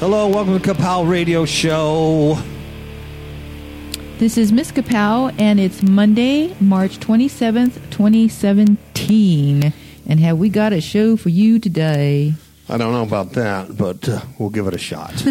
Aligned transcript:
Hello, 0.00 0.26
welcome 0.28 0.58
to 0.58 0.66
Kapow 0.66 1.06
Radio 1.06 1.44
Show. 1.44 2.38
This 4.16 4.38
is 4.38 4.50
Miss 4.50 4.72
Kapow, 4.72 5.30
and 5.38 5.60
it's 5.60 5.82
Monday, 5.82 6.56
March 6.58 6.98
27th, 7.00 7.74
2017. 7.90 9.74
And 10.08 10.20
have 10.20 10.38
we 10.38 10.48
got 10.48 10.72
a 10.72 10.80
show 10.80 11.18
for 11.18 11.28
you 11.28 11.58
today? 11.58 12.32
I 12.66 12.78
don't 12.78 12.94
know 12.94 13.02
about 13.02 13.32
that, 13.32 13.76
but 13.76 14.08
uh, 14.08 14.22
we'll 14.38 14.48
give 14.48 14.66
it 14.68 14.72
a 14.72 14.78
shot. 14.78 15.22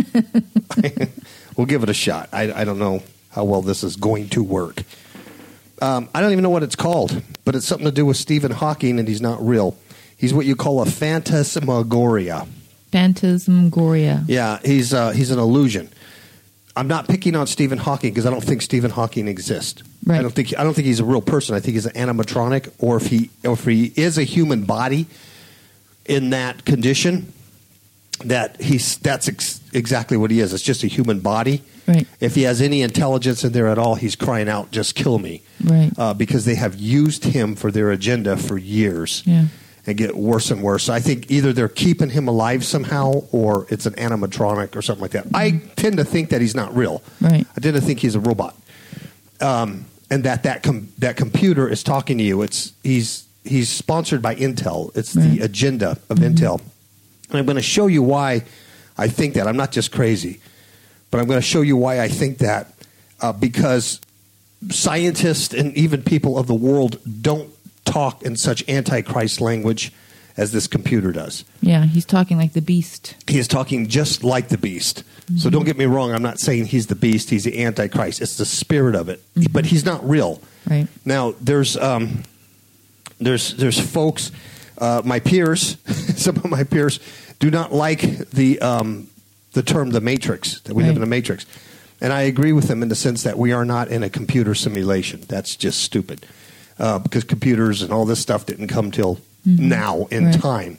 we'll 1.57 1.65
give 1.65 1.81
it 1.81 1.89
a 1.89 1.93
shot. 1.95 2.29
I, 2.31 2.61
I 2.61 2.63
don't 2.63 2.77
know 2.77 3.01
how 3.31 3.45
well 3.45 3.63
this 3.63 3.83
is 3.83 3.95
going 3.95 4.29
to 4.29 4.43
work. 4.43 4.83
Um, 5.81 6.09
I 6.13 6.21
don't 6.21 6.31
even 6.31 6.43
know 6.43 6.51
what 6.51 6.61
it's 6.61 6.75
called, 6.75 7.23
but 7.43 7.55
it's 7.55 7.65
something 7.65 7.87
to 7.87 7.91
do 7.91 8.05
with 8.05 8.17
Stephen 8.17 8.51
Hawking, 8.51 8.99
and 8.99 9.07
he's 9.07 9.19
not 9.19 9.43
real. 9.43 9.79
He's 10.15 10.31
what 10.31 10.45
you 10.45 10.55
call 10.55 10.79
a 10.83 10.85
phantasmagoria. 10.85 12.45
Phantasmagoria. 12.91 14.23
Yeah, 14.27 14.59
he's 14.63 14.93
uh, 14.93 15.11
he's 15.11 15.31
an 15.31 15.39
illusion. 15.39 15.89
I'm 16.75 16.87
not 16.87 17.07
picking 17.07 17.35
on 17.35 17.47
Stephen 17.47 17.77
Hawking 17.77 18.11
because 18.11 18.25
I 18.25 18.29
don't 18.29 18.43
think 18.43 18.61
Stephen 18.61 18.91
Hawking 18.91 19.27
exists. 19.27 19.83
Right. 20.05 20.19
I 20.19 20.21
don't 20.21 20.31
think 20.33 20.57
I 20.57 20.63
don't 20.63 20.73
think 20.73 20.87
he's 20.87 20.99
a 20.99 21.05
real 21.05 21.21
person. 21.21 21.55
I 21.55 21.59
think 21.59 21.73
he's 21.75 21.85
an 21.85 21.93
animatronic, 21.93 22.71
or 22.79 22.97
if 22.97 23.07
he 23.07 23.29
or 23.43 23.53
if 23.53 23.65
he 23.65 23.91
is 23.95 24.17
a 24.17 24.23
human 24.23 24.63
body 24.63 25.07
in 26.05 26.29
that 26.29 26.65
condition, 26.65 27.33
that 28.25 28.61
he's 28.61 28.97
that's 28.97 29.27
ex- 29.27 29.59
exactly 29.73 30.17
what 30.17 30.31
he 30.31 30.39
is. 30.39 30.53
It's 30.53 30.63
just 30.63 30.83
a 30.83 30.87
human 30.87 31.19
body. 31.19 31.61
Right. 31.87 32.07
If 32.19 32.35
he 32.35 32.43
has 32.43 32.61
any 32.61 32.81
intelligence 32.81 33.43
in 33.43 33.51
there 33.51 33.67
at 33.67 33.77
all, 33.77 33.95
he's 33.95 34.15
crying 34.15 34.47
out, 34.47 34.71
"Just 34.71 34.95
kill 34.95 35.19
me!" 35.19 35.41
Right. 35.63 35.91
Uh, 35.97 36.13
because 36.13 36.45
they 36.45 36.55
have 36.55 36.75
used 36.75 37.23
him 37.25 37.55
for 37.55 37.71
their 37.71 37.91
agenda 37.91 38.37
for 38.37 38.57
years 38.57 39.23
Yeah. 39.25 39.45
And 39.89 39.97
get 39.97 40.15
worse 40.15 40.51
and 40.51 40.61
worse. 40.63 40.87
I 40.89 40.99
think 40.99 41.29
either 41.31 41.51
they're 41.53 41.67
keeping 41.67 42.09
him 42.09 42.27
alive 42.27 42.63
somehow 42.63 43.23
or 43.31 43.65
it's 43.69 43.85
an 43.85 43.93
animatronic 43.93 44.75
or 44.75 44.81
something 44.81 45.01
like 45.01 45.11
that. 45.11 45.27
I 45.33 45.61
tend 45.75 45.97
to 45.97 46.05
think 46.05 46.29
that 46.29 46.41
he's 46.41 46.55
not 46.55 46.75
real. 46.75 47.01
Right. 47.19 47.45
I 47.55 47.59
tend 47.59 47.75
to 47.75 47.81
think 47.81 47.99
he's 47.99 48.15
a 48.15 48.19
robot. 48.19 48.55
Um, 49.41 49.85
and 50.09 50.23
that 50.23 50.43
that 50.43 50.63
com- 50.63 50.89
that 50.99 51.17
computer 51.17 51.67
is 51.67 51.83
talking 51.83 52.17
to 52.17 52.23
you. 52.23 52.41
It's 52.41 52.73
he's 52.83 53.25
he's 53.43 53.69
sponsored 53.69 54.21
by 54.21 54.35
Intel. 54.35 54.95
It's 54.95 55.15
Right. 55.15 55.37
the 55.37 55.39
agenda 55.41 55.97
of 56.09 56.17
Intel. 56.19 56.59
And 57.29 57.37
I'm 57.39 57.45
going 57.45 57.57
to 57.57 57.61
show 57.61 57.87
you 57.87 58.01
why 58.03 58.43
I 58.97 59.07
think 59.07 59.35
that. 59.35 59.47
I'm 59.47 59.55
not 59.57 59.71
just 59.71 59.91
crazy, 59.91 60.39
but 61.11 61.19
I'm 61.19 61.27
going 61.27 61.37
to 61.39 61.45
show 61.45 61.61
you 61.61 61.77
why 61.77 62.01
I 62.01 62.07
think 62.07 62.39
that 62.39 62.73
uh, 63.21 63.31
because 63.33 64.01
scientists 64.71 65.53
and 65.53 65.75
even 65.77 66.01
people 66.03 66.37
of 66.37 66.47
the 66.47 66.55
world 66.55 66.99
don't 67.21 67.49
talk 67.91 68.23
in 68.23 68.35
such 68.35 68.67
antichrist 68.69 69.41
language 69.41 69.91
as 70.37 70.53
this 70.53 70.67
computer 70.67 71.11
does. 71.11 71.43
Yeah, 71.61 71.85
he's 71.85 72.05
talking 72.05 72.37
like 72.37 72.53
the 72.53 72.61
beast. 72.61 73.15
He 73.27 73.39
is 73.39 73.47
talking 73.47 73.87
just 73.87 74.23
like 74.23 74.47
the 74.47 74.57
beast. 74.57 75.03
So 75.37 75.51
don't 75.51 75.65
get 75.65 75.77
me 75.77 75.85
wrong, 75.85 76.11
I'm 76.11 76.23
not 76.23 76.39
saying 76.39 76.65
he's 76.67 76.87
the 76.87 76.95
beast, 76.95 77.29
he's 77.29 77.43
the 77.43 77.63
antichrist. 77.63 78.19
It's 78.19 78.37
the 78.37 78.45
spirit 78.45 78.95
of 78.95 79.09
it. 79.09 79.21
But 79.51 79.67
he's 79.67 79.85
not 79.85 80.07
real. 80.07 80.41
Right. 80.67 80.87
Now, 81.05 81.35
there's 81.39 81.77
um, 81.77 82.23
there's 83.19 83.55
there's 83.55 83.79
folks, 83.79 84.31
uh, 84.79 85.03
my 85.05 85.19
peers, 85.19 85.77
some 86.17 86.37
of 86.37 86.49
my 86.49 86.63
peers 86.63 86.99
do 87.37 87.51
not 87.51 87.71
like 87.71 88.01
the 88.29 88.59
um, 88.59 89.07
the 89.53 89.61
term 89.61 89.91
the 89.91 90.01
matrix 90.01 90.61
that 90.61 90.73
we 90.73 90.83
live 90.83 90.95
in 90.95 91.03
a 91.03 91.07
matrix, 91.07 91.45
and 92.01 92.11
I 92.11 92.21
agree 92.21 92.53
with 92.53 92.67
them 92.67 92.81
in 92.81 92.89
the 92.89 92.95
sense 92.95 93.21
that 93.23 93.37
we 93.37 93.51
are 93.51 93.65
not 93.65 93.89
in 93.89 94.01
a 94.01 94.09
computer 94.09 94.55
simulation. 94.55 95.21
That's 95.27 95.55
just 95.55 95.83
stupid 95.83 96.25
uh, 96.79 96.99
because 96.99 97.23
computers 97.23 97.81
and 97.81 97.91
all 97.91 98.05
this 98.05 98.19
stuff 98.19 98.45
didn't 98.45 98.67
come 98.67 98.91
till 98.91 99.19
now 99.45 100.07
in 100.11 100.25
Right. 100.25 100.39
time. 100.41 100.77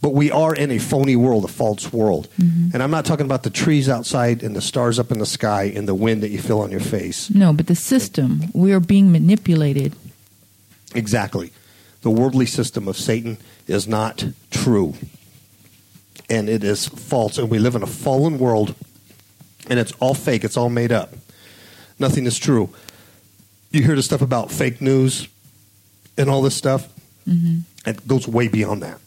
But 0.00 0.14
we 0.14 0.32
are 0.32 0.52
in 0.52 0.72
a 0.72 0.78
phony 0.78 1.14
world, 1.14 1.44
a 1.44 1.48
false 1.48 1.92
world. 1.92 2.26
And 2.38 2.82
I'm 2.82 2.90
not 2.90 3.04
talking 3.04 3.24
about 3.24 3.44
the 3.44 3.50
trees 3.50 3.88
outside 3.88 4.42
and 4.42 4.56
the 4.56 4.60
stars 4.60 4.98
up 4.98 5.12
in 5.12 5.18
the 5.20 5.26
sky 5.26 5.72
and 5.76 5.86
the 5.86 5.94
wind 5.94 6.22
that 6.24 6.30
you 6.30 6.38
feel 6.40 6.58
on 6.58 6.72
your 6.72 6.80
face. 6.80 7.30
No, 7.30 7.52
but 7.52 7.68
the 7.68 7.76
system. 7.76 8.42
We 8.52 8.72
are 8.72 8.80
being 8.80 9.12
manipulated. 9.12 9.94
Exactly. 10.94 11.52
The 12.02 12.10
worldly 12.10 12.46
system 12.46 12.88
of 12.88 12.96
Satan 12.96 13.36
is 13.68 13.86
not 13.86 14.24
true. 14.50 14.94
And 16.28 16.48
it 16.48 16.64
is 16.64 16.88
false. 16.88 17.38
And 17.38 17.48
we 17.48 17.60
live 17.60 17.76
in 17.76 17.82
a 17.84 17.86
fallen 17.86 18.38
world, 18.40 18.74
and 19.70 19.78
it's 19.78 19.92
all 20.00 20.14
fake. 20.14 20.42
It's 20.42 20.56
all 20.56 20.68
made 20.70 20.90
up. 20.90 21.14
Nothing 22.00 22.26
is 22.26 22.38
true. 22.38 22.70
You 23.70 23.84
hear 23.84 23.94
the 23.94 24.02
stuff 24.02 24.20
about 24.20 24.50
fake 24.50 24.80
news 24.80 25.28
and 26.16 26.30
all 26.30 26.42
this 26.42 26.54
stuff. 26.54 26.88
Mm-hmm. 27.28 27.60
It 27.88 28.06
goes 28.06 28.28
way 28.28 28.48
beyond 28.48 28.82
that. 28.82 28.98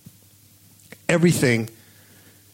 Everything 1.07 1.69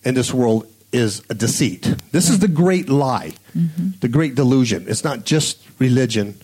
in 0.03 0.13
this 0.15 0.33
world 0.33 0.67
is 0.91 1.23
a 1.29 1.33
deceit. 1.33 1.95
This 2.11 2.29
is 2.29 2.39
the 2.39 2.47
great 2.47 2.89
lie, 2.89 3.33
mm-hmm. 3.55 3.89
the 4.01 4.07
great 4.07 4.35
delusion. 4.35 4.85
It's 4.87 5.03
not 5.03 5.23
just 5.23 5.61
religion, 5.79 6.35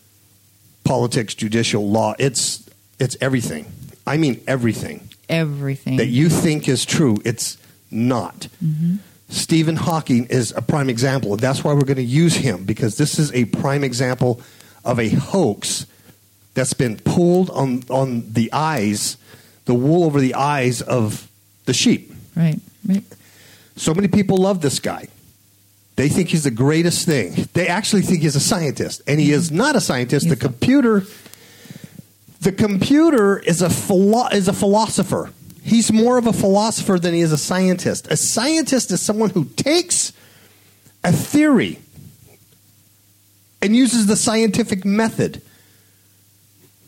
politics, 0.84 1.36
judicial 1.36 1.90
law. 1.90 2.16
It's 2.18 2.70
it's 3.00 3.18
everything. 3.22 3.72
I 4.06 4.18
mean 4.18 4.42
everything 4.48 5.10
Everything. 5.30 5.98
that 5.98 6.08
you 6.08 6.30
think 6.30 6.68
is 6.68 6.86
true. 6.86 7.18
It's 7.26 7.58
not. 7.92 8.48
Mm-hmm. 8.64 8.96
Stephen 9.30 9.76
Hawking 9.76 10.26
is 10.28 10.54
a 10.56 10.62
prime 10.62 10.90
example, 10.90 11.36
that's 11.36 11.64
why 11.64 11.74
we're 11.74 11.82
going 11.82 11.98
to 11.98 12.04
use 12.04 12.36
him 12.36 12.64
because 12.64 12.98
this 12.98 13.20
is 13.20 13.34
a 13.34 13.46
prime 13.46 13.84
example 13.84 14.42
of 14.86 15.00
a 15.00 15.10
hoax 15.10 15.86
that's 16.58 16.74
been 16.74 16.98
pulled 16.98 17.52
on 17.52 17.84
on 17.88 18.34
the 18.34 18.52
eyes, 18.52 19.18
the 19.66 19.76
wool 19.76 20.04
over 20.04 20.20
the 20.20 20.34
eyes 20.34 20.82
of 20.82 21.30
the 21.66 21.74
sheep. 21.74 22.12
right. 22.36 22.60
Right. 22.84 23.04
So 23.76 23.94
many 23.94 24.08
people 24.08 24.38
love 24.38 24.62
this 24.62 24.80
guy. 24.80 25.08
They 25.98 26.10
think 26.10 26.30
he's 26.30 26.46
the 26.46 26.52
greatest 26.52 27.06
thing. 27.06 27.48
They 27.54 27.68
actually 27.68 28.02
think 28.02 28.24
he's 28.24 28.36
a 28.36 28.40
scientist, 28.40 29.04
and 29.06 29.20
he 29.20 29.28
mm-hmm. 29.28 29.36
is 29.36 29.52
not 29.52 29.76
a 29.76 29.82
scientist. 29.82 30.30
The 30.30 30.36
computer, 30.36 31.04
the 32.42 32.52
computer 32.52 33.38
is 33.38 33.62
a 33.62 33.70
philo- 33.70 34.30
is 34.30 34.48
a 34.48 34.54
philosopher. 34.54 35.30
He's 35.62 35.92
more 35.92 36.18
of 36.18 36.26
a 36.26 36.34
philosopher 36.34 36.98
than 36.98 37.14
he 37.14 37.22
is 37.22 37.32
a 37.32 37.38
scientist. 37.38 38.08
A 38.10 38.18
scientist 38.18 38.90
is 38.90 39.00
someone 39.02 39.30
who 39.30 39.46
takes 39.46 40.12
a 41.04 41.12
theory 41.12 41.78
and 43.62 43.76
uses 43.76 44.08
the 44.08 44.16
scientific 44.16 44.86
method, 44.86 45.42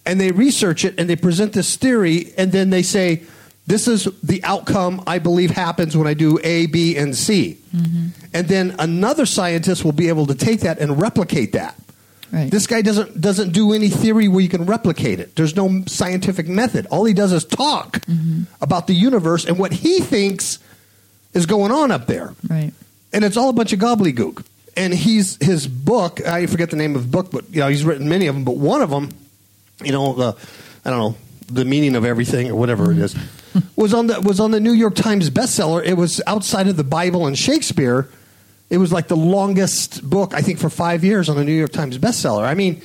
and 0.09 0.19
they 0.19 0.31
research 0.31 0.83
it 0.83 0.95
and 0.97 1.07
they 1.07 1.15
present 1.15 1.53
this 1.53 1.75
theory, 1.75 2.33
and 2.35 2.51
then 2.51 2.71
they 2.71 2.81
say, 2.81 3.21
"This 3.67 3.87
is 3.87 4.07
the 4.23 4.43
outcome 4.43 5.03
I 5.05 5.19
believe 5.19 5.51
happens 5.51 5.95
when 5.95 6.07
I 6.07 6.15
do 6.15 6.39
A, 6.43 6.65
B, 6.65 6.97
and 6.97 7.15
C." 7.15 7.59
Mm-hmm. 7.75 8.07
And 8.33 8.47
then 8.47 8.75
another 8.79 9.27
scientist 9.27 9.85
will 9.85 9.91
be 9.91 10.09
able 10.09 10.25
to 10.25 10.33
take 10.33 10.61
that 10.61 10.79
and 10.79 10.99
replicate 10.99 11.51
that. 11.51 11.79
Right. 12.31 12.49
This 12.49 12.65
guy 12.65 12.81
doesn't 12.81 13.21
doesn't 13.21 13.51
do 13.51 13.71
any 13.73 13.89
theory 13.89 14.27
where 14.27 14.41
you 14.41 14.49
can 14.49 14.65
replicate 14.65 15.19
it. 15.19 15.35
There's 15.35 15.55
no 15.55 15.83
scientific 15.85 16.47
method. 16.47 16.87
All 16.89 17.05
he 17.05 17.13
does 17.13 17.31
is 17.31 17.45
talk 17.45 17.99
mm-hmm. 18.05 18.43
about 18.61 18.87
the 18.87 18.93
universe 18.93 19.45
and 19.45 19.59
what 19.59 19.71
he 19.71 19.99
thinks 19.99 20.57
is 21.33 21.45
going 21.45 21.71
on 21.71 21.91
up 21.91 22.07
there. 22.07 22.33
Right. 22.49 22.73
And 23.13 23.23
it's 23.23 23.37
all 23.37 23.49
a 23.49 23.53
bunch 23.53 23.73
of 23.73 23.79
gobbledygook. 23.79 24.43
And 24.75 24.93
he's 24.93 25.37
his 25.43 25.67
book. 25.67 26.25
I 26.25 26.47
forget 26.47 26.69
the 26.69 26.77
name 26.77 26.95
of 26.95 27.03
the 27.03 27.09
book, 27.09 27.31
but 27.31 27.45
you 27.53 27.59
know 27.59 27.67
he's 27.67 27.83
written 27.83 28.09
many 28.09 28.27
of 28.27 28.35
them. 28.35 28.43
But 28.43 28.57
one 28.57 28.81
of 28.81 28.89
them, 28.89 29.13
you 29.83 29.91
know, 29.91 30.13
the 30.13 30.37
I 30.85 30.89
don't 30.89 30.99
know 30.99 31.15
the 31.51 31.65
meaning 31.65 31.95
of 31.95 32.05
everything 32.05 32.49
or 32.49 32.55
whatever 32.55 32.91
it 32.91 32.99
is, 32.99 33.15
was 33.75 33.93
on 33.93 34.07
the 34.07 34.21
was 34.21 34.39
on 34.39 34.51
the 34.51 34.59
New 34.59 34.73
York 34.73 34.95
Times 34.95 35.29
bestseller. 35.29 35.83
It 35.83 35.95
was 35.95 36.21
outside 36.27 36.67
of 36.67 36.77
the 36.77 36.83
Bible 36.83 37.27
and 37.27 37.37
Shakespeare. 37.37 38.09
It 38.69 38.77
was 38.77 38.91
like 38.91 39.07
the 39.07 39.17
longest 39.17 40.07
book 40.07 40.33
I 40.33 40.41
think 40.41 40.59
for 40.59 40.69
five 40.69 41.03
years 41.03 41.27
on 41.29 41.35
the 41.37 41.43
New 41.43 41.53
York 41.53 41.71
Times 41.71 41.97
bestseller. 41.97 42.43
I 42.43 42.53
mean, 42.53 42.81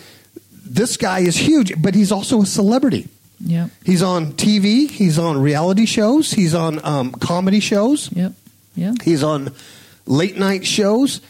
this 0.65 0.97
guy 0.97 1.21
is 1.21 1.37
huge, 1.37 1.81
but 1.81 1.95
he's 1.95 2.11
also 2.11 2.43
a 2.43 2.47
celebrity. 2.47 3.09
Yep. 3.41 3.71
He's 3.85 4.03
on 4.03 4.33
TV. 4.33 4.89
He's 4.89 5.19
on 5.19 5.41
reality 5.41 5.85
shows. 5.85 6.33
He's 6.33 6.55
on 6.55 6.83
um, 6.85 7.13
comedy 7.13 7.61
shows. 7.61 8.11
Yep. 8.13 8.33
Yep. 8.77 9.03
He's 9.03 9.23
on 9.23 9.55
late 10.07 10.39
night 10.39 10.67
shows. 10.67 11.21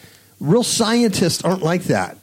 Real 0.45 0.63
scientists 0.63 1.43
aren't 1.43 1.63
like 1.63 1.83
that. 1.85 2.17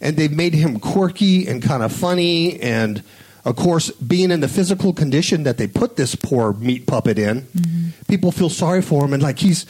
And 0.00 0.16
they've 0.16 0.32
made 0.32 0.54
him 0.54 0.80
quirky 0.80 1.46
and 1.46 1.62
kind 1.62 1.82
of 1.82 1.92
funny. 1.92 2.60
And 2.60 3.02
of 3.44 3.56
course, 3.56 3.90
being 3.92 4.30
in 4.30 4.40
the 4.40 4.48
physical 4.48 4.92
condition 4.92 5.44
that 5.44 5.56
they 5.56 5.66
put 5.66 5.96
this 5.96 6.14
poor 6.14 6.52
meat 6.52 6.86
puppet 6.86 7.18
in, 7.18 7.42
mm-hmm. 7.42 7.88
people 8.08 8.32
feel 8.32 8.50
sorry 8.50 8.82
for 8.82 9.04
him 9.04 9.12
and 9.12 9.22
like 9.22 9.38
he's 9.38 9.66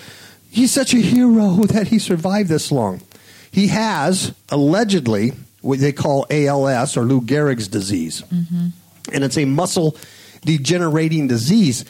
he's 0.51 0.73
such 0.73 0.95
a 0.95 0.99
hero 0.99 1.55
that 1.67 1.89
he 1.89 1.99
survived 1.99 2.49
this 2.49 2.73
long. 2.73 3.03
He 3.51 3.69
has 3.69 4.35
allegedly 4.49 5.33
what 5.61 5.79
they 5.79 5.93
call 5.93 6.27
ALS 6.31 6.97
or 6.97 7.03
Lou 7.03 7.21
Gehrig's 7.21 7.69
disease. 7.69 8.23
Mm-hmm. 8.23 8.69
And 9.13 9.25
it's 9.25 9.37
a 9.37 9.45
muscle 9.45 9.97
degenerating 10.43 11.29
disease. 11.29 11.85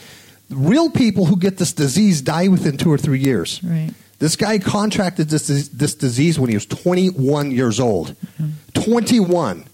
Real 0.49 0.91
people 0.91 1.27
who 1.27 1.37
get 1.37 1.59
this 1.59 1.73
disease 1.73 2.21
die 2.21 2.49
within 2.49 2.77
two 2.77 2.91
or 2.91 2.99
three 2.99 3.21
years. 3.21 3.62
Right. 3.62 3.93
This 4.21 4.37
guy 4.37 4.59
contracted 4.59 5.31
this 5.31 5.49
this 5.69 5.95
disease 5.95 6.39
when 6.39 6.51
he 6.51 6.57
was 6.57 6.67
21 6.67 7.51
years 7.51 7.81
old. 7.81 8.15
21. 8.75 9.65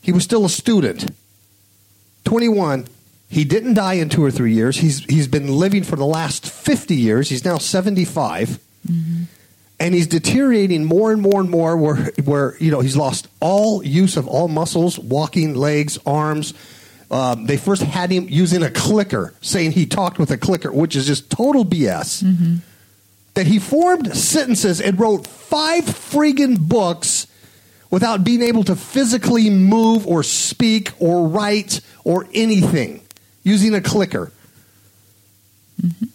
He 0.00 0.12
was 0.12 0.22
still 0.24 0.44
a 0.46 0.48
student. 0.48 1.10
21. 2.24 2.86
He 3.28 3.44
didn't 3.44 3.74
die 3.74 3.94
in 3.94 4.08
two 4.08 4.24
or 4.24 4.30
three 4.30 4.54
years. 4.54 4.78
He's 4.78 5.04
he's 5.04 5.26
been 5.26 5.48
living 5.48 5.82
for 5.82 5.96
the 5.96 6.06
last 6.06 6.48
50 6.48 6.94
years. 6.94 7.28
He's 7.28 7.44
now 7.44 7.58
75. 7.58 8.60
And 9.80 9.94
he's 9.94 10.06
deteriorating 10.06 10.84
more 10.84 11.12
and 11.12 11.20
more 11.20 11.40
and 11.40 11.50
more 11.50 11.76
where, 11.76 11.96
where 12.24 12.56
you 12.58 12.70
know, 12.70 12.80
he's 12.80 12.96
lost 12.96 13.28
all 13.40 13.84
use 13.84 14.16
of 14.16 14.26
all 14.26 14.48
muscles, 14.48 14.98
walking, 14.98 15.54
legs, 15.54 15.98
arms. 16.06 16.54
Um, 17.10 17.46
they 17.46 17.56
first 17.56 17.82
had 17.82 18.10
him 18.10 18.26
using 18.28 18.62
a 18.62 18.70
clicker, 18.70 19.34
saying 19.40 19.72
he 19.72 19.86
talked 19.86 20.18
with 20.18 20.30
a 20.30 20.36
clicker, 20.36 20.72
which 20.72 20.94
is 20.96 21.06
just 21.06 21.30
total 21.30 21.64
BS. 21.64 22.22
That 23.38 23.46
he 23.46 23.60
formed 23.60 24.16
sentences 24.16 24.80
and 24.80 24.98
wrote 24.98 25.24
five 25.24 25.84
friggin' 25.84 26.58
books 26.58 27.28
without 27.88 28.24
being 28.24 28.42
able 28.42 28.64
to 28.64 28.74
physically 28.74 29.48
move 29.48 30.08
or 30.08 30.24
speak 30.24 30.90
or 30.98 31.28
write 31.28 31.80
or 32.02 32.26
anything 32.34 33.00
using 33.44 33.76
a 33.76 33.80
clicker. 33.80 34.32
Mm-hmm. 35.80 36.06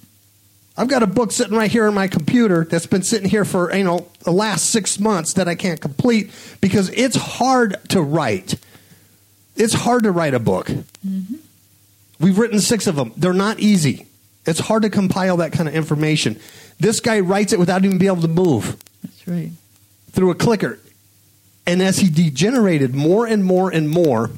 I've 0.75 0.89
got 0.89 1.01
a 1.01 1.07
book 1.07 1.31
sitting 1.31 1.55
right 1.55 1.71
here 1.71 1.87
on 1.87 1.93
my 1.93 2.09
computer 2.09 2.65
that's 2.65 2.87
been 2.87 3.03
sitting 3.03 3.29
here 3.29 3.45
for 3.45 3.73
you 3.73 3.85
know 3.85 4.05
the 4.25 4.33
last 4.33 4.71
six 4.71 4.99
months 4.99 5.35
that 5.35 5.47
I 5.47 5.55
can't 5.55 5.79
complete 5.79 6.29
because 6.59 6.89
it's 6.89 7.15
hard 7.15 7.77
to 7.91 8.01
write. 8.01 8.55
It's 9.55 9.73
hard 9.73 10.03
to 10.03 10.11
write 10.11 10.33
a 10.33 10.39
book. 10.39 10.67
Mm-hmm. 10.67 11.35
We've 12.19 12.37
written 12.37 12.59
six 12.59 12.85
of 12.85 12.97
them. 12.97 13.13
They're 13.15 13.31
not 13.31 13.61
easy. 13.61 14.07
It's 14.45 14.59
hard 14.59 14.83
to 14.83 14.89
compile 14.89 15.37
that 15.37 15.53
kind 15.53 15.69
of 15.69 15.75
information. 15.75 16.39
This 16.79 16.99
guy 16.99 17.19
writes 17.19 17.53
it 17.53 17.59
without 17.59 17.83
even 17.85 17.97
being 17.97 18.11
able 18.11 18.21
to 18.21 18.27
move 18.27 18.77
That's 19.03 19.27
right. 19.27 19.51
through 20.11 20.31
a 20.31 20.35
clicker. 20.35 20.79
And 21.65 21.81
as 21.81 21.99
he 21.99 22.09
degenerated 22.09 22.93
more 22.93 23.25
and 23.25 23.43
more 23.43 23.71
and 23.71 23.89
more, 23.89 24.31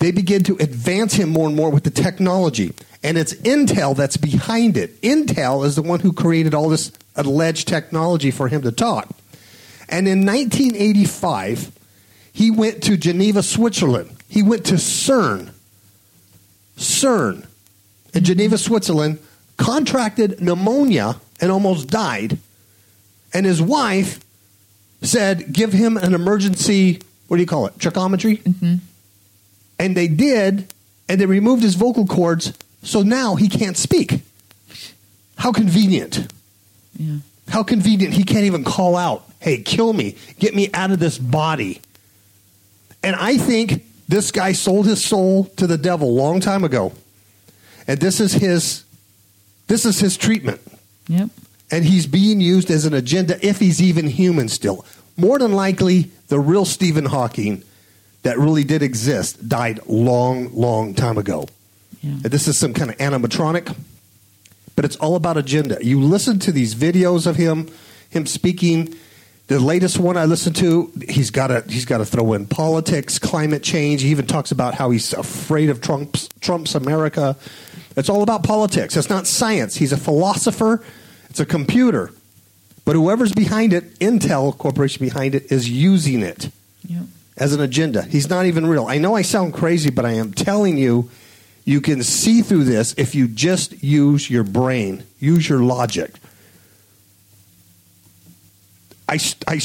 they 0.00 0.10
begin 0.10 0.42
to 0.44 0.56
advance 0.56 1.14
him 1.14 1.28
more 1.30 1.46
and 1.46 1.56
more 1.56 1.70
with 1.70 1.84
the 1.84 1.90
technology. 1.90 2.72
And 3.02 3.16
it's 3.16 3.34
Intel 3.34 3.96
that's 3.96 4.16
behind 4.16 4.76
it. 4.76 5.00
Intel 5.02 5.64
is 5.64 5.76
the 5.76 5.82
one 5.82 6.00
who 6.00 6.12
created 6.12 6.54
all 6.54 6.68
this 6.68 6.92
alleged 7.16 7.68
technology 7.68 8.30
for 8.30 8.48
him 8.48 8.62
to 8.62 8.72
talk. 8.72 9.08
And 9.88 10.06
in 10.06 10.26
1985, 10.26 11.72
he 12.32 12.50
went 12.50 12.82
to 12.84 12.96
Geneva, 12.96 13.42
Switzerland. 13.42 14.16
He 14.28 14.42
went 14.42 14.66
to 14.66 14.74
CERN. 14.74 15.50
CERN 16.76 17.46
in 18.14 18.24
Geneva, 18.24 18.58
Switzerland, 18.58 19.18
contracted 19.58 20.40
pneumonia 20.40 21.20
and 21.40 21.52
almost 21.52 21.88
died. 21.88 22.38
And 23.34 23.44
his 23.44 23.60
wife 23.60 24.20
said, 25.02 25.52
give 25.52 25.72
him 25.72 25.98
an 25.98 26.14
emergency, 26.14 27.00
what 27.26 27.36
do 27.36 27.42
you 27.42 27.46
call 27.46 27.66
it? 27.66 27.76
Trichometry? 27.78 28.42
Mm-hmm. 28.42 28.76
And 29.78 29.96
they 29.96 30.08
did, 30.08 30.72
and 31.08 31.20
they 31.20 31.26
removed 31.26 31.62
his 31.62 31.74
vocal 31.74 32.06
cords, 32.06 32.52
so 32.82 33.02
now 33.02 33.34
he 33.34 33.48
can't 33.48 33.76
speak. 33.76 34.22
How 35.36 35.52
convenient. 35.52 36.32
Yeah. 36.98 37.18
How 37.48 37.62
convenient. 37.62 38.14
He 38.14 38.24
can't 38.24 38.44
even 38.44 38.64
call 38.64 38.96
out, 38.96 39.24
hey, 39.40 39.58
kill 39.58 39.92
me, 39.92 40.16
get 40.38 40.54
me 40.54 40.70
out 40.74 40.90
of 40.90 40.98
this 40.98 41.18
body. 41.18 41.80
And 43.02 43.14
I 43.14 43.36
think 43.36 43.84
this 44.08 44.32
guy 44.32 44.52
sold 44.52 44.86
his 44.86 45.04
soul 45.04 45.44
to 45.56 45.66
the 45.66 45.78
devil 45.78 46.08
a 46.08 46.16
long 46.18 46.40
time 46.40 46.64
ago. 46.64 46.92
And 47.86 48.00
this 48.00 48.18
is 48.20 48.32
his 48.32 48.84
this 49.68 49.84
is 49.84 50.00
his 50.00 50.16
treatment. 50.16 50.60
Yep. 51.06 51.30
And 51.70 51.84
he's 51.84 52.06
being 52.06 52.40
used 52.40 52.70
as 52.70 52.84
an 52.84 52.94
agenda 52.94 53.38
if 53.46 53.58
he's 53.58 53.80
even 53.80 54.06
human 54.06 54.48
still. 54.48 54.84
More 55.16 55.38
than 55.38 55.52
likely, 55.52 56.10
the 56.28 56.40
real 56.40 56.64
Stephen 56.64 57.06
Hawking 57.06 57.62
that 58.22 58.38
really 58.38 58.64
did 58.64 58.82
exist 58.82 59.48
died 59.48 59.80
long, 59.86 60.54
long 60.54 60.94
time 60.94 61.18
ago. 61.18 61.46
Yeah. 62.02 62.14
This 62.22 62.48
is 62.48 62.58
some 62.58 62.74
kind 62.74 62.90
of 62.90 62.96
animatronic, 62.98 63.74
but 64.76 64.84
it's 64.84 64.96
all 64.96 65.16
about 65.16 65.36
agenda. 65.36 65.78
You 65.84 66.00
listen 66.00 66.38
to 66.40 66.52
these 66.52 66.74
videos 66.74 67.26
of 67.26 67.36
him, 67.36 67.68
him 68.10 68.26
speaking. 68.26 68.94
The 69.48 69.58
latest 69.58 69.98
one 69.98 70.16
I 70.18 70.26
listened 70.26 70.56
to, 70.56 70.92
he's 71.08 71.30
got 71.30 71.46
to 71.48 71.64
he's 71.68 71.86
got 71.86 71.98
to 71.98 72.04
throw 72.04 72.34
in 72.34 72.46
politics, 72.46 73.18
climate 73.18 73.62
change. 73.62 74.02
He 74.02 74.08
even 74.10 74.26
talks 74.26 74.52
about 74.52 74.74
how 74.74 74.90
he's 74.90 75.12
afraid 75.14 75.70
of 75.70 75.80
Trump's 75.80 76.28
Trump's 76.40 76.74
America. 76.74 77.34
It's 77.96 78.10
all 78.10 78.22
about 78.22 78.44
politics. 78.44 78.96
It's 78.96 79.08
not 79.08 79.26
science. 79.26 79.76
He's 79.76 79.92
a 79.92 79.96
philosopher. 79.96 80.84
It's 81.30 81.40
a 81.40 81.46
computer. 81.46 82.12
But 82.84 82.94
whoever's 82.94 83.32
behind 83.32 83.72
it, 83.72 83.98
Intel 83.98 84.56
Corporation 84.56 85.04
behind 85.04 85.34
it, 85.34 85.50
is 85.50 85.68
using 85.68 86.22
it 86.22 86.50
Yep. 86.86 87.02
as 87.36 87.52
an 87.54 87.60
agenda. 87.60 88.02
He's 88.02 88.28
not 88.30 88.46
even 88.46 88.66
real. 88.66 88.86
I 88.86 88.98
know 88.98 89.14
I 89.16 89.22
sound 89.22 89.52
crazy, 89.54 89.90
but 89.90 90.04
I 90.04 90.12
am 90.12 90.32
telling 90.32 90.78
you, 90.78 91.10
you 91.64 91.80
can 91.80 92.02
see 92.02 92.40
through 92.42 92.64
this 92.64 92.94
if 92.96 93.14
you 93.14 93.28
just 93.28 93.82
use 93.82 94.30
your 94.30 94.44
brain, 94.44 95.04
use 95.20 95.48
your 95.48 95.58
logic. 95.60 96.12
I, 99.08 99.18
I 99.46 99.60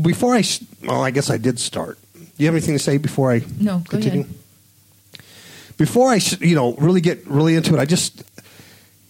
before 0.00 0.34
I 0.34 0.42
well, 0.82 1.02
I 1.04 1.10
guess 1.10 1.30
I 1.30 1.36
did 1.36 1.58
start. 1.58 1.98
Do 2.14 2.20
you 2.38 2.46
have 2.46 2.54
anything 2.54 2.74
to 2.74 2.82
say 2.82 2.98
before 2.98 3.32
I 3.32 3.42
No, 3.60 3.78
go 3.78 3.84
continue? 3.90 4.20
ahead. 4.22 4.34
Before 5.76 6.10
I, 6.10 6.20
you 6.40 6.54
know 6.54 6.74
really 6.74 7.00
get 7.00 7.26
really 7.26 7.54
into 7.54 7.74
it, 7.74 7.78
I 7.78 7.84
just 7.84 8.24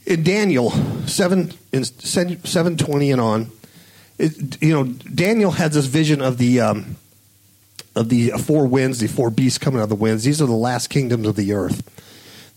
in 0.05 0.23
Daniel 0.25 0.71
seven 1.07 1.53
in 1.73 1.85
seven 1.85 2.77
twenty 2.77 3.13
and 3.13 3.21
on, 3.21 3.51
it, 4.19 4.61
you 4.63 4.73
know 4.73 4.85
Daniel 4.85 5.53
has 5.53 5.75
this 5.75 5.87
vision 5.87 6.21
of 6.21 6.39
the. 6.39 6.61
Um, 6.61 6.97
of 7.95 8.11
the 8.11 8.29
four 8.33 8.67
winds, 8.67 8.99
the 8.99 9.07
four 9.07 9.31
beasts 9.31 9.57
coming 9.57 9.81
out 9.81 9.85
of 9.85 9.89
the 9.89 9.95
winds. 9.95 10.23
These 10.23 10.43
are 10.43 10.47
the 10.47 10.53
last 10.53 10.89
kingdoms 10.91 11.27
of 11.27 11.35
the 11.35 11.55
earth. 11.55 11.83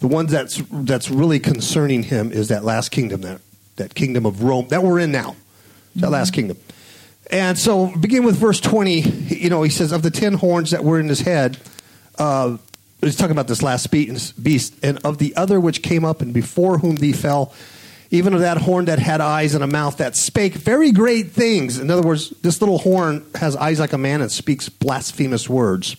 The 0.02 0.08
one 0.10 0.26
that's 0.26 0.62
that's 0.70 1.10
really 1.10 1.40
concerning 1.40 2.04
him 2.04 2.34
is 2.34 2.50
that 2.50 2.66
last 2.66 2.90
kingdom, 2.90 3.22
that 3.22 3.40
that 3.78 3.96
kingdom 3.96 4.26
of 4.26 4.44
Rome 4.44 4.68
that 4.68 4.84
we're 4.84 5.00
in 5.00 5.14
now, 5.14 5.38
that 5.96 6.10
last 6.10 6.34
kingdom. 6.34 6.58
And 7.31 7.58
so, 7.58 7.96
begin 7.96 8.24
with 8.24 8.36
verse 8.38 8.60
twenty. 8.60 9.02
You 9.02 9.50
know, 9.50 9.62
he 9.62 9.70
says, 9.70 9.92
"Of 9.92 10.02
the 10.02 10.12
ten 10.12 10.34
horns 10.34 10.72
that 10.72 10.84
were 10.84 11.00
in 11.00 11.10
his 11.10 11.22
head." 11.22 11.58
Uh, 12.18 12.58
he's 13.02 13.16
talking 13.16 13.31
about 13.31 13.48
this 13.48 13.62
last 13.62 13.92
beast, 13.92 14.74
and 14.84 15.00
of 15.04 15.20
the 15.20 15.36
other 15.36 15.60
which 15.60 15.81
came 15.81 16.04
up 16.04 16.22
and 16.22 16.34
before 16.34 16.80
whom 16.80 16.96
thee 16.96 17.14
fell, 17.14 17.54
even 18.12 18.34
of 18.34 18.40
that 18.42 18.58
horn 18.58 18.86
that 18.86 19.00
had 19.00 19.22
eyes 19.22 19.54
and 19.54 19.64
a 19.64 19.68
mouth 19.68 19.98
that 19.98 20.16
spake 20.16 20.56
very 20.56 20.92
great 20.92 21.31
things. 21.31 21.78
In 21.78 21.92
other 21.92 22.02
words, 22.02 22.31
this 22.42 22.62
little 22.62 22.80
horn 22.80 23.24
has 23.36 23.56
eyes 23.56 23.80
like 23.80 23.94
a 23.94 23.98
man 23.98 24.22
and 24.22 24.31
speaks 24.31 24.68
blasphemous 24.68 25.48
words. 25.48 25.96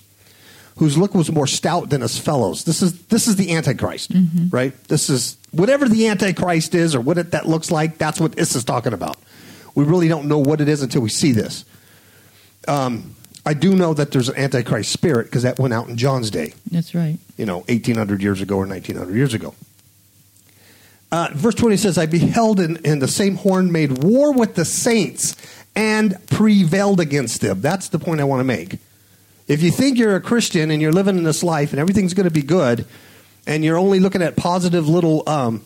Whose 0.77 0.97
look 0.97 1.15
was 1.15 1.31
more 1.31 1.47
stout 1.47 1.91
than 1.91 2.01
his 2.01 2.19
fellows. 2.19 2.65
This 2.65 2.81
is 2.83 3.03
this 3.07 3.29
is 3.29 3.37
the 3.37 3.55
Antichrist, 3.55 4.13
right? 4.51 4.73
This 4.89 5.11
is 5.11 5.37
whatever 5.53 5.89
the 5.89 6.09
Antichrist 6.09 6.75
is 6.75 6.95
or 6.95 7.01
what 7.01 7.19
it, 7.19 7.33
that 7.33 7.47
looks 7.47 7.71
like. 7.71 7.99
That's 7.99 8.19
what 8.19 8.33
this 8.33 8.57
is 8.57 8.65
talking 8.65 8.95
about. 8.95 9.17
We 9.75 9.85
really 9.85 10.09
don't 10.09 10.27
know 10.27 10.39
what 10.39 10.61
it 10.61 10.69
is 10.69 10.83
until 10.83 11.03
we 11.03 11.09
see 11.09 11.33
this. 11.33 11.65
Um, 12.69 13.15
I 13.45 13.55
do 13.55 13.75
know 13.75 13.95
that 13.95 14.13
there's 14.13 14.29
an 14.29 14.37
Antichrist 14.37 14.93
spirit 14.93 15.25
because 15.25 15.43
that 15.45 15.59
went 15.59 15.73
out 15.73 15.89
in 15.89 15.97
John's 15.97 16.31
day 16.31 16.53
That's 16.71 16.95
right. 16.95 17.19
you 17.37 17.47
know, 17.47 17.61
1800 17.69 18.23
years 18.23 18.41
ago 18.41 18.57
or 18.57 18.67
1900 18.67 19.15
years 19.15 19.35
ago. 19.35 19.55
Uh, 21.13 21.29
verse 21.33 21.55
20 21.55 21.77
says, 21.77 21.99
I 21.99 22.07
beheld 22.07 22.61
in, 22.61 22.77
in 22.85 23.01
the 23.01 23.09
same 23.09 23.37
horn 23.37 23.73
made 23.73 24.05
war 24.05 24.33
with 24.33 24.55
the 24.55 24.65
saints 24.65 25.35
and 25.75 26.17
prevailed 26.29 27.01
against 27.01 27.41
them. 27.41 27.61
That's 27.61 27.89
the 27.89 27.99
point 27.99 28.21
I 28.21 28.25
want 28.25 28.41
to 28.41 28.45
make. 28.45 28.79
If 29.49 29.63
you 29.63 29.73
think 29.73 29.99
you're 29.99 30.15
a 30.15 30.21
Christian 30.21 30.71
and 30.71 30.81
you're 30.81 30.93
living 30.93 31.19
in 31.19 31.25
this 31.25 31.43
life 31.43 31.73
and 31.73 31.81
everything's 31.81 32.15
going 32.15 32.29
to 32.29 32.33
be 32.33 32.43
good, 32.43 32.87
and 33.47 33.65
you're 33.65 33.79
only 33.79 33.99
looking 33.99 34.23
at 34.23 34.37
positive 34.37 34.89
little 34.89 35.29
um, 35.29 35.65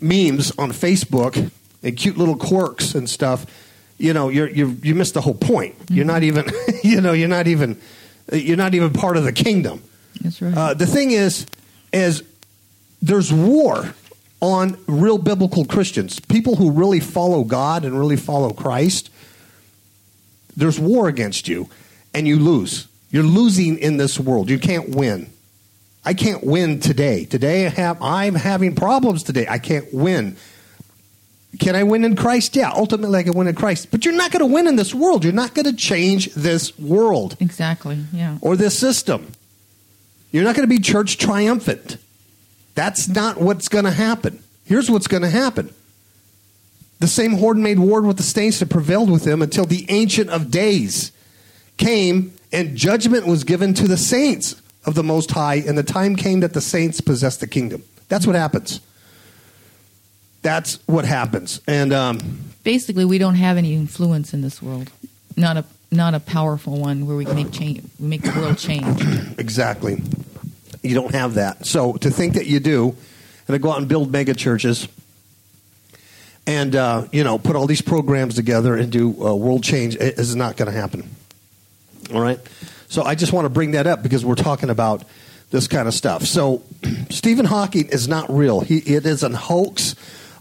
memes 0.00 0.52
on 0.58 0.70
Facebook 0.70 1.50
and 1.86 1.96
cute 1.96 2.18
little 2.18 2.36
quirks 2.36 2.94
and 2.94 3.08
stuff, 3.08 3.46
you 3.96 4.12
know, 4.12 4.28
you're, 4.28 4.48
you're, 4.48 4.68
you 4.68 4.94
missed 4.94 5.14
the 5.14 5.20
whole 5.20 5.34
point. 5.34 5.76
You're 5.88 6.04
not 6.04 6.24
even, 6.24 6.50
you 6.82 7.00
know, 7.00 7.12
you're 7.12 7.28
not 7.28 7.46
even, 7.46 7.80
you're 8.32 8.56
not 8.56 8.74
even 8.74 8.92
part 8.92 9.16
of 9.16 9.24
the 9.24 9.32
kingdom. 9.32 9.82
That's 10.20 10.42
right. 10.42 10.56
Uh, 10.56 10.74
the 10.74 10.86
thing 10.86 11.12
is, 11.12 11.46
is 11.92 12.24
there's 13.00 13.32
war 13.32 13.94
on 14.40 14.76
real 14.86 15.16
biblical 15.16 15.64
Christians, 15.64 16.18
people 16.18 16.56
who 16.56 16.72
really 16.72 17.00
follow 17.00 17.44
God 17.44 17.84
and 17.84 17.98
really 17.98 18.16
follow 18.16 18.50
Christ. 18.52 19.10
There's 20.56 20.78
war 20.78 21.08
against 21.08 21.48
you, 21.48 21.68
and 22.12 22.26
you 22.26 22.38
lose. 22.38 22.88
You're 23.10 23.22
losing 23.22 23.78
in 23.78 23.96
this 23.96 24.18
world. 24.18 24.50
You 24.50 24.58
can't 24.58 24.90
win. 24.90 25.30
I 26.04 26.14
can't 26.14 26.44
win 26.44 26.80
today. 26.80 27.24
Today 27.24 27.66
I 27.66 27.70
have 27.70 28.02
I'm 28.02 28.34
having 28.34 28.74
problems 28.74 29.22
today. 29.22 29.46
I 29.48 29.58
can't 29.58 29.92
win. 29.94 30.36
Can 31.58 31.74
I 31.74 31.84
win 31.84 32.04
in 32.04 32.16
Christ? 32.16 32.54
Yeah, 32.54 32.70
ultimately 32.70 33.18
I 33.18 33.22
can 33.22 33.32
win 33.32 33.46
in 33.46 33.54
Christ. 33.54 33.90
But 33.90 34.04
you're 34.04 34.14
not 34.14 34.30
going 34.30 34.40
to 34.40 34.52
win 34.52 34.66
in 34.66 34.76
this 34.76 34.94
world. 34.94 35.24
You're 35.24 35.32
not 35.32 35.54
going 35.54 35.64
to 35.64 35.72
change 35.72 36.34
this 36.34 36.78
world 36.78 37.36
exactly. 37.40 37.98
Yeah. 38.12 38.38
or 38.42 38.56
this 38.56 38.78
system. 38.78 39.32
You're 40.32 40.44
not 40.44 40.54
going 40.54 40.68
to 40.68 40.74
be 40.74 40.80
church 40.80 41.16
triumphant. 41.18 41.96
That's 42.74 43.08
not 43.08 43.40
what's 43.40 43.68
going 43.68 43.86
to 43.86 43.90
happen. 43.90 44.42
Here's 44.64 44.90
what's 44.90 45.06
going 45.06 45.22
to 45.22 45.30
happen. 45.30 45.72
The 46.98 47.06
same 47.06 47.34
horde 47.34 47.58
made 47.58 47.78
war 47.78 48.02
with 48.02 48.16
the 48.16 48.22
saints 48.22 48.58
that 48.58 48.68
prevailed 48.68 49.10
with 49.10 49.24
them 49.24 49.40
until 49.40 49.64
the 49.64 49.86
Ancient 49.88 50.30
of 50.30 50.50
Days 50.50 51.12
came 51.76 52.32
and 52.52 52.76
judgment 52.76 53.26
was 53.26 53.44
given 53.44 53.74
to 53.74 53.88
the 53.88 53.96
saints 53.96 54.60
of 54.84 54.94
the 54.94 55.02
Most 55.02 55.30
High, 55.32 55.56
and 55.56 55.76
the 55.76 55.82
time 55.82 56.16
came 56.16 56.40
that 56.40 56.54
the 56.54 56.60
saints 56.60 57.00
possessed 57.00 57.40
the 57.40 57.46
kingdom. 57.46 57.82
That's 58.08 58.26
what 58.26 58.36
happens. 58.36 58.80
That's 60.42 60.78
what 60.86 61.04
happens. 61.04 61.60
And 61.66 61.92
um, 61.92 62.18
Basically, 62.62 63.04
we 63.04 63.18
don't 63.18 63.34
have 63.36 63.56
any 63.56 63.74
influence 63.74 64.34
in 64.34 64.42
this 64.42 64.62
world. 64.62 64.90
Not 65.36 65.56
a 65.56 65.64
not 65.90 66.14
a 66.14 66.20
powerful 66.20 66.78
one 66.78 67.06
where 67.06 67.16
we 67.16 67.24
can 67.24 67.36
make 67.36 67.52
change, 67.52 67.82
make 67.98 68.22
the 68.22 68.32
world 68.32 68.58
change. 68.58 69.02
Exactly. 69.38 70.02
You 70.82 70.94
don't 70.94 71.14
have 71.14 71.34
that. 71.34 71.66
So 71.66 71.94
to 71.94 72.10
think 72.10 72.34
that 72.34 72.46
you 72.46 72.58
do, 72.58 72.96
and 73.46 73.54
to 73.54 73.58
go 73.58 73.70
out 73.70 73.78
and 73.78 73.88
build 73.88 74.10
mega 74.10 74.34
churches, 74.34 74.88
and 76.46 76.74
uh, 76.74 77.06
you 77.12 77.24
know 77.24 77.38
put 77.38 77.56
all 77.56 77.66
these 77.66 77.82
programs 77.82 78.34
together 78.34 78.76
and 78.76 78.90
do 78.90 79.10
uh, 79.24 79.34
world 79.34 79.62
change 79.62 79.96
is 79.96 80.34
not 80.34 80.56
going 80.56 80.70
to 80.70 80.78
happen. 80.78 81.08
All 82.14 82.20
right. 82.20 82.40
So 82.88 83.02
I 83.02 83.14
just 83.14 83.32
want 83.32 83.44
to 83.46 83.50
bring 83.50 83.72
that 83.72 83.86
up 83.86 84.02
because 84.02 84.24
we're 84.24 84.36
talking 84.36 84.70
about 84.70 85.04
this 85.50 85.68
kind 85.68 85.88
of 85.88 85.94
stuff. 85.94 86.24
So 86.24 86.62
Stephen 87.10 87.46
Hawking 87.46 87.88
is 87.88 88.08
not 88.08 88.30
real. 88.30 88.60
He, 88.60 88.78
it 88.78 89.06
is 89.06 89.22
a 89.22 89.28
hoax. 89.36 89.94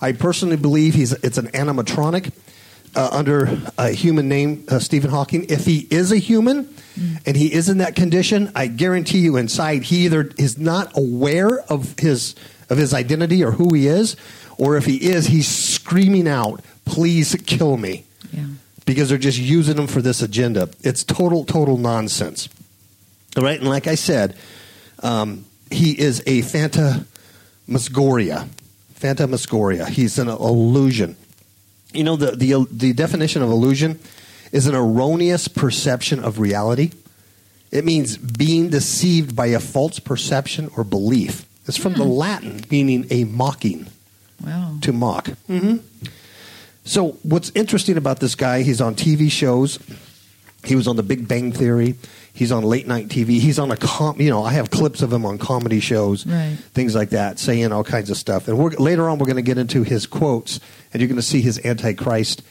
I 0.05 0.11
personally 0.11 0.57
believe 0.57 0.93
he's 0.93 1.13
it's 1.13 1.39
an 1.39 1.47
animatronic 1.47 2.31
uh, 2.95 3.09
under 3.11 3.57
a 3.77 3.89
human 3.89 4.29
name, 4.29 4.65
uh, 4.69 4.77
Stephen 4.77 5.09
Hawking. 5.09 5.47
If 5.49 5.65
he 5.65 5.87
is 5.89 6.11
a 6.11 6.17
human 6.17 6.69
and 7.25 7.35
he 7.35 7.51
is 7.51 7.69
in 7.69 7.79
that 7.79 7.95
condition, 7.95 8.51
I 8.55 8.67
guarantee 8.67 9.17
you, 9.19 9.35
inside 9.35 9.81
he 9.83 10.05
either 10.05 10.29
is 10.37 10.59
not 10.59 10.95
aware 10.95 11.59
of 11.71 11.95
his 11.97 12.35
of 12.69 12.77
his 12.77 12.93
identity 12.93 13.43
or 13.43 13.49
who 13.51 13.73
he 13.73 13.87
is, 13.87 14.15
or 14.59 14.77
if 14.77 14.85
he 14.85 14.97
is, 14.97 15.25
he's 15.25 15.47
screaming 15.47 16.27
out, 16.27 16.61
"Please 16.85 17.35
kill 17.47 17.77
me." 17.77 18.03
Yeah. 18.31 18.45
because 18.85 19.09
they're 19.09 19.17
just 19.17 19.39
using 19.39 19.75
them 19.77 19.87
for 19.87 20.01
this 20.01 20.21
agenda. 20.21 20.69
It's 20.81 21.03
total, 21.03 21.45
total 21.45 21.77
nonsense. 21.77 22.47
All 23.35 23.41
right, 23.43 23.59
and 23.59 23.67
like 23.67 23.87
I 23.87 23.95
said, 23.95 24.35
um, 25.01 25.45
he 25.71 25.99
is 25.99 26.21
a 26.27 26.43
phantasmagoria. 26.43 28.47
Phantasmagoria. 29.15 29.85
He's 29.85 30.17
an 30.17 30.27
illusion. 30.27 31.15
You 31.93 32.03
know, 32.03 32.15
the, 32.15 32.31
the, 32.35 32.65
the 32.71 32.93
definition 32.93 33.41
of 33.43 33.49
illusion 33.49 33.99
is 34.51 34.67
an 34.67 34.75
erroneous 34.75 35.47
perception 35.47 36.23
of 36.23 36.39
reality. 36.39 36.91
It 37.71 37.85
means 37.85 38.17
being 38.17 38.69
deceived 38.69 39.35
by 39.35 39.47
a 39.47 39.59
false 39.59 39.99
perception 39.99 40.69
or 40.75 40.83
belief. 40.83 41.45
It's 41.67 41.77
from 41.77 41.93
the 41.93 42.03
Latin, 42.03 42.61
meaning 42.71 43.05
a 43.09 43.23
mocking 43.25 43.87
Wow. 44.43 44.77
to 44.81 44.91
mock. 44.91 45.27
hmm 45.47 45.77
So, 46.83 47.17
what's 47.23 47.51
interesting 47.55 47.97
about 47.97 48.19
this 48.19 48.35
guy, 48.35 48.61
he's 48.63 48.81
on 48.81 48.95
TV 48.95 49.31
shows. 49.31 49.79
He 50.63 50.75
was 50.75 50.87
on 50.87 50.95
The 50.97 51.03
Big 51.03 51.27
Bang 51.27 51.51
Theory. 51.51 51.95
He's 52.35 52.51
on 52.51 52.63
late 52.63 52.85
night 52.85 53.07
TV. 53.07 53.39
He's 53.39 53.57
on 53.57 53.71
a 53.71 53.77
com. 53.77 54.19
You 54.21 54.29
know, 54.29 54.43
I 54.43 54.51
have 54.53 54.69
clips 54.69 55.01
of 55.01 55.11
him 55.11 55.25
on 55.25 55.37
comedy 55.37 55.79
shows, 55.79 56.27
Right. 56.27 56.57
things 56.73 56.93
like 56.93 57.09
that, 57.11 57.39
saying 57.39 57.71
all 57.71 57.83
kinds 57.85 58.09
of 58.09 58.17
stuff. 58.17 58.47
And 58.49 58.57
we're, 58.57 58.71
later 58.71 59.09
on, 59.09 59.17
we're 59.19 59.25
going 59.25 59.37
to 59.37 59.41
get 59.41 59.57
into 59.57 59.83
his 59.83 60.05
quotes, 60.05 60.59
and 60.93 61.01
you're 61.01 61.07
going 61.07 61.15
to 61.15 61.21
see 61.25 61.41
his 61.41 61.65
antichrist 61.65 62.43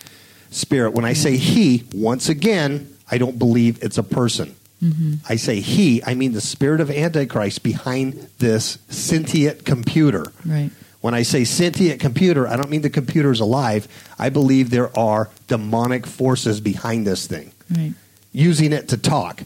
spirit. 0.51 0.95
When 0.95 1.05
I 1.05 1.13
say 1.13 1.37
he, 1.37 1.85
once 1.95 2.29
again, 2.31 2.97
I 3.11 3.19
don't 3.19 3.39
believe 3.39 3.79
it's 3.85 3.99
a 3.99 4.03
person. 4.03 4.57
Mm-hmm. 4.83 5.15
I 5.29 5.37
say 5.37 5.61
he, 5.61 6.03
I 6.05 6.15
mean 6.15 6.33
the 6.33 6.41
spirit 6.41 6.81
of 6.81 6.91
antichrist 6.91 7.63
behind 7.63 8.29
this 8.39 8.79
sentient 8.89 9.65
computer. 9.65 10.25
Right. 10.47 10.71
When 11.01 11.13
I 11.15 11.23
say 11.23 11.45
sentient 11.45 12.01
computer, 12.01 12.49
I 12.49 12.57
don't 12.57 12.71
mean 12.71 12.81
the 12.83 12.91
computer 12.91 13.31
is 13.31 13.41
alive. 13.41 13.87
I 14.19 14.31
believe 14.31 14.71
there 14.71 14.97
are 14.99 15.29
demonic 15.47 16.07
forces 16.07 16.61
behind 16.61 17.07
this 17.07 17.27
thing, 17.27 17.53
Right. 17.71 17.93
using 18.33 18.73
it 18.73 18.89
to 18.89 18.97
talk 18.97 19.43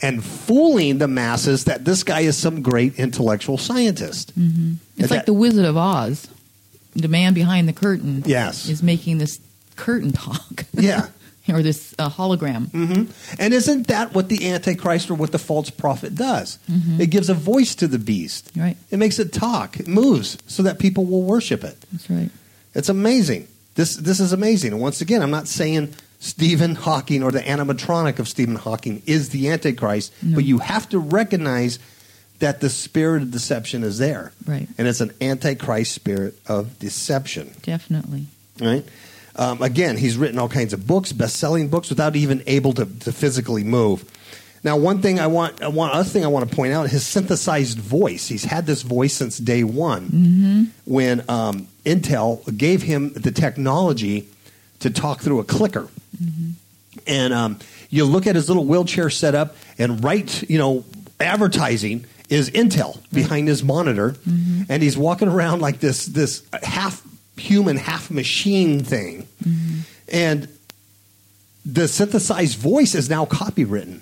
and 0.00 0.24
fooling 0.24 0.98
the 0.98 1.08
masses 1.08 1.64
that 1.64 1.84
this 1.84 2.02
guy 2.04 2.20
is 2.20 2.36
some 2.36 2.62
great 2.62 2.98
intellectual 2.98 3.58
scientist. 3.58 4.38
Mm-hmm. 4.38 4.74
It's 4.96 5.02
And 5.02 5.10
like 5.10 5.26
the 5.26 5.32
Wizard 5.32 5.64
of 5.64 5.76
Oz. 5.76 6.28
The 6.94 7.08
man 7.08 7.34
behind 7.34 7.68
the 7.68 7.72
curtain 7.72 8.22
Yes. 8.26 8.68
is 8.68 8.82
making 8.82 9.18
this 9.18 9.40
curtain 9.76 10.12
talk. 10.12 10.64
Yeah. 10.72 11.08
or 11.48 11.62
this 11.62 11.94
uh, 11.98 12.10
hologram. 12.10 12.66
Mm-hmm. 12.68 13.40
And 13.40 13.54
isn't 13.54 13.86
that 13.88 14.14
what 14.14 14.28
the 14.28 14.50
Antichrist 14.50 15.10
or 15.10 15.14
what 15.14 15.32
the 15.32 15.38
false 15.38 15.70
prophet 15.70 16.14
does? 16.14 16.58
Mm-hmm. 16.70 17.00
It 17.00 17.10
gives 17.10 17.28
a 17.30 17.34
voice 17.34 17.74
to 17.76 17.88
the 17.88 17.98
beast. 17.98 18.50
Right. 18.56 18.76
It 18.90 18.98
makes 18.98 19.18
it 19.18 19.32
talk. 19.32 19.78
It 19.80 19.88
moves 19.88 20.38
so 20.46 20.62
that 20.64 20.78
people 20.78 21.06
will 21.06 21.22
worship 21.22 21.64
it. 21.64 21.76
That's 21.92 22.10
right. 22.10 22.30
It's 22.74 22.88
amazing. 22.88 23.48
This 23.76 23.96
this 23.96 24.18
is 24.20 24.32
amazing. 24.32 24.72
And 24.72 24.80
once 24.80 25.00
again, 25.00 25.22
I'm 25.22 25.30
not 25.30 25.46
saying 25.48 25.94
Stephen 26.20 26.74
Hawking 26.74 27.22
or 27.22 27.30
the 27.30 27.40
animatronic 27.40 28.18
of 28.18 28.28
Stephen 28.28 28.56
Hawking 28.56 29.02
is 29.06 29.28
the 29.28 29.50
Antichrist, 29.50 30.12
No. 30.22 30.34
but 30.36 30.44
you 30.44 30.58
have 30.58 30.88
to 30.88 30.98
recognize 30.98 31.78
that 32.40 32.60
the 32.60 32.70
spirit 32.70 33.22
of 33.22 33.30
deception 33.30 33.82
is 33.84 33.98
there. 33.98 34.32
Right. 34.46 34.68
And 34.78 34.88
it's 34.88 35.00
an 35.00 35.12
Antichrist 35.20 35.92
spirit 35.92 36.38
of 36.46 36.78
deception. 36.78 37.50
Definitely. 37.62 38.26
Right? 38.60 38.84
Um, 39.36 39.62
again, 39.62 39.96
he's 39.96 40.16
written 40.16 40.38
all 40.38 40.48
kinds 40.48 40.72
of 40.72 40.86
books, 40.86 41.12
best-selling 41.12 41.68
books, 41.68 41.88
without 41.88 42.16
even 42.16 42.42
able 42.46 42.72
to, 42.74 42.84
to 42.84 43.12
physically 43.12 43.62
move. 43.62 44.04
Now, 44.64 44.76
one 44.76 45.00
thing 45.00 45.20
I 45.20 45.28
want, 45.28 45.62
I 45.62 45.68
want, 45.68 45.94
other 45.94 46.08
thing 46.08 46.24
I 46.24 46.28
want 46.28 46.50
to 46.50 46.54
point 46.56 46.72
out, 46.72 46.88
his 46.90 47.06
synthesized 47.06 47.78
voice. 47.78 48.26
He's 48.26 48.42
had 48.42 48.66
this 48.66 48.82
voice 48.82 49.14
since 49.14 49.38
day 49.38 49.62
one, 49.62 50.72
when 50.84 51.22
um, 51.28 51.68
Intel 51.84 52.56
gave 52.58 52.82
him 52.82 53.12
the 53.12 53.30
technology 53.30 54.26
to 54.80 54.90
talk 54.90 55.20
through 55.20 55.38
a 55.38 55.44
clicker. 55.44 55.88
And 57.06 57.32
um, 57.32 57.58
you 57.90 58.04
look 58.04 58.26
at 58.26 58.34
his 58.34 58.48
little 58.48 58.64
wheelchair 58.64 59.10
setup, 59.10 59.56
and 59.78 60.02
right, 60.02 60.42
you 60.50 60.58
know, 60.58 60.84
advertising 61.20 62.06
is 62.28 62.50
Intel 62.50 62.98
behind 63.12 63.48
his 63.48 63.62
monitor, 63.62 64.10
mm-hmm. 64.10 64.62
and 64.68 64.82
he's 64.82 64.96
walking 64.96 65.28
around 65.28 65.60
like 65.60 65.80
this 65.80 66.06
this 66.06 66.46
half 66.62 67.02
human, 67.36 67.76
half 67.76 68.10
machine 68.10 68.84
thing, 68.84 69.26
mm-hmm. 69.42 69.80
and 70.12 70.48
the 71.64 71.88
synthesized 71.88 72.58
voice 72.58 72.94
is 72.94 73.08
now 73.10 73.24
copywritten. 73.24 74.00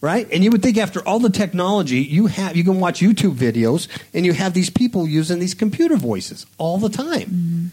Right? 0.00 0.28
And 0.32 0.44
you 0.44 0.52
would 0.52 0.62
think 0.62 0.78
after 0.78 1.00
all 1.00 1.18
the 1.18 1.28
technology 1.28 1.96
you 1.96 2.28
have 2.28 2.56
you 2.56 2.62
can 2.62 2.78
watch 2.78 3.00
YouTube 3.00 3.34
videos 3.34 3.88
and 4.14 4.24
you 4.24 4.32
have 4.32 4.54
these 4.54 4.70
people 4.70 5.08
using 5.08 5.40
these 5.40 5.54
computer 5.54 5.96
voices 5.96 6.46
all 6.56 6.78
the 6.78 6.88
time. 6.88 7.22
Mm-hmm. 7.22 7.66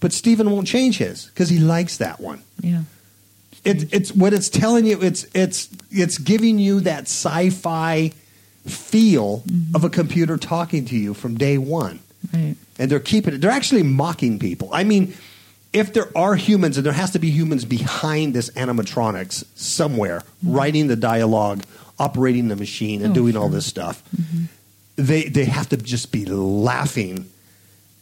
But 0.00 0.12
Stephen 0.12 0.50
won't 0.50 0.66
change 0.66 0.98
his 0.98 1.26
because 1.26 1.48
he 1.50 1.58
likes 1.58 1.98
that 1.98 2.20
one. 2.20 2.42
Yeah. 2.60 2.82
It, 3.64 3.92
it's 3.92 4.12
what 4.12 4.32
it's 4.32 4.48
telling 4.48 4.86
you. 4.86 5.00
It's 5.02 5.26
it's 5.34 5.68
it's 5.90 6.16
giving 6.16 6.58
you 6.58 6.80
that 6.80 7.02
sci-fi 7.02 8.12
feel 8.66 9.40
mm-hmm. 9.40 9.76
of 9.76 9.84
a 9.84 9.90
computer 9.90 10.38
talking 10.38 10.86
to 10.86 10.96
you 10.96 11.12
from 11.12 11.36
day 11.36 11.58
one, 11.58 12.00
Right. 12.32 12.56
and 12.78 12.90
they're 12.90 13.00
keeping 13.00 13.34
it. 13.34 13.40
They're 13.42 13.50
actually 13.50 13.82
mocking 13.82 14.38
people. 14.38 14.70
I 14.72 14.84
mean, 14.84 15.14
if 15.74 15.92
there 15.92 16.08
are 16.16 16.36
humans, 16.36 16.78
and 16.78 16.86
there 16.86 16.94
has 16.94 17.10
to 17.10 17.18
be 17.18 17.30
humans 17.30 17.66
behind 17.66 18.32
this 18.32 18.48
animatronics 18.50 19.44
somewhere, 19.54 20.20
mm-hmm. 20.20 20.54
writing 20.56 20.86
the 20.88 20.96
dialogue, 20.96 21.62
operating 21.98 22.48
the 22.48 22.56
machine, 22.56 23.02
and 23.02 23.10
Oh, 23.10 23.14
doing 23.14 23.36
all 23.36 23.50
this 23.50 23.66
stuff, 23.66 24.02
mm-hmm. 24.16 24.44
they 24.96 25.24
they 25.24 25.44
have 25.44 25.68
to 25.68 25.76
just 25.76 26.12
be 26.12 26.24
laughing 26.24 27.28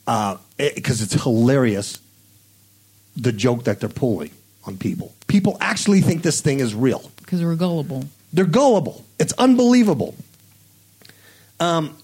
Uh, 0.08 0.38
because 0.56 1.02
it's 1.02 1.12
hilarious 1.22 1.98
the 3.14 3.30
joke 3.30 3.64
that 3.64 3.78
they're 3.78 3.90
pulling 3.90 4.30
on 4.64 4.78
people. 4.78 5.14
People 5.26 5.58
actually 5.60 6.00
think 6.00 6.22
this 6.22 6.40
thing 6.40 6.60
is 6.60 6.74
real. 6.74 7.10
Because 7.18 7.42
we're 7.42 7.56
gullible. 7.56 8.06
They're 8.32 8.46
gullible. 8.46 9.04
It's 9.18 9.34
unbelievable. 9.34 10.14
Um, 11.60 11.94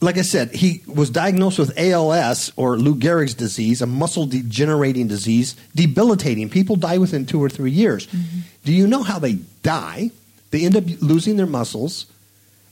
like 0.00 0.18
I 0.18 0.22
said, 0.22 0.52
he 0.52 0.82
was 0.86 1.10
diagnosed 1.10 1.58
with 1.58 1.76
ALS 1.76 2.52
or 2.56 2.76
Lou 2.76 2.94
Gehrig's 2.94 3.34
disease, 3.34 3.82
a 3.82 3.86
muscle 3.86 4.26
degenerating 4.26 5.08
disease, 5.08 5.56
debilitating. 5.74 6.48
People 6.48 6.76
die 6.76 6.98
within 6.98 7.26
two 7.26 7.42
or 7.42 7.48
three 7.48 7.72
years. 7.72 8.06
Mm-hmm. 8.06 8.38
Do 8.64 8.72
you 8.72 8.86
know 8.86 9.02
how 9.02 9.18
they 9.18 9.34
die? 9.62 10.12
They 10.52 10.64
end 10.64 10.76
up 10.76 10.84
losing 11.00 11.36
their 11.36 11.46
muscles. 11.46 12.06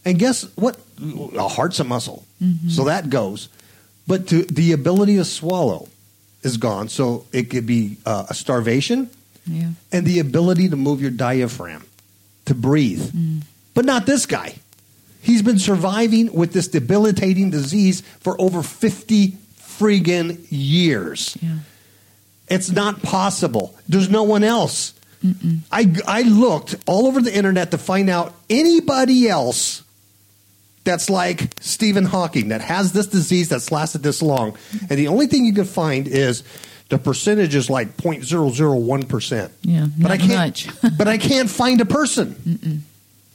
And 0.05 0.19
guess 0.19 0.45
what? 0.57 0.79
A 1.37 1.49
heart's 1.49 1.81
a 1.81 1.85
muscle. 1.85 2.25
Mm-hmm. 2.41 2.69
So 2.69 2.85
that 2.85 3.11
goes. 3.11 3.49
But 4.07 4.29
to, 4.29 4.43
the 4.45 4.73
ability 4.73 5.17
to 5.17 5.25
swallow 5.25 5.89
is 6.43 6.57
gone. 6.57 6.89
So 6.89 7.27
it 7.33 7.45
could 7.51 7.67
be 7.67 7.97
uh, 8.07 8.27
a 8.31 8.35
starvation 8.35 9.09
Yeah. 9.47 9.71
and 9.93 10.07
the 10.07 10.19
ability 10.19 10.69
to 10.71 10.77
move 10.77 11.01
your 11.01 11.11
diaphragm 11.11 11.85
to 12.47 12.55
breathe. 12.55 13.15
But 13.75 13.85
not 13.85 14.07
this 14.07 14.27
guy. 14.27 14.57
He's 15.23 15.43
been 15.43 15.59
surviving 15.59 16.33
with 16.33 16.53
this 16.53 16.67
debilitating 16.69 17.51
disease 17.51 18.01
for 18.21 18.41
over 18.41 18.63
50 18.63 19.37
friggin' 19.61 20.47
years. 20.51 21.37
Yeah. 21.43 21.59
It's 22.49 22.71
not 22.71 23.03
possible. 23.03 23.75
There's 23.89 24.09
no 24.11 24.23
one 24.25 24.43
else. 24.43 24.95
I, 25.71 25.95
I 26.07 26.23
looked 26.23 26.77
all 26.87 27.07
over 27.07 27.21
the 27.21 27.33
internet 27.37 27.71
to 27.73 27.79
find 27.79 28.09
out 28.09 28.35
anybody 28.49 29.29
else 29.29 29.83
that's 30.91 31.09
like 31.09 31.55
Stephen 31.61 32.05
Hawking 32.05 32.49
that 32.49 32.61
has 32.61 32.93
this 32.93 33.07
disease 33.07 33.49
that's 33.49 33.71
lasted 33.71 34.03
this 34.03 34.21
long. 34.23 34.57
And 34.89 34.99
the 34.99 35.09
only 35.09 35.27
thing 35.29 35.45
you 35.45 35.55
could 35.55 35.69
find 35.69 36.09
is 36.09 36.43
the 36.89 36.99
percentage 36.99 37.55
is 37.55 37.71
like 37.71 37.97
0.001%. 37.97 39.51
Yeah, 39.63 39.87
but 39.99 40.11
I 40.11 40.17
can't 40.19 40.67
but 40.99 41.07
I 41.07 41.17
can't 41.17 41.49
find 41.49 41.81
a 41.81 41.85
person. 41.85 42.85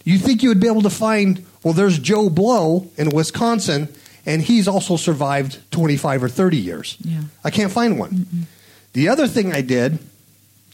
You 0.03 0.17
think 0.17 0.43
you 0.43 0.49
would 0.49 0.59
be 0.59 0.67
able 0.67 0.81
to 0.83 0.89
find 0.89 1.45
well 1.63 1.73
there's 1.73 1.97
Joe 1.97 2.29
Blow 2.29 2.91
in 2.97 3.09
Wisconsin 3.09 3.87
and 4.25 4.41
he's 4.41 4.67
also 4.67 4.97
survived 4.97 5.59
25 5.71 6.23
or 6.23 6.29
30 6.29 6.57
years. 6.57 6.97
Yeah. 7.01 7.21
I 7.43 7.51
can't 7.51 7.71
find 7.71 7.97
one. 7.99 8.47
The 8.93 9.09
other 9.09 9.27
thing 9.27 9.53
I 9.53 9.61
did, 9.61 9.99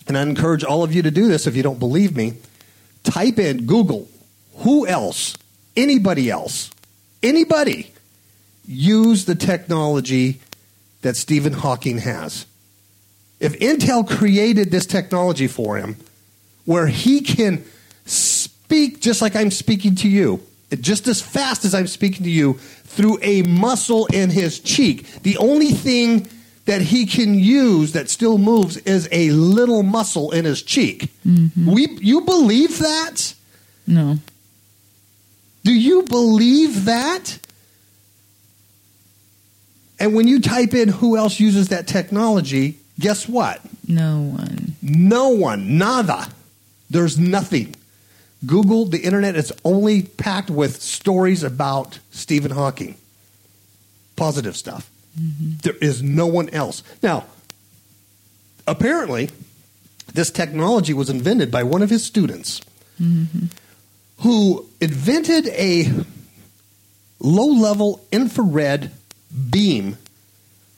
and 0.08 0.18
I 0.18 0.22
encourage 0.22 0.64
all 0.64 0.84
of 0.84 0.94
you 0.94 1.02
to 1.02 1.12
do 1.12 1.28
this 1.28 1.48
if 1.48 1.56
you 1.56 1.64
don't 1.64 1.80
believe 1.80 2.16
me, 2.16 2.36
type 3.04 3.40
in 3.40 3.66
Google, 3.66 4.08
who 4.58 4.88
else, 4.88 5.36
anybody 5.76 6.30
else, 6.30 6.72
anybody 7.22 7.92
use 8.68 9.26
the 9.26 9.36
technology 9.36 10.40
that 11.02 11.16
Stephen 11.18 11.54
Hawking 11.54 12.00
has. 12.00 12.46
If 13.40 13.58
Intel 13.60 14.08
created 14.08 14.70
this 14.72 14.86
technology 14.86 15.48
for 15.48 15.78
him, 15.78 15.98
where 16.66 16.88
he 16.88 17.22
can 17.22 17.64
speak 18.06 19.02
just 19.02 19.22
like 19.22 19.36
I'm 19.36 19.52
speaking 19.52 19.96
to 19.96 20.10
you, 20.10 20.42
just 20.80 21.08
as 21.08 21.22
fast 21.22 21.66
as 21.66 21.74
I'm 21.74 21.88
speaking 21.88 22.24
to 22.24 22.30
you, 22.30 22.54
through 22.54 23.20
a 23.22 23.42
muscle 23.44 24.06
in 24.08 24.30
his 24.30 24.60
cheek, 24.60 25.06
the 25.24 25.38
only 25.38 25.72
thing 25.72 26.28
that 26.66 26.82
he 26.82 27.06
can 27.06 27.34
use 27.34 27.94
that 27.94 28.10
still 28.10 28.38
moves 28.38 28.78
is 28.78 29.10
a 29.12 29.32
little 29.32 29.84
muscle 29.84 30.32
in 30.32 30.46
his 30.46 30.62
cheek. 30.62 31.10
Mm-hmm. 31.26 31.72
We, 31.72 31.88
you 32.00 32.22
believe 32.22 32.80
that? 32.80 33.34
No. 33.88 34.20
Do 35.64 35.74
you 35.74 36.04
believe 36.04 36.86
that? 36.86 37.40
And 40.00 40.16
when 40.16 40.28
you 40.28 40.42
type 40.42 40.74
in 40.74 40.90
who 40.90 41.16
else 41.16 41.40
uses 41.40 41.70
that 41.70 41.88
technology, 41.88 42.80
guess 43.00 43.28
what? 43.30 43.62
No 43.88 44.22
one. 44.22 44.76
No 44.82 45.30
one, 45.30 45.78
nada. 45.78 46.28
There's 46.90 47.20
nothing. 47.20 47.76
Google, 48.46 48.86
the 48.86 49.00
internet 49.00 49.36
is 49.36 49.54
only 49.64 50.02
packed 50.02 50.50
with 50.50 50.82
stories 50.82 51.44
about 51.44 52.00
Stephen 52.10 52.52
Hawking. 52.52 52.96
Positive 54.16 54.58
stuff. 54.58 54.90
Mm-hmm. 55.20 55.58
There 55.62 55.76
is 55.82 56.02
no 56.02 56.26
one 56.26 56.50
else. 56.50 56.82
Now, 57.04 57.26
apparently, 58.66 59.30
this 60.14 60.32
technology 60.32 60.94
was 60.94 61.10
invented 61.10 61.52
by 61.52 61.64
one 61.64 61.82
of 61.82 61.90
his 61.90 62.04
students 62.04 62.62
mm-hmm. 63.00 63.46
Who 64.22 64.68
invented 64.80 65.48
a 65.48 65.92
low 67.20 67.48
level 67.48 68.06
infrared 68.12 68.92
beam 69.50 69.98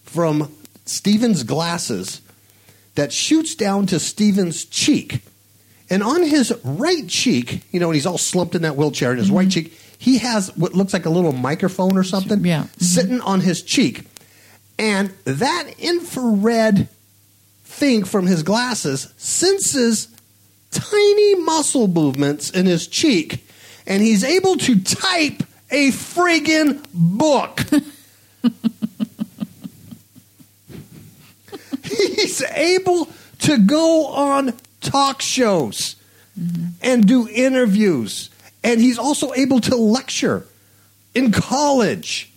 from 0.04 0.52
Stephen's 0.86 1.44
glasses 1.44 2.22
that 2.96 3.12
shoots 3.12 3.56
down 3.56 3.86
to 3.88 4.00
Stephen's 4.00 4.66
cheek. 4.66 5.22
And 5.90 6.04
on 6.04 6.24
his 6.24 6.54
right 6.64 7.08
cheek, 7.08 7.64
you 7.72 7.80
know, 7.80 7.88
and 7.88 7.96
he's 7.96 8.06
all 8.06 8.18
slumped 8.18 8.56
in 8.56 8.62
that 8.62 8.76
wheelchair, 8.76 9.12
in 9.12 9.18
his 9.18 9.32
right 9.32 9.48
mm-hmm. 9.48 9.50
cheek, 9.50 9.80
he 9.98 10.20
has 10.20 10.56
what 10.56 10.74
looks 10.74 10.94
like 10.94 11.06
a 11.06 11.10
little 11.10 11.32
microphone 11.32 11.98
or 11.98 12.04
something 12.04 12.44
Yeah. 12.46 12.64
Mm-hmm. 12.64 12.84
sitting 12.84 13.22
on 13.22 13.42
his 13.42 13.62
cheek. 13.62 14.04
And 14.80 15.10
that 15.26 15.70
infrared 15.80 16.88
thing 17.64 18.04
from 18.04 18.28
his 18.28 18.44
glasses 18.44 19.14
senses 19.18 20.08
tiny 20.74 21.36
muscle 21.36 21.88
movements 21.88 22.50
in 22.50 22.66
his 22.66 22.88
cheek, 22.88 23.48
and 23.86 24.02
he's 24.02 24.24
able 24.24 24.56
to 24.58 24.80
type 24.82 25.44
a 25.72 25.90
friggin' 25.90 26.84
book. 26.94 27.62
he's 31.84 32.42
able 32.52 33.08
to 33.40 33.58
go 33.58 34.08
on 34.08 34.54
talk 34.82 35.22
shows 35.22 35.96
mm-hmm. 36.40 36.68
and 36.82 37.08
do 37.08 37.28
interviews, 37.28 38.30
and 38.64 38.82
he's 38.82 38.98
also 38.98 39.34
able 39.34 39.60
to 39.62 39.76
lecture 39.76 40.46
in 41.14 41.32
college. 41.32 42.32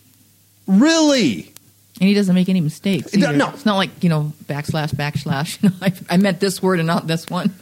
Really? 0.67 1.53
And 2.01 2.09
he 2.09 2.15
doesn't 2.15 2.35
make 2.35 2.49
any 2.49 2.61
mistakes. 2.61 3.15
No, 3.15 3.29
either. 3.29 3.39
no. 3.39 3.49
It's 3.51 3.65
not 3.65 3.77
like, 3.77 4.03
you 4.03 4.11
know, 4.11 4.33
backslash, 4.45 4.95
backslash. 4.95 5.63
You 5.63 5.69
know, 5.71 5.77
I, 5.81 5.93
I 6.11 6.17
meant 6.19 6.41
this 6.41 6.63
word 6.63 6.79
and 6.79 6.87
not 6.87 7.07
this 7.07 7.31
one. 7.31 7.55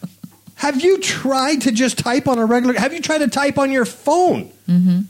Have 0.57 0.83
you 0.83 0.99
tried 0.99 1.62
to 1.62 1.73
just 1.73 1.99
type 1.99 2.29
on 2.29 2.38
a 2.38 2.45
regular? 2.47 2.75
Have 2.75 2.93
you 2.93 3.01
tried 3.01 3.19
to 3.19 3.29
type 3.29 3.59
on 3.59 3.71
your 3.71 3.85
phone? 3.85 4.51
Mm-hmm. 4.69 5.01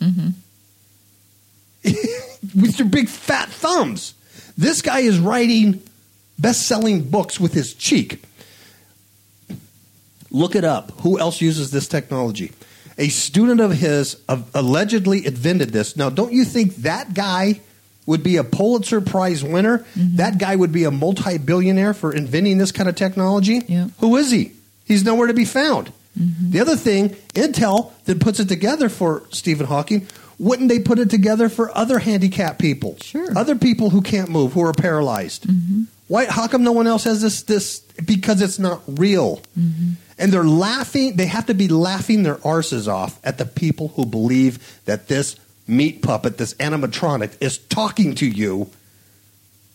Mm-hmm. 0.00 0.28
with 2.60 2.78
your 2.78 2.88
big 2.88 3.08
fat 3.08 3.48
thumbs. 3.48 4.14
This 4.56 4.82
guy 4.82 5.00
is 5.00 5.18
writing 5.18 5.82
best-selling 6.38 7.02
books 7.02 7.40
with 7.40 7.52
his 7.52 7.74
cheek. 7.74 8.22
Look 10.30 10.54
it 10.54 10.64
up. 10.64 10.92
Who 11.00 11.18
else 11.18 11.40
uses 11.40 11.70
this 11.70 11.88
technology? 11.88 12.52
A 12.98 13.08
student 13.08 13.60
of 13.60 13.72
his 13.72 14.16
allegedly 14.28 15.24
invented 15.24 15.70
this. 15.70 15.96
Now, 15.96 16.10
don't 16.10 16.32
you 16.32 16.44
think 16.44 16.76
that 16.76 17.14
guy 17.14 17.60
would 18.06 18.22
be 18.22 18.36
a 18.36 18.44
Pulitzer 18.44 19.00
Prize 19.00 19.44
winner? 19.44 19.86
That 20.16 20.38
guy 20.38 20.56
would 20.56 20.72
be 20.72 20.84
a 20.84 20.90
multi-billionaire 20.90 21.94
for 21.94 22.12
inventing 22.12 22.58
this 22.58 22.72
kind 22.72 22.88
of 22.88 22.96
technology? 22.96 23.62
Yeah. 23.68 23.88
Who 23.98 24.16
is 24.16 24.30
he? 24.30 24.52
He's 24.88 25.04
nowhere 25.04 25.28
to 25.28 25.34
be 25.34 25.44
found. 25.44 25.92
Mm-hmm. 26.18 26.50
The 26.50 26.60
other 26.60 26.76
thing, 26.76 27.10
Intel 27.34 27.92
that 28.04 28.20
puts 28.20 28.40
it 28.40 28.48
together 28.48 28.88
for 28.88 29.22
Stephen 29.30 29.66
Hawking, 29.66 30.08
wouldn't 30.38 30.68
they 30.68 30.78
put 30.80 30.98
it 30.98 31.10
together 31.10 31.48
for 31.48 31.76
other 31.76 31.98
handicapped 31.98 32.58
people? 32.58 32.96
Sure. 33.02 33.36
Other 33.36 33.54
people 33.54 33.90
who 33.90 34.02
can't 34.02 34.30
move, 34.30 34.52
who 34.52 34.64
are 34.64 34.72
paralyzed. 34.72 35.44
Mm-hmm. 35.44 35.82
Why? 36.08 36.24
How 36.24 36.48
come 36.48 36.64
no 36.64 36.72
one 36.72 36.86
else 36.86 37.04
has 37.04 37.20
this? 37.20 37.42
This 37.42 37.80
because 38.04 38.40
it's 38.40 38.58
not 38.58 38.82
real, 38.86 39.42
mm-hmm. 39.58 39.92
and 40.18 40.32
they're 40.32 40.44
laughing. 40.44 41.16
They 41.16 41.26
have 41.26 41.46
to 41.46 41.54
be 41.54 41.68
laughing 41.68 42.22
their 42.22 42.36
arses 42.36 42.88
off 42.88 43.20
at 43.24 43.36
the 43.36 43.44
people 43.44 43.88
who 43.88 44.06
believe 44.06 44.80
that 44.86 45.08
this 45.08 45.36
meat 45.66 46.00
puppet, 46.00 46.38
this 46.38 46.54
animatronic, 46.54 47.36
is 47.42 47.58
talking 47.58 48.14
to 48.14 48.26
you 48.26 48.70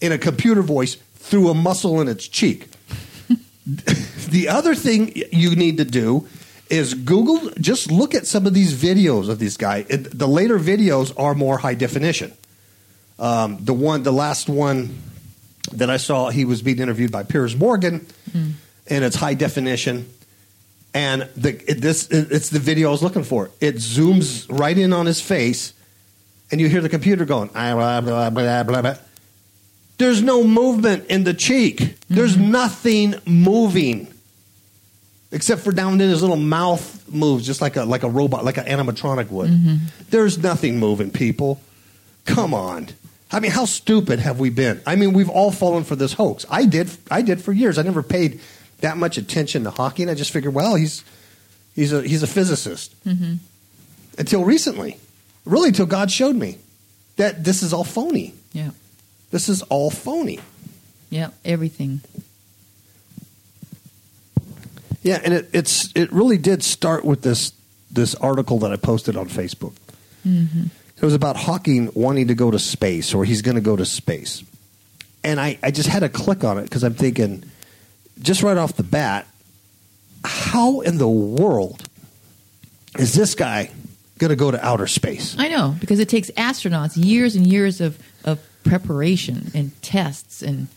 in 0.02 0.12
a 0.12 0.17
computer 0.17 0.63
voice 0.63 0.95
through 1.15 1.49
a 1.49 1.54
muscle 1.54 2.02
in 2.02 2.08
its 2.08 2.28
cheek. 2.28 2.67
the 4.30 4.47
other 4.49 4.76
thing 4.76 5.13
you 5.32 5.56
need 5.56 5.78
to 5.78 5.86
do 5.86 6.28
is 6.69 6.93
Google, 6.93 7.49
just 7.60 7.91
look 7.91 8.15
at 8.15 8.26
some 8.26 8.45
of 8.47 8.54
these 8.54 8.73
videos 8.73 9.30
of 9.30 9.39
these 9.39 9.58
guys. 9.58 9.86
It- 9.89 10.17
The 10.17 10.28
later 10.28 10.60
videos 10.60 11.13
are 11.17 11.34
more 11.36 11.58
high 11.60 11.76
definition. 11.76 12.34
Um, 13.19 13.58
the 13.62 13.73
one, 13.73 14.04
the 14.04 14.12
last 14.12 14.49
one 14.49 14.97
that 15.71 15.89
I 15.89 15.97
saw, 15.97 16.30
he 16.30 16.45
was 16.45 16.62
being 16.62 16.80
interviewed 16.80 17.12
by 17.12 17.23
Piers 17.23 17.56
Morgan, 17.56 18.06
and 18.34 19.04
it's 19.04 19.15
high 19.15 19.36
definition. 19.36 20.08
And 20.95 21.30
the 21.36 21.49
it, 21.69 21.82
this 21.82 22.08
it, 22.10 22.32
it's 22.32 22.49
the 22.49 22.60
video 22.60 22.89
I 22.89 22.91
was 22.91 23.02
looking 23.04 23.23
for. 23.23 23.49
It 23.62 23.76
zooms 23.76 24.45
right 24.49 24.78
in 24.78 24.93
on 24.93 25.06
his 25.06 25.21
face, 25.21 25.73
and 26.52 26.60
you 26.62 26.69
hear 26.69 26.82
the 26.82 26.89
computer 26.89 27.26
going 27.26 27.49
"Ah, 27.56 27.73
blah 27.73 28.02
blah 28.02 28.30
blah 28.30 28.63
blah 28.63 28.82
blah. 28.82 28.95
There's 29.97 30.21
no 30.21 30.43
movement 30.43 31.06
in 31.08 31.23
the 31.23 31.34
cheek. 31.34 31.97
There's 32.10 32.36
mm-hmm. 32.36 32.51
nothing 32.51 33.15
moving. 33.25 34.08
Except 35.32 35.62
for 35.62 35.71
down 35.71 35.93
in 35.93 36.10
his 36.10 36.21
little 36.21 36.36
mouth 36.36 37.08
moves 37.10 37.45
just 37.45 37.62
like 37.62 37.75
a 37.75 37.86
like 37.86 38.03
a 38.03 38.10
robot, 38.10 38.45
like 38.45 38.58
an 38.58 38.65
animatronic 38.65 39.29
would. 39.29 39.49
Mm-hmm. 39.49 39.75
There's 40.10 40.38
nothing 40.38 40.79
moving, 40.79 41.12
people. 41.12 41.62
Come 42.25 42.53
on. 42.53 42.89
I 43.32 43.39
mean, 43.39 43.51
how 43.51 43.65
stupid 43.65 44.19
have 44.19 44.39
we 44.39 44.51
been? 44.51 44.82
I 44.86 44.95
mean, 44.95 45.13
we've 45.13 45.29
all 45.29 45.51
fallen 45.51 45.84
for 45.84 45.95
this 45.95 46.13
hoax. 46.13 46.45
I 46.49 46.65
did 46.65 46.91
I 47.10 47.23
did 47.23 47.41
for 47.41 47.51
years. 47.51 47.79
I 47.79 47.82
never 47.82 48.03
paid 48.03 48.39
that 48.82 48.97
much 48.97 49.17
attention 49.17 49.63
to 49.63 49.71
Hawking. 49.71 50.10
I 50.10 50.13
just 50.13 50.32
figured, 50.32 50.53
well, 50.53 50.75
he's 50.75 51.03
he's 51.75 51.91
a 51.91 52.03
he's 52.03 52.21
a 52.21 52.27
physicist. 52.27 52.93
Mm-hmm. 53.06 53.36
Until 54.19 54.43
recently. 54.45 54.97
Really 55.45 55.69
until 55.69 55.88
God 55.88 56.12
showed 56.12 56.36
me 56.36 56.58
that 57.17 57.43
this 57.43 57.63
is 57.63 57.73
all 57.73 57.84
phony. 57.84 58.34
Yeah. 58.53 58.69
This 59.34 59.50
is 59.50 59.63
all 59.63 59.89
phony. 59.89 60.39
Yeah. 61.10 61.32
Everything. 61.43 62.02
Yeah, 65.02 65.19
and 65.26 65.34
it, 65.34 65.50
it's 65.54 65.91
it 65.96 66.13
really 66.13 66.38
did 66.38 66.62
start 66.63 67.04
with 67.04 67.24
this 67.24 67.52
this 67.89 68.13
article 68.13 68.60
that 68.60 68.72
I 68.72 68.76
posted 68.76 69.17
on 69.17 69.28
Facebook. 69.28 69.74
Mm-hmm. 70.26 70.65
It 70.96 71.02
was 71.02 71.15
about 71.15 71.36
Hawking 71.36 71.89
wanting 71.96 72.28
to 72.28 72.36
go 72.36 72.52
to 72.52 72.60
space, 72.60 73.15
or 73.15 73.26
he's 73.26 73.41
going 73.41 73.56
to 73.56 73.62
go 73.62 73.76
to 73.76 73.86
space, 73.86 74.43
and 75.24 75.39
I, 75.41 75.58
I 75.63 75.72
just 75.72 75.89
had 75.89 76.02
to 76.02 76.10
click 76.10 76.43
on 76.43 76.60
it 76.60 76.63
because 76.63 76.84
I'm 76.84 76.93
thinking, 76.93 77.43
just 78.22 78.43
right 78.43 78.56
off 78.56 78.74
the 78.74 78.84
bat, 78.84 79.28
how 80.24 80.82
in 80.82 81.00
the 81.00 81.10
world 81.10 81.84
is 83.00 83.15
this 83.15 83.34
guy 83.34 83.72
going 84.19 84.30
to 84.30 84.36
go 84.36 84.52
to 84.52 84.63
outer 84.63 84.86
space? 84.86 85.36
I 85.39 85.48
know 85.48 85.76
because 85.80 86.00
it 86.00 86.08
takes 86.08 86.30
astronauts 86.32 86.93
years 86.96 87.36
and 87.36 87.48
years 87.48 87.82
of, 87.82 87.98
of 88.24 88.39
preparation 88.63 89.52
and 89.54 89.80
tests 89.82 90.41
and 90.41 90.67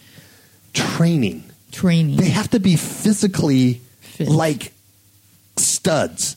Training. 0.72 1.44
training. 1.72 2.16
They 2.16 2.28
have 2.28 2.50
to 2.50 2.60
be 2.60 2.76
physically 2.76 3.80
Fit. 4.00 4.28
like 4.28 4.72
studs, 5.56 6.36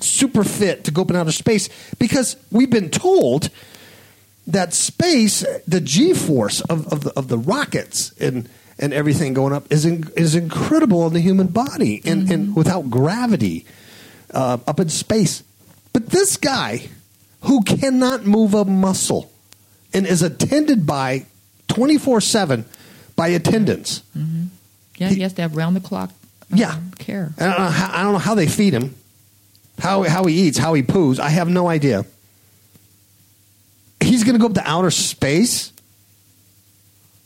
super 0.00 0.42
fit 0.42 0.84
to 0.84 0.90
go 0.90 1.02
up 1.02 1.10
in 1.10 1.16
outer 1.16 1.32
space 1.32 1.68
because 1.98 2.36
we've 2.50 2.70
been 2.70 2.88
told 2.88 3.50
that 4.46 4.72
space, 4.72 5.44
the 5.68 5.80
G 5.80 6.14
force 6.14 6.60
of, 6.62 6.90
of, 6.92 7.04
the, 7.04 7.12
of 7.12 7.28
the 7.28 7.36
rockets 7.38 8.12
and, 8.18 8.48
and 8.78 8.92
everything 8.94 9.34
going 9.34 9.52
up 9.52 9.70
is, 9.70 9.84
in, 9.84 10.04
is 10.16 10.34
incredible 10.34 11.06
in 11.06 11.12
the 11.12 11.20
human 11.20 11.48
body 11.48 12.00
and, 12.06 12.30
and 12.30 12.56
without 12.56 12.88
gravity 12.90 13.66
uh, 14.32 14.58
up 14.66 14.80
in 14.80 14.88
space. 14.88 15.42
But 15.92 16.08
this 16.08 16.36
guy 16.38 16.88
who 17.42 17.62
cannot 17.62 18.24
move 18.24 18.54
a 18.54 18.64
muscle 18.64 19.30
and 19.94 20.06
is 20.06 20.22
attended 20.22 20.86
by 20.86 21.24
24 21.68 22.20
7 22.20 22.64
by 23.16 23.28
attendants. 23.28 24.02
Yeah, 24.96 25.08
he 25.08 25.20
has 25.22 25.32
to 25.34 25.42
have 25.42 25.56
round 25.56 25.74
the 25.76 25.80
clock. 25.80 26.10
uh, 26.10 26.56
Yeah. 26.56 26.78
care. 26.98 27.32
I 27.38 27.44
don't, 27.46 27.58
know 27.58 27.64
how, 27.68 27.98
I 27.98 28.02
don't 28.02 28.12
know 28.12 28.18
how 28.18 28.34
they 28.34 28.46
feed 28.46 28.72
him, 28.74 28.94
how 29.78 30.02
how 30.04 30.24
he 30.24 30.34
eats, 30.46 30.58
how 30.58 30.74
he 30.74 30.82
poos. 30.82 31.18
I 31.18 31.30
have 31.30 31.48
no 31.48 31.66
idea. 31.68 32.04
He's 34.00 34.22
going 34.24 34.34
to 34.34 34.38
go 34.38 34.46
up 34.46 34.54
to 34.54 34.62
outer 34.68 34.90
space. 34.90 35.72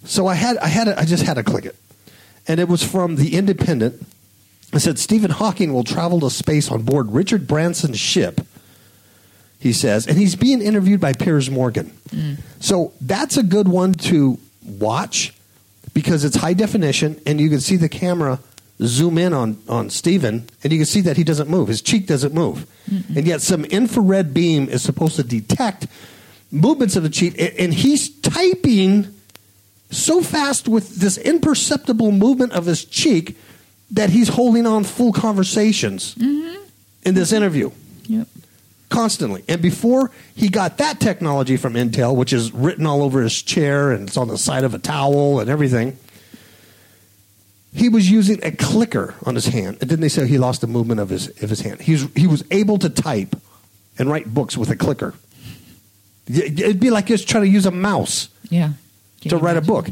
So 0.05 0.27
I 0.27 0.35
had 0.35 0.57
I 0.59 0.69
had 0.69 0.89
I 0.89 1.05
just 1.05 1.25
had 1.25 1.35
to 1.35 1.43
click 1.43 1.65
it, 1.67 1.77
and 2.47 2.61
it 2.61 2.69
was 2.69 2.83
from 2.83 3.17
the 3.17 3.35
Independent. 3.37 4.07
It 4.73 4.81
said 4.81 4.99
Stephen 4.99 5.31
Hawking 5.31 5.73
will 5.73 5.85
travel 5.85 6.21
to 6.21 6.31
space 6.31 6.71
on 6.71 6.83
board 6.83 7.11
Richard 7.11 7.47
Branson's 7.47 7.99
ship. 7.99 8.41
He 9.59 9.73
says, 9.73 10.07
and 10.07 10.17
he's 10.17 10.37
being 10.37 10.63
interviewed 10.63 11.01
by 11.01 11.13
Piers 11.13 11.51
Morgan. 11.51 11.93
So 12.61 12.93
that's 13.01 13.37
a 13.37 13.43
good 13.43 13.69
one 13.69 13.93
to 13.95 14.39
watch 14.65 15.35
because 15.95 16.25
it's 16.25 16.37
high 16.37 16.55
definition 16.55 17.21
and 17.27 17.41
you 17.41 17.51
can 17.51 17.61
see 17.61 17.77
the 17.77 17.89
camera 17.89 18.39
zoom 18.81 19.19
in 19.19 19.33
on, 19.33 19.61
on 19.69 19.91
Stephen 19.91 20.49
and 20.63 20.73
you 20.73 20.79
can 20.79 20.87
see 20.87 21.01
that 21.01 21.17
he 21.17 21.25
doesn't 21.25 21.49
move. 21.51 21.69
His 21.69 21.83
cheek 21.83 22.07
doesn't 22.07 22.33
move. 22.33 22.67
And 23.17 23.27
yet 23.27 23.43
some 23.43 23.65
infrared 23.65 24.33
beam 24.33 24.69
is 24.69 24.83
supposed 24.83 25.17
to 25.17 25.25
detect 25.25 25.89
movements 26.53 26.95
of 26.95 27.03
the 27.03 27.11
cheek 27.11 27.35
and, 27.39 27.53
and 27.59 27.75
he's 27.75 28.09
typing 28.21 29.13
so 29.91 30.23
fast 30.23 30.69
with 30.69 30.97
this 30.97 31.19
imperceptible 31.19 32.13
movement 32.13 32.53
of 32.53 32.67
his 32.67 32.85
cheek 32.85 33.37
that 33.91 34.11
he's 34.11 34.29
holding 34.29 34.67
on 34.67 34.85
full 34.85 35.13
conversations 35.13 36.15
mm-hmm. 36.15 36.63
in 37.05 37.15
this 37.15 37.33
interview 37.33 37.71
Yep. 38.09 38.29
Constantly. 38.89 39.45
And 39.49 39.61
before 39.61 40.11
he 40.35 40.49
got 40.49 40.79
that 40.79 41.01
technology 41.01 41.57
from 41.57 41.75
Intel, 41.75 42.17
which 42.17 42.33
is 42.33 42.53
written 42.53 42.87
all 42.87 43.03
over 43.03 43.23
his 43.23 43.43
chair 43.43 43.93
and 43.93 44.09
it's 44.09 44.17
on 44.17 44.29
the 44.29 44.39
side 44.39 44.65
of 44.65 44.75
a 44.75 44.79
towel 44.79 45.41
and 45.41 45.51
everything, 45.51 45.99
he 47.73 47.89
was 47.89 48.11
using 48.11 48.41
a 48.43 48.51
clicker 48.51 49.15
on 49.25 49.35
his 49.35 49.47
hand. 49.47 49.79
And 49.81 49.91
didn't 49.91 50.01
they 50.01 50.09
say 50.09 50.27
he 50.27 50.39
lost 50.39 50.61
the 50.61 50.67
movement 50.67 51.01
of 51.01 51.11
his 51.11 51.29
of 51.43 51.51
his 51.51 51.61
hand? 51.61 51.81
He 51.83 51.93
was 51.93 52.09
he 52.17 52.27
was 52.27 52.45
able 52.51 52.79
to 52.79 52.89
type 52.89 53.37
and 53.99 54.11
write 54.11 54.33
books 54.33 54.57
with 54.57 54.71
a 54.71 54.77
clicker. 54.77 55.15
It'd 56.29 56.81
be 56.81 56.91
like 56.91 57.07
just 57.07 57.29
trying 57.29 57.45
to 57.45 57.49
use 57.51 57.67
a 57.67 57.71
mouse 57.71 58.29
Yeah. 59.23 59.31
To 59.31 59.37
write 59.37 59.57
a 59.57 59.61
book. 59.61 59.89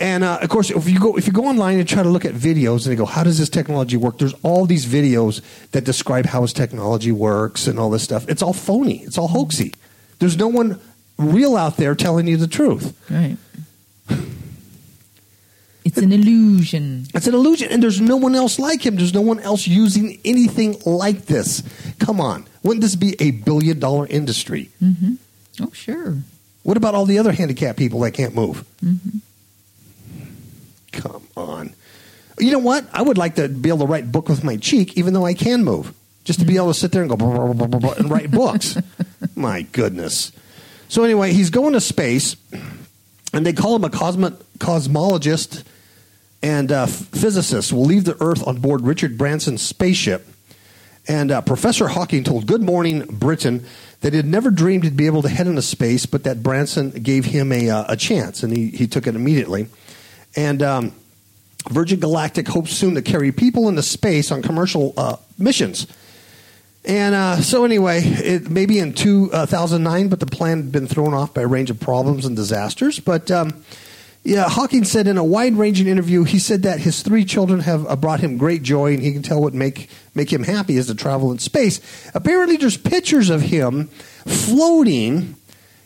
And 0.00 0.24
uh, 0.24 0.38
of 0.40 0.48
course, 0.48 0.70
if 0.70 0.88
you 0.88 0.98
go 0.98 1.16
if 1.16 1.26
you 1.26 1.32
go 1.32 1.44
online 1.44 1.78
and 1.78 1.86
try 1.86 2.02
to 2.02 2.08
look 2.08 2.24
at 2.24 2.32
videos 2.32 2.86
and 2.86 2.86
you 2.86 2.96
go, 2.96 3.04
how 3.04 3.22
does 3.22 3.38
this 3.38 3.50
technology 3.50 3.98
work? 3.98 4.18
There's 4.18 4.34
all 4.42 4.64
these 4.64 4.86
videos 4.86 5.42
that 5.72 5.84
describe 5.84 6.24
how 6.24 6.40
his 6.42 6.54
technology 6.54 7.12
works 7.12 7.66
and 7.66 7.78
all 7.78 7.90
this 7.90 8.02
stuff. 8.02 8.26
It's 8.28 8.42
all 8.42 8.54
phony. 8.54 9.02
It's 9.02 9.18
all 9.18 9.28
hoaxy. 9.28 9.74
There's 10.18 10.38
no 10.38 10.48
one 10.48 10.80
real 11.18 11.54
out 11.54 11.76
there 11.76 11.94
telling 11.94 12.26
you 12.26 12.38
the 12.38 12.48
truth. 12.48 12.96
Right. 13.10 13.36
It's 15.82 15.96
an 15.96 16.12
illusion. 16.12 17.06
It's 17.14 17.26
an 17.26 17.34
illusion, 17.34 17.72
and 17.72 17.82
there's 17.82 18.02
no 18.02 18.16
one 18.16 18.34
else 18.34 18.58
like 18.58 18.84
him. 18.84 18.96
There's 18.96 19.14
no 19.14 19.22
one 19.22 19.40
else 19.40 19.66
using 19.66 20.20
anything 20.26 20.76
like 20.84 21.24
this. 21.24 21.62
Come 21.98 22.20
on, 22.20 22.46
wouldn't 22.62 22.82
this 22.82 22.96
be 22.96 23.16
a 23.18 23.30
billion 23.30 23.80
dollar 23.80 24.06
industry? 24.06 24.68
Oh, 25.60 25.70
sure. 25.72 26.18
What 26.62 26.76
about 26.76 26.94
all 26.94 27.06
the 27.06 27.18
other 27.18 27.32
handicapped 27.32 27.78
people 27.78 28.00
that 28.00 28.12
can't 28.12 28.34
move? 28.34 28.64
Come 30.92 31.26
on. 31.36 31.74
You 32.38 32.52
know 32.52 32.58
what? 32.58 32.86
I 32.92 33.02
would 33.02 33.18
like 33.18 33.34
to 33.36 33.48
be 33.48 33.68
able 33.68 33.80
to 33.80 33.86
write 33.86 34.10
book 34.10 34.28
with 34.28 34.42
my 34.42 34.56
cheek, 34.56 34.96
even 34.96 35.14
though 35.14 35.26
I 35.26 35.34
can 35.34 35.64
move, 35.64 35.94
just 36.24 36.38
to 36.40 36.46
be 36.46 36.56
able 36.56 36.68
to 36.68 36.74
sit 36.74 36.92
there 36.92 37.02
and 37.02 37.10
go 37.10 37.16
blah, 37.16 37.52
blah, 37.52 37.66
blah, 37.66 37.92
and 37.92 38.10
write 38.10 38.30
books. 38.30 38.76
my 39.36 39.62
goodness. 39.62 40.32
So 40.88 41.04
anyway, 41.04 41.32
he's 41.32 41.50
going 41.50 41.74
to 41.74 41.80
space, 41.80 42.36
and 43.32 43.44
they 43.46 43.52
call 43.52 43.76
him 43.76 43.84
a 43.84 43.90
cosmo- 43.90 44.36
cosmologist 44.58 45.64
and 46.42 46.72
uh, 46.72 46.86
physicist. 46.86 47.72
Will 47.72 47.84
leave 47.84 48.04
the 48.04 48.16
Earth 48.20 48.46
on 48.46 48.58
board 48.58 48.82
Richard 48.82 49.18
Branson's 49.18 49.62
spaceship. 49.62 50.26
And 51.06 51.30
uh, 51.30 51.40
Professor 51.40 51.88
Hawking 51.88 52.24
told 52.24 52.46
Good 52.46 52.62
Morning 52.62 53.04
Britain 53.06 53.64
that 54.00 54.12
he 54.12 54.16
had 54.16 54.26
never 54.26 54.50
dreamed 54.50 54.84
he'd 54.84 54.96
be 54.96 55.06
able 55.06 55.22
to 55.22 55.28
head 55.28 55.46
into 55.46 55.62
space, 55.62 56.06
but 56.06 56.24
that 56.24 56.42
Branson 56.42 56.90
gave 56.90 57.26
him 57.26 57.52
a, 57.52 57.68
uh, 57.68 57.84
a 57.88 57.96
chance, 57.96 58.42
and 58.42 58.56
he, 58.56 58.68
he 58.68 58.86
took 58.86 59.06
it 59.06 59.14
immediately. 59.14 59.66
And 60.36 60.62
um, 60.62 60.92
Virgin 61.68 62.00
Galactic 62.00 62.48
hopes 62.48 62.72
soon 62.72 62.94
to 62.94 63.02
carry 63.02 63.32
people 63.32 63.68
into 63.68 63.82
space 63.82 64.30
on 64.30 64.42
commercial 64.42 64.94
uh, 64.96 65.16
missions. 65.38 65.86
And 66.84 67.14
uh, 67.14 67.36
so, 67.42 67.64
anyway, 67.64 68.00
it 68.02 68.48
maybe 68.48 68.78
in 68.78 68.94
2009, 68.94 70.08
but 70.08 70.20
the 70.20 70.26
plan 70.26 70.56
had 70.58 70.72
been 70.72 70.86
thrown 70.86 71.12
off 71.12 71.34
by 71.34 71.42
a 71.42 71.46
range 71.46 71.70
of 71.70 71.78
problems 71.78 72.24
and 72.24 72.34
disasters. 72.34 73.00
But 73.00 73.30
um, 73.30 73.62
yeah, 74.22 74.48
Hawking 74.48 74.84
said 74.84 75.06
in 75.06 75.16
a 75.16 75.24
wide-ranging 75.24 75.86
interview, 75.86 76.24
he 76.24 76.38
said 76.38 76.62
that 76.62 76.80
his 76.80 77.02
three 77.02 77.24
children 77.24 77.60
have 77.60 77.86
uh, 77.86 77.96
brought 77.96 78.20
him 78.20 78.36
great 78.36 78.62
joy, 78.62 78.92
and 78.94 79.02
he 79.02 79.12
can 79.12 79.22
tell 79.22 79.40
what 79.40 79.54
make 79.54 79.90
make 80.14 80.32
him 80.32 80.42
happy 80.42 80.76
is 80.76 80.88
to 80.88 80.94
travel 80.94 81.32
in 81.32 81.38
space. 81.38 81.80
Apparently, 82.14 82.56
there's 82.56 82.76
pictures 82.76 83.30
of 83.30 83.42
him 83.42 83.86
floating 84.26 85.36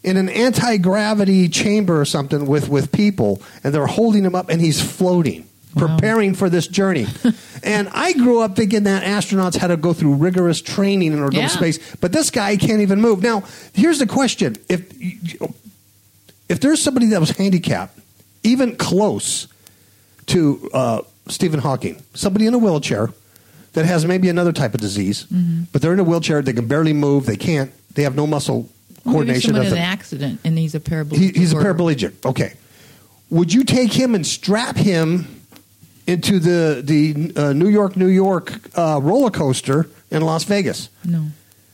in 0.04 0.16
an 0.16 0.28
anti-gravity 0.28 1.48
chamber 1.48 2.00
or 2.00 2.04
something 2.04 2.46
with 2.46 2.68
with 2.68 2.92
people, 2.92 3.42
and 3.64 3.74
they're 3.74 3.86
holding 3.86 4.24
him 4.24 4.34
up, 4.34 4.48
and 4.50 4.60
he's 4.60 4.80
floating. 4.80 5.48
Wow. 5.74 5.88
Preparing 5.96 6.34
for 6.34 6.48
this 6.48 6.68
journey, 6.68 7.06
and 7.64 7.88
I 7.92 8.12
grew 8.12 8.40
up 8.40 8.54
thinking 8.54 8.84
that 8.84 9.02
astronauts 9.02 9.56
had 9.56 9.68
to 9.68 9.76
go 9.76 9.92
through 9.92 10.14
rigorous 10.14 10.62
training 10.62 11.12
in 11.12 11.18
order 11.18 11.30
to 11.32 11.36
go 11.36 11.40
Yeah. 11.42 11.48
to 11.48 11.54
space. 11.54 11.96
But 11.96 12.12
this 12.12 12.30
guy 12.30 12.56
can't 12.56 12.80
even 12.80 13.00
move. 13.00 13.24
Now, 13.24 13.42
here's 13.72 13.98
the 13.98 14.06
question: 14.06 14.54
If 14.68 14.82
if 16.48 16.60
there's 16.60 16.80
somebody 16.80 17.06
that 17.06 17.18
was 17.20 17.30
handicapped, 17.30 17.98
even 18.44 18.76
close 18.76 19.48
to 20.26 20.70
uh, 20.72 21.02
Stephen 21.28 21.58
Hawking, 21.60 22.02
somebody 22.14 22.46
in 22.46 22.54
a 22.54 22.58
wheelchair 22.58 23.10
that 23.72 23.84
has 23.84 24.06
maybe 24.06 24.28
another 24.28 24.52
type 24.52 24.74
of 24.74 24.80
disease, 24.80 25.26
but 25.72 25.82
they're 25.82 25.92
in 25.92 25.98
a 26.00 26.04
wheelchair, 26.04 26.40
they 26.42 26.52
can 26.52 26.68
barely 26.68 26.92
move, 26.92 27.26
they 27.26 27.36
can't, 27.36 27.72
they 27.94 28.02
have 28.04 28.14
no 28.14 28.26
muscle 28.28 28.68
Well, 29.04 29.14
maybe 29.14 29.40
coordination. 29.40 29.50
someone 29.54 29.66
in 29.66 29.72
an 29.72 29.78
accident 29.78 30.40
and 30.44 30.58
he's 30.58 30.74
a 30.74 30.80
paraplegic. 30.80 31.16
He, 31.18 31.28
he's 31.28 31.52
a 31.52 31.56
paraplegic. 31.56 32.24
Okay. 32.24 32.54
Would 33.30 33.52
you 33.52 33.64
take 33.64 33.92
him 33.92 34.14
and 34.14 34.26
strap 34.26 34.76
him 34.76 35.40
into 36.06 36.38
the 36.38 36.82
the 36.84 37.32
uh, 37.36 37.52
New 37.52 37.68
York 37.68 37.96
New 37.96 38.08
York 38.08 38.52
uh, 38.78 39.00
roller 39.02 39.30
coaster 39.30 39.88
in 40.10 40.22
Las 40.22 40.44
Vegas? 40.44 40.88
No. 41.04 41.26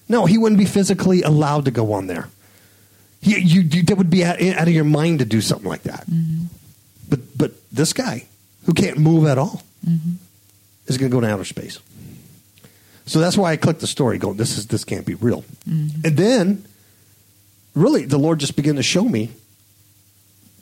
No, 0.08 0.26
he 0.26 0.38
wouldn't 0.38 0.58
be 0.58 0.64
physically 0.64 1.22
allowed 1.22 1.66
to 1.66 1.70
go 1.70 1.92
on 1.92 2.08
there. 2.08 2.28
He, 3.22 3.38
you, 3.38 3.60
you, 3.60 3.82
that 3.84 3.96
would 3.96 4.10
be 4.10 4.24
out, 4.24 4.42
out 4.42 4.66
of 4.66 4.74
your 4.74 4.82
mind 4.82 5.20
to 5.20 5.24
do 5.24 5.40
something 5.40 5.68
like 5.68 5.82
that. 5.82 6.04
But 7.08 7.20
but 7.38 7.52
this 7.70 7.92
guy 7.92 8.26
who 8.66 8.72
can't 8.72 8.98
move 8.98 9.26
at 9.26 9.38
all 9.38 9.62
is 10.86 10.98
going 10.98 11.10
to 11.10 11.16
go 11.16 11.20
to 11.20 11.28
outer 11.30 11.44
space. 11.44 11.78
So 13.06 13.18
that's 13.20 13.36
why 13.36 13.52
I 13.52 13.56
clicked 13.56 13.80
the 13.80 13.86
story, 13.86 14.18
going, 14.18 14.36
"This 14.36 14.56
is 14.58 14.66
this 14.66 14.84
can't 14.84 15.04
be 15.06 15.14
real." 15.14 15.44
And 15.66 16.16
then, 16.16 16.64
really, 17.74 18.04
the 18.04 18.18
Lord 18.18 18.40
just 18.40 18.56
began 18.56 18.76
to 18.76 18.82
show 18.82 19.04
me 19.04 19.30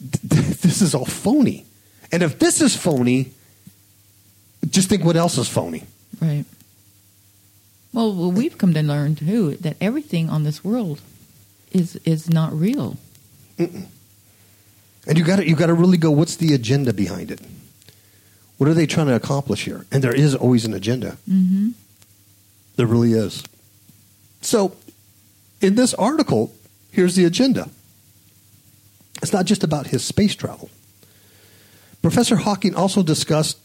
this 0.22 0.80
is 0.80 0.94
all 0.94 1.04
phony. 1.04 1.64
And 2.12 2.22
if 2.22 2.38
this 2.38 2.60
is 2.60 2.76
phony, 2.76 3.32
just 4.68 4.88
think 4.88 5.04
what 5.04 5.16
else 5.16 5.38
is 5.38 5.48
phony. 5.48 5.84
Right. 6.20 6.44
Well, 7.92 8.14
well, 8.14 8.30
we've 8.30 8.56
come 8.58 8.74
to 8.74 8.82
learn 8.82 9.16
too 9.16 9.56
that 9.56 9.76
everything 9.80 10.30
on 10.30 10.44
this 10.44 10.62
world 10.62 11.00
is 11.72 11.96
is 12.04 12.30
not 12.30 12.52
real. 12.52 12.96
And 13.58 15.16
you 15.16 15.24
got 15.24 15.36
to 15.36 15.48
you 15.48 15.56
got 15.56 15.66
to 15.66 15.74
really 15.74 15.98
go. 15.98 16.10
What's 16.10 16.36
the 16.36 16.54
agenda 16.54 16.92
behind 16.92 17.30
it? 17.30 17.40
What 18.58 18.68
are 18.68 18.74
they 18.74 18.86
trying 18.86 19.06
to 19.06 19.14
accomplish 19.14 19.64
here? 19.64 19.86
And 19.90 20.02
there 20.02 20.14
is 20.14 20.34
always 20.34 20.64
an 20.64 20.74
agenda. 20.74 21.16
Mm-hmm. 21.28 21.70
There 22.76 22.86
really 22.86 23.12
is. 23.12 23.42
So, 24.42 24.76
in 25.60 25.74
this 25.74 25.94
article, 25.94 26.52
here's 26.90 27.14
the 27.16 27.24
agenda. 27.24 27.68
It's 29.22 29.32
not 29.32 29.46
just 29.46 29.64
about 29.64 29.88
his 29.88 30.04
space 30.04 30.34
travel. 30.34 30.70
Professor 32.02 32.36
Hawking 32.36 32.74
also 32.74 33.02
discussed 33.02 33.58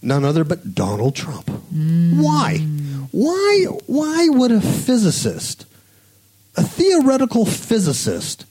none 0.00 0.24
other 0.24 0.44
but 0.44 0.74
Donald 0.74 1.14
Trump. 1.14 1.48
Why? 1.70 2.58
Why? 3.10 3.64
Why 3.86 4.28
would 4.30 4.50
a 4.52 4.60
physicist, 4.60 5.66
a 6.56 6.62
theoretical 6.62 7.44
physicist, 7.44 8.46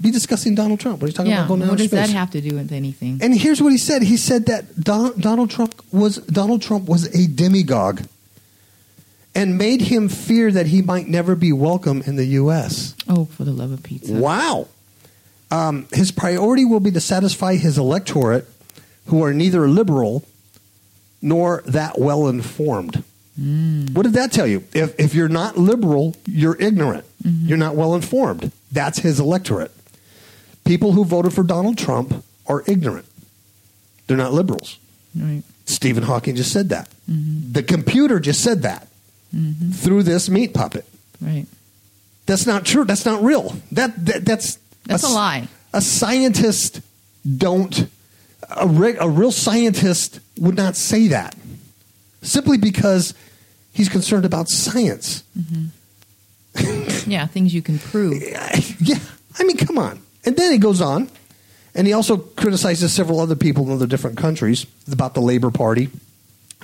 be 0.00 0.10
discussing 0.10 0.54
Donald 0.54 0.80
Trump? 0.80 1.00
What 1.00 1.04
are 1.04 1.08
you 1.08 1.12
talking 1.12 1.32
Yeah. 1.32 1.44
about 1.44 1.48
going 1.58 1.68
What 1.68 1.78
does 1.78 1.90
that 1.90 2.08
have 2.10 2.30
to 2.30 2.40
do 2.40 2.56
with 2.56 2.72
anything? 2.72 3.18
And 3.20 3.34
here's 3.36 3.60
what 3.60 3.70
he 3.72 3.78
said. 3.78 4.02
He 4.02 4.16
said 4.16 4.46
that 4.46 4.80
Don, 4.82 5.18
Donald 5.20 5.50
Trump 5.50 5.74
was 5.92 6.16
Donald 6.16 6.62
Trump 6.62 6.88
was 6.88 7.04
a 7.14 7.26
demagogue 7.26 8.00
and 9.40 9.56
made 9.56 9.80
him 9.80 10.10
fear 10.10 10.52
that 10.52 10.66
he 10.66 10.82
might 10.82 11.08
never 11.08 11.34
be 11.34 11.50
welcome 11.50 12.02
in 12.04 12.16
the 12.16 12.26
U.S. 12.26 12.94
oh, 13.08 13.24
for 13.24 13.44
the 13.44 13.52
love 13.52 13.72
of 13.72 13.82
pizza! 13.82 14.12
Wow. 14.12 14.68
Um, 15.50 15.88
his 15.94 16.12
priority 16.12 16.66
will 16.66 16.78
be 16.78 16.90
to 16.90 17.00
satisfy 17.00 17.56
his 17.56 17.78
electorate 17.78 18.46
who 19.06 19.24
are 19.24 19.32
neither 19.32 19.66
liberal 19.66 20.24
nor 21.22 21.62
that 21.66 21.98
well 21.98 22.28
informed. 22.28 23.02
Mm. 23.40 23.94
What 23.94 24.02
did 24.02 24.12
that 24.12 24.30
tell 24.30 24.46
you? 24.46 24.62
If, 24.74 25.00
if 25.00 25.14
you're 25.14 25.28
not 25.28 25.56
liberal, 25.56 26.14
you're 26.26 26.60
ignorant. 26.60 27.06
Mm-hmm. 27.24 27.48
You're 27.48 27.58
not 27.58 27.74
well 27.74 27.94
informed. 27.94 28.52
That's 28.70 28.98
his 28.98 29.18
electorate. 29.18 29.72
people 30.64 30.92
who 30.92 31.04
voted 31.06 31.32
for 31.32 31.44
Donald 31.44 31.78
Trump 31.78 32.22
are 32.46 32.62
ignorant. 32.66 33.06
They're 34.06 34.18
not 34.18 34.34
liberals. 34.34 34.78
Right. 35.16 35.42
Stephen 35.64 36.02
Hawking 36.02 36.36
just 36.36 36.52
said 36.52 36.68
that. 36.68 36.90
Mm-hmm. 37.10 37.52
The 37.52 37.62
computer 37.62 38.20
just 38.20 38.42
said 38.44 38.62
that 38.62 38.86
Mm-hmm. 39.34 39.70
through 39.70 40.02
this 40.02 40.28
meat 40.28 40.52
puppet. 40.54 40.84
Right. 41.20 41.46
That's 42.26 42.46
not 42.46 42.64
true. 42.64 42.84
That's 42.84 43.04
not 43.06 43.22
real. 43.22 43.54
That, 43.72 43.94
that 44.06 44.24
that's 44.24 44.58
That's 44.86 45.04
a 45.04 45.06
s- 45.06 45.12
lie. 45.14 45.48
A 45.72 45.80
scientist 45.80 46.80
don't 47.36 47.88
a, 48.56 48.66
re, 48.66 48.96
a 48.98 49.08
real 49.08 49.30
scientist 49.30 50.18
would 50.38 50.56
not 50.56 50.74
say 50.76 51.08
that 51.08 51.36
simply 52.22 52.58
because 52.58 53.14
he's 53.72 53.88
concerned 53.88 54.24
about 54.24 54.48
science. 54.48 55.22
Mm-hmm. 55.38 55.66
Yeah, 57.10 57.26
things 57.26 57.54
you 57.54 57.62
can 57.62 57.78
prove. 57.78 58.22
yeah, 58.22 58.98
I 59.38 59.44
mean, 59.44 59.56
come 59.56 59.78
on. 59.78 60.00
And 60.24 60.36
then 60.36 60.52
he 60.52 60.58
goes 60.58 60.80
on, 60.80 61.08
and 61.74 61.86
he 61.86 61.92
also 61.92 62.18
criticizes 62.18 62.92
several 62.92 63.20
other 63.20 63.34
people 63.36 63.64
in 63.66 63.72
other 63.72 63.86
different 63.86 64.18
countries 64.18 64.66
about 64.90 65.14
the 65.14 65.20
Labor 65.20 65.50
Party, 65.50 65.88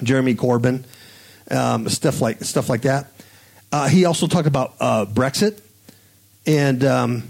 Jeremy 0.02 0.34
Corbyn, 0.34 0.84
um, 1.50 1.88
stuff 1.88 2.20
like 2.20 2.42
stuff 2.44 2.68
like 2.68 2.82
that. 2.82 3.12
Uh, 3.72 3.88
he 3.88 4.04
also 4.04 4.26
talked 4.26 4.46
about 4.46 4.74
uh, 4.80 5.06
Brexit 5.06 5.60
and 6.46 6.84
um, 6.84 7.22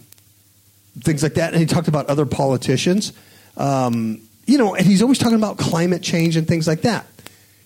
things 1.01 1.23
like 1.23 1.35
that, 1.35 1.53
and 1.53 1.61
he 1.61 1.67
talked 1.67 1.89
about 1.89 2.07
other 2.07 2.27
politicians. 2.27 3.13
Um, 3.57 4.21
you 4.47 4.59
know, 4.59 4.75
and 4.75 4.87
he's 4.87 5.03
always 5.03 5.19
talking 5.19 5.37
about 5.37 5.59
climate 5.59 6.03
change 6.03 6.37
and 6.37 6.47
things 6.47 6.69
like 6.69 6.83
that. 6.83 7.07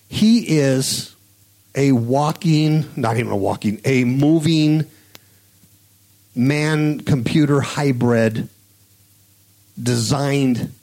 He 0.07 0.57
is 0.57 1.15
a 1.75 1.91
walking, 1.91 2.85
not 2.95 3.17
even 3.17 3.31
a 3.31 3.37
walking, 3.37 3.79
a 3.85 4.03
moving 4.03 4.85
man 6.35 7.01
computer 7.01 7.61
hybrid 7.61 8.49
designed 9.81 10.73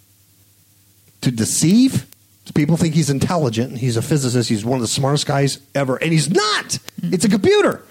to 1.20 1.30
deceive. 1.30 2.06
People 2.54 2.76
think 2.76 2.94
he's 2.94 3.10
intelligent. 3.10 3.78
He's 3.78 3.96
a 3.96 4.02
physicist. 4.02 4.48
He's 4.48 4.64
one 4.64 4.76
of 4.76 4.82
the 4.82 4.88
smartest 4.88 5.26
guys 5.26 5.58
ever. 5.74 5.96
And 5.96 6.12
he's 6.12 6.30
not. 6.30 6.78
It's 7.02 7.24
a 7.24 7.28
computer. 7.28 7.82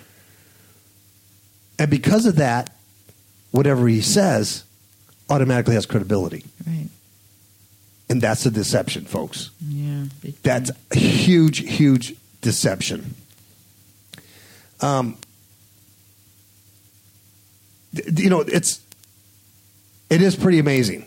And 1.79 1.91
because 1.91 2.25
of 2.25 2.37
that, 2.37 2.75
whatever 3.51 3.87
he 3.87 4.01
says 4.01 4.63
automatically 5.29 5.75
has 5.75 5.85
credibility. 5.85 6.43
Right. 6.65 6.89
And 8.09 8.21
that's 8.21 8.45
a 8.45 8.51
deception, 8.51 9.05
folks. 9.05 9.51
Yeah. 9.67 10.05
That's 10.43 10.71
a 10.91 10.97
huge, 10.97 11.59
huge 11.59 12.15
deception. 12.41 13.15
Um, 14.79 15.17
you 17.91 18.29
know, 18.29 18.41
it's 18.41 18.81
it 20.09 20.21
is 20.21 20.35
pretty 20.35 20.59
amazing. 20.59 21.06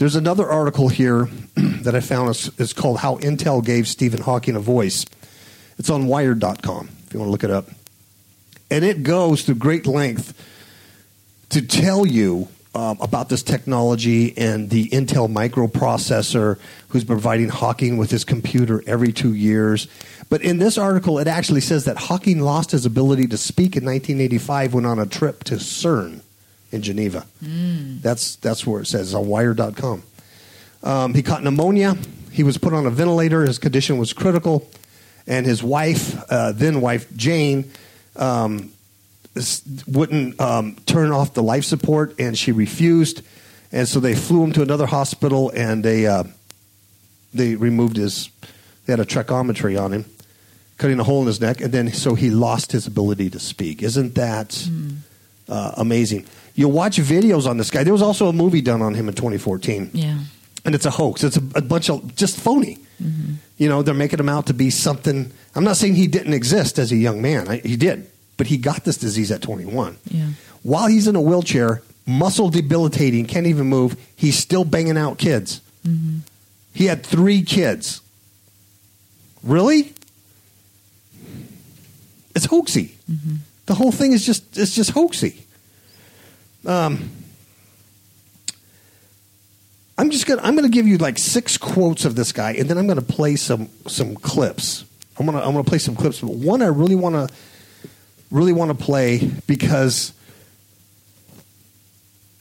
There's 0.00 0.16
another 0.16 0.48
article 0.48 0.88
here 0.88 1.28
that 1.56 1.94
I 1.94 2.00
found. 2.00 2.30
It's, 2.30 2.48
it's 2.58 2.72
called 2.72 3.00
"How 3.00 3.16
Intel 3.18 3.62
Gave 3.62 3.86
Stephen 3.86 4.22
Hawking 4.22 4.56
a 4.56 4.58
Voice." 4.58 5.04
It's 5.76 5.90
on 5.90 6.06
Wired.com 6.06 6.88
if 7.06 7.12
you 7.12 7.20
want 7.20 7.28
to 7.28 7.30
look 7.30 7.44
it 7.44 7.50
up, 7.50 7.68
and 8.70 8.82
it 8.82 9.02
goes 9.02 9.44
to 9.44 9.54
great 9.54 9.86
length 9.86 10.32
to 11.50 11.60
tell 11.60 12.06
you 12.06 12.48
um, 12.74 12.96
about 13.02 13.28
this 13.28 13.42
technology 13.42 14.34
and 14.38 14.70
the 14.70 14.88
Intel 14.88 15.30
microprocessor 15.30 16.58
who's 16.88 17.04
providing 17.04 17.50
Hawking 17.50 17.98
with 17.98 18.10
his 18.10 18.24
computer 18.24 18.82
every 18.86 19.12
two 19.12 19.34
years. 19.34 19.86
But 20.30 20.40
in 20.40 20.60
this 20.60 20.78
article, 20.78 21.18
it 21.18 21.28
actually 21.28 21.60
says 21.60 21.84
that 21.84 21.98
Hawking 21.98 22.40
lost 22.40 22.70
his 22.70 22.86
ability 22.86 23.26
to 23.26 23.36
speak 23.36 23.76
in 23.76 23.84
1985 23.84 24.72
when 24.72 24.86
on 24.86 24.98
a 24.98 25.04
trip 25.04 25.44
to 25.44 25.56
CERN 25.56 26.22
in 26.72 26.82
Geneva. 26.82 27.26
That's, 28.00 28.36
that's 28.36 28.66
where 28.66 28.80
it 28.80 28.86
says, 28.86 29.14
on 29.14 29.26
Wired.com. 29.26 30.02
Um, 30.82 31.14
he 31.14 31.22
caught 31.22 31.42
pneumonia. 31.42 31.96
He 32.32 32.42
was 32.42 32.58
put 32.58 32.72
on 32.72 32.86
a 32.86 32.90
ventilator. 32.90 33.44
His 33.44 33.58
condition 33.58 33.98
was 33.98 34.12
critical. 34.12 34.68
And 35.26 35.46
his 35.46 35.62
wife, 35.62 36.20
uh, 36.30 36.52
then 36.52 36.80
wife 36.80 37.14
Jane, 37.16 37.70
um, 38.16 38.72
wouldn't 39.86 40.40
um, 40.40 40.76
turn 40.86 41.12
off 41.12 41.34
the 41.34 41.42
life 41.42 41.64
support, 41.64 42.14
and 42.18 42.36
she 42.36 42.52
refused. 42.52 43.22
And 43.72 43.86
so 43.86 44.00
they 44.00 44.14
flew 44.14 44.42
him 44.42 44.52
to 44.52 44.62
another 44.62 44.86
hospital, 44.86 45.50
and 45.54 45.84
they 45.84 46.06
uh, 46.06 46.24
they 47.32 47.54
removed 47.54 47.96
his. 47.96 48.30
They 48.86 48.92
had 48.92 49.00
a 49.00 49.04
tracheometry 49.04 49.80
on 49.80 49.92
him, 49.92 50.04
cutting 50.78 50.98
a 50.98 51.04
hole 51.04 51.20
in 51.20 51.28
his 51.28 51.40
neck, 51.40 51.60
and 51.60 51.72
then 51.72 51.92
so 51.92 52.14
he 52.14 52.30
lost 52.30 52.72
his 52.72 52.86
ability 52.86 53.30
to 53.30 53.38
speak. 53.38 53.82
Isn't 53.82 54.16
that 54.16 54.68
uh, 55.48 55.72
amazing? 55.76 56.26
You 56.54 56.68
watch 56.68 56.98
videos 56.98 57.46
on 57.46 57.56
this 57.56 57.70
guy. 57.70 57.84
There 57.84 57.92
was 57.92 58.02
also 58.02 58.28
a 58.28 58.32
movie 58.32 58.60
done 58.60 58.82
on 58.82 58.94
him 58.94 59.08
in 59.08 59.14
2014 59.14 59.90
Yeah. 59.94 60.18
and 60.64 60.74
it's 60.74 60.84
a 60.86 60.90
hoax. 60.90 61.24
It's 61.24 61.36
a, 61.36 61.42
a 61.54 61.62
bunch 61.62 61.88
of 61.90 62.14
just 62.16 62.38
phony. 62.38 62.78
Mm-hmm. 63.02 63.34
You 63.58 63.68
know, 63.68 63.82
they're 63.82 63.94
making 63.94 64.18
him 64.20 64.28
out 64.28 64.46
to 64.46 64.54
be 64.54 64.70
something. 64.70 65.30
I'm 65.54 65.64
not 65.64 65.76
saying 65.76 65.94
he 65.94 66.06
didn't 66.06 66.34
exist 66.34 66.78
as 66.78 66.92
a 66.92 66.96
young 66.96 67.22
man. 67.22 67.48
I, 67.48 67.56
he 67.58 67.76
did, 67.76 68.06
but 68.36 68.46
he 68.48 68.56
got 68.56 68.84
this 68.84 68.96
disease 68.98 69.30
at 69.30 69.42
21. 69.42 69.96
Yeah. 70.10 70.28
While 70.62 70.86
he's 70.88 71.06
in 71.08 71.16
a 71.16 71.20
wheelchair, 71.20 71.82
muscle 72.06 72.50
debilitating, 72.50 73.26
can't 73.26 73.46
even 73.46 73.66
move. 73.66 73.96
He's 74.16 74.38
still 74.38 74.64
banging 74.64 74.98
out 74.98 75.18
kids. 75.18 75.60
Mm-hmm. 75.86 76.18
He 76.74 76.86
had 76.86 77.04
three 77.04 77.42
kids. 77.42 78.00
Really? 79.42 79.92
It's 82.34 82.46
hoaxy. 82.46 82.90
Mm-hmm. 83.10 83.36
The 83.66 83.74
whole 83.74 83.92
thing 83.92 84.12
is 84.12 84.24
just 84.26 84.56
it's 84.58 84.74
just 84.74 84.92
hoaxy. 84.94 85.40
Um, 86.66 87.10
I'm 89.98 90.10
just 90.10 90.26
gonna 90.26 90.40
I'm 90.42 90.54
gonna 90.54 90.68
give 90.68 90.86
you 90.86 90.98
like 90.98 91.18
six 91.18 91.56
quotes 91.58 92.04
of 92.04 92.16
this 92.16 92.32
guy, 92.32 92.52
and 92.52 92.68
then 92.68 92.78
I'm 92.78 92.86
gonna 92.86 93.02
play 93.02 93.36
some 93.36 93.68
some 93.86 94.14
clips. 94.14 94.84
I'm 95.18 95.26
gonna 95.26 95.38
I'm 95.40 95.52
gonna 95.52 95.64
play 95.64 95.78
some 95.78 95.94
clips. 95.94 96.20
But 96.20 96.30
one 96.30 96.62
I 96.62 96.66
really 96.66 96.94
want 96.96 97.14
to 97.16 97.34
really 98.30 98.52
want 98.52 98.70
to 98.76 98.84
play 98.84 99.18
because 99.46 100.12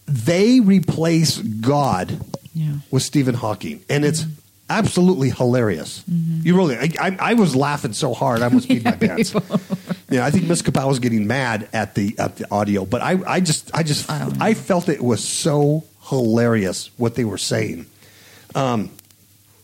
they 0.07 0.59
replace 0.59 1.37
God 1.37 2.17
Yeah. 2.53 2.75
with 2.91 3.03
Stephen 3.03 3.35
Hawking, 3.35 3.81
and 3.89 4.05
it's 4.05 4.25
absolutely 4.69 5.29
hilarious. 5.29 6.03
Mm-hmm. 6.09 6.41
You 6.45 6.55
really, 6.55 6.77
I, 6.77 6.89
I, 6.99 7.17
I 7.19 7.33
was 7.33 7.55
laughing 7.55 7.93
so 7.93 8.13
hard 8.13 8.41
I 8.41 8.45
almost 8.45 8.69
peed 8.69 8.83
my 8.83 8.91
pants. 9.07 9.33
Yeah, 10.09 10.25
I 10.25 10.31
think 10.31 10.45
Miss 10.45 10.61
Kapow 10.61 10.87
was 10.87 10.99
getting 10.99 11.27
mad 11.27 11.67
at 11.73 11.95
the 11.95 12.15
at 12.17 12.37
the 12.37 12.51
audio, 12.51 12.85
but 12.85 13.01
I, 13.01 13.19
I 13.27 13.39
just 13.39 13.69
I 13.75 13.83
just 13.83 14.09
I. 14.09 14.31
I 14.39 14.53
felt 14.53 14.89
it 14.89 15.03
was 15.03 15.23
so 15.23 15.83
hilarious 16.09 16.89
what 16.97 17.15
they 17.15 17.25
were 17.25 17.37
saying. 17.37 17.85
Um, 18.55 18.91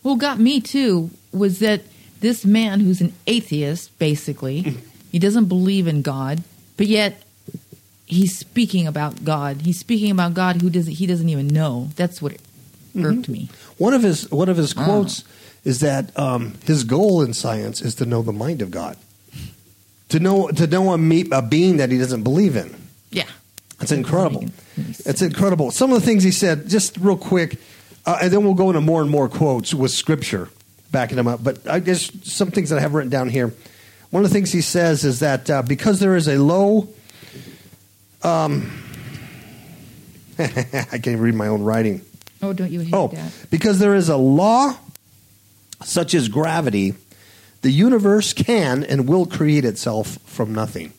What 0.04 0.20
got 0.20 0.39
me 0.39 0.62
too 0.62 1.10
was 1.32 1.60
that 1.60 1.82
this 2.22 2.46
man 2.46 2.80
who's 2.80 3.02
an 3.02 3.13
atheist, 3.28 3.98
basically, 4.00 4.63
mm-hmm. 4.63 4.80
he 5.12 5.20
doesn't 5.20 5.46
believe 5.46 5.88
in 5.88 6.02
God, 6.02 6.44
but 6.78 6.88
yet 6.88 7.22
he's 8.06 8.38
speaking 8.38 8.88
about 8.88 9.24
God. 9.24 9.62
He's 9.62 9.80
speaking 9.80 10.12
about 10.12 10.34
God 10.34 10.62
who 10.62 10.70
doesn't 10.70 10.94
he 10.94 11.08
doesn't 11.08 11.30
even 11.30 11.48
know. 11.48 11.89
That's 11.96 12.22
what 12.22 12.34
irked 12.96 13.24
mm-hmm. 13.24 13.32
me. 13.32 13.50
One 13.78 13.94
of 13.94 14.04
his 14.04 14.30
one 14.32 14.50
of 14.50 14.58
his 14.58 14.74
quotes 14.74 15.24
is 15.64 15.80
that 15.80 16.18
um, 16.18 16.54
his 16.64 16.84
goal 16.84 17.22
in 17.22 17.34
science 17.34 17.82
is 17.82 17.96
to 17.96 18.06
know 18.06 18.22
the 18.22 18.32
mind 18.32 18.62
of 18.62 18.72
God, 18.72 18.98
to 20.10 20.20
know 20.20 20.50
to 20.50 20.68
know 20.68 20.94
a, 20.94 20.98
me, 20.98 21.26
a 21.32 21.42
being 21.42 21.78
that 21.78 21.92
he 21.92 21.98
doesn't 21.98 22.24
believe 22.24 22.56
in. 22.56 22.76
Yeah. 23.12 23.28
It's 23.82 23.92
incredible. 23.92 24.42
Making 24.42 24.56
any 24.78 24.86
sense. 24.94 25.08
It's 25.08 25.22
incredible. 25.22 25.72
Some 25.72 25.92
of 25.92 26.00
the 26.00 26.06
things 26.06 26.24
he 26.24 26.32
said, 26.32 26.70
just 26.70 26.98
real 26.98 27.18
quick, 27.18 27.60
uh, 28.06 28.20
and 28.22 28.32
then 28.32 28.44
we'll 28.44 28.54
go 28.54 28.70
into 28.70 28.82
more 28.82 29.02
and 29.02 29.12
more 29.12 29.28
quotes 29.28 29.74
with 29.74 29.92
scripture 29.92 30.50
backing 30.96 31.18
them 31.18 31.28
up. 31.28 31.44
But 31.44 31.68
I 31.68 31.80
guess 31.80 32.10
some 32.24 32.52
things 32.52 32.70
that 32.70 32.78
I 32.78 32.82
have 32.82 32.94
written 32.94 33.10
down 33.10 33.28
here. 33.28 33.54
One 34.12 34.24
of 34.24 34.30
the 34.30 34.34
things 34.34 34.52
he 34.54 34.62
says 34.62 35.04
is 35.04 35.20
that 35.20 35.50
uh, 35.50 35.62
because 35.62 36.00
there 36.00 36.16
is 36.16 36.30
a 36.30 36.38
low, 36.38 36.88
um, 38.24 38.72
I 40.40 40.46
can't 40.46 41.08
even 41.08 41.20
read 41.20 41.36
my 41.36 41.48
own 41.48 41.64
writing. 41.64 42.02
Oh, 42.46 42.54
don't 42.54 42.72
you 42.72 42.82
hate 42.82 42.94
Oh, 42.94 43.08
that? 43.10 43.32
because 43.50 43.80
there 43.80 43.96
is 43.96 44.10
a 44.10 44.18
law 44.18 44.78
such 45.84 46.14
as 46.14 46.28
gravity, 46.30 46.94
the 47.62 47.72
universe 47.72 48.34
can 48.34 48.84
and 48.84 49.08
will 49.08 49.26
create 49.26 49.66
itself 49.66 50.18
from 50.26 50.54
nothing. 50.54 50.94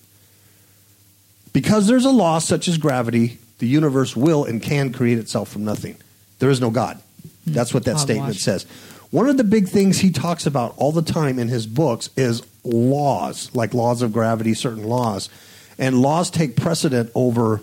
Because 1.53 1.87
there's 1.87 2.05
a 2.05 2.11
law 2.11 2.39
such 2.39 2.69
as 2.69 2.77
gravity, 2.79 3.39
the 3.59 3.67
universe 3.67 4.15
will 4.15 4.45
and 4.45 4.61
can 4.63 4.93
create 4.93 5.19
itself 5.19 5.49
from 5.49 5.65
nothing. 5.65 5.97
There 6.39 6.51
is 6.51 6.61
no 6.61 6.71
God. 6.71 7.01
Hmm. 7.45 7.53
That's 7.55 7.73
what 7.73 7.85
that 7.85 7.93
Hogwash. 7.97 8.05
statement 8.05 8.37
says. 8.37 8.67
One 9.11 9.29
of 9.29 9.37
the 9.37 9.45
big 9.45 9.69
things 9.69 9.99
he 9.99 10.11
talks 10.11 10.47
about 10.47 10.75
all 10.77 10.93
the 10.93 11.01
time 11.03 11.39
in 11.39 11.49
his 11.49 11.67
books 11.67 12.11
is 12.17 12.43
laws, 12.65 13.51
like 13.55 13.73
laws 13.73 14.03
of 14.03 14.13
gravity, 14.13 14.53
certain 14.53 14.85
laws. 14.85 15.31
And 15.79 16.01
laws 16.03 16.29
take 16.31 16.57
precedent 16.57 17.11
over 17.15 17.61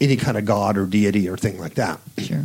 any 0.00 0.16
kind 0.16 0.36
of 0.38 0.44
God 0.44 0.76
or 0.78 0.86
deity 0.86 1.28
or 1.28 1.36
thing 1.36 1.58
like 1.60 1.74
that 1.74 2.00
Sure. 2.18 2.44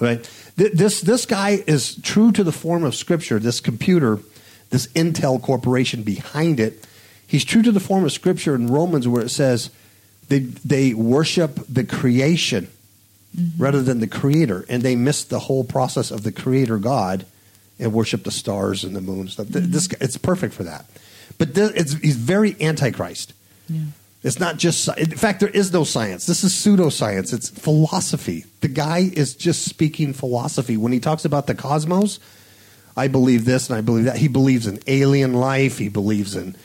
Right? 0.00 0.28
Th- 0.56 0.72
This 0.72 1.00
this 1.00 1.26
guy 1.26 1.62
is 1.66 1.96
true 2.02 2.32
to 2.32 2.44
the 2.44 2.52
form 2.52 2.84
of 2.84 2.94
Scripture. 2.94 3.38
This 3.38 3.60
computer, 3.60 4.20
this 4.70 4.86
Intel 4.88 5.40
corporation 5.40 6.02
behind 6.02 6.60
it, 6.60 6.86
he's 7.26 7.44
true 7.44 7.62
to 7.62 7.72
the 7.72 7.80
form 7.80 8.04
of 8.04 8.12
Scripture 8.12 8.54
in 8.54 8.68
Romans, 8.68 9.06
where 9.06 9.22
it 9.22 9.30
says 9.30 9.70
they 10.28 10.40
they 10.40 10.94
worship 10.94 11.60
the 11.68 11.84
creation 11.84 12.68
mm-hmm. 13.36 13.62
rather 13.62 13.82
than 13.82 14.00
the 14.00 14.06
creator. 14.06 14.64
And 14.68 14.82
they 14.82 14.96
miss 14.96 15.24
the 15.24 15.40
whole 15.40 15.64
process 15.64 16.10
of 16.10 16.22
the 16.22 16.32
creator 16.32 16.78
God 16.78 17.26
and 17.78 17.92
worship 17.92 18.24
the 18.24 18.30
stars 18.30 18.84
and 18.84 18.96
the 18.96 19.00
moon 19.00 19.28
stuff. 19.28 19.48
Th- 19.48 19.64
mm-hmm. 19.64 19.72
This 19.72 19.88
it's 20.00 20.18
perfect 20.18 20.54
for 20.54 20.64
that. 20.64 20.86
But 21.38 21.54
th- 21.54 21.72
it's, 21.74 21.92
he's 21.94 22.16
very 22.16 22.56
antichrist. 22.60 23.34
Yeah. 23.68 23.80
It's 24.26 24.40
not 24.40 24.56
just, 24.56 24.88
in 24.98 25.12
fact, 25.12 25.38
there 25.38 25.48
is 25.48 25.72
no 25.72 25.84
science. 25.84 26.26
This 26.26 26.42
is 26.42 26.52
pseudoscience. 26.52 27.32
It's 27.32 27.48
philosophy. 27.48 28.44
The 28.60 28.66
guy 28.66 29.08
is 29.14 29.36
just 29.36 29.64
speaking 29.64 30.12
philosophy. 30.12 30.76
When 30.76 30.90
he 30.90 30.98
talks 30.98 31.24
about 31.24 31.46
the 31.46 31.54
cosmos, 31.54 32.18
I 32.96 33.06
believe 33.06 33.44
this 33.44 33.70
and 33.70 33.78
I 33.78 33.82
believe 33.82 34.06
that. 34.06 34.16
He 34.16 34.26
believes 34.26 34.66
in 34.66 34.80
alien 34.88 35.34
life. 35.34 35.78
He 35.78 35.88
believes 35.88 36.34
in, 36.34 36.56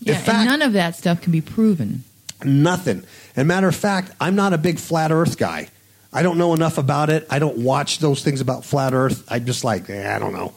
Yeah, 0.00 0.14
in 0.16 0.20
fact, 0.22 0.48
none 0.48 0.62
of 0.62 0.72
that 0.72 0.96
stuff 0.96 1.20
can 1.20 1.30
be 1.30 1.42
proven. 1.42 2.04
nothing. 2.42 3.04
And 3.36 3.46
matter 3.46 3.68
of 3.68 3.76
fact, 3.76 4.12
I'm 4.18 4.34
not 4.34 4.54
a 4.54 4.58
big 4.58 4.78
flat 4.78 5.12
Earth 5.12 5.36
guy. 5.36 5.68
I 6.14 6.22
don't 6.22 6.38
know 6.38 6.54
enough 6.54 6.78
about 6.78 7.10
it. 7.10 7.26
I 7.28 7.38
don't 7.38 7.58
watch 7.58 7.98
those 7.98 8.24
things 8.24 8.40
about 8.40 8.64
flat 8.64 8.94
Earth. 8.94 9.24
I'm 9.28 9.44
just 9.44 9.62
like, 9.62 9.90
eh, 9.90 10.16
I 10.16 10.18
don't 10.18 10.32
know. 10.32 10.54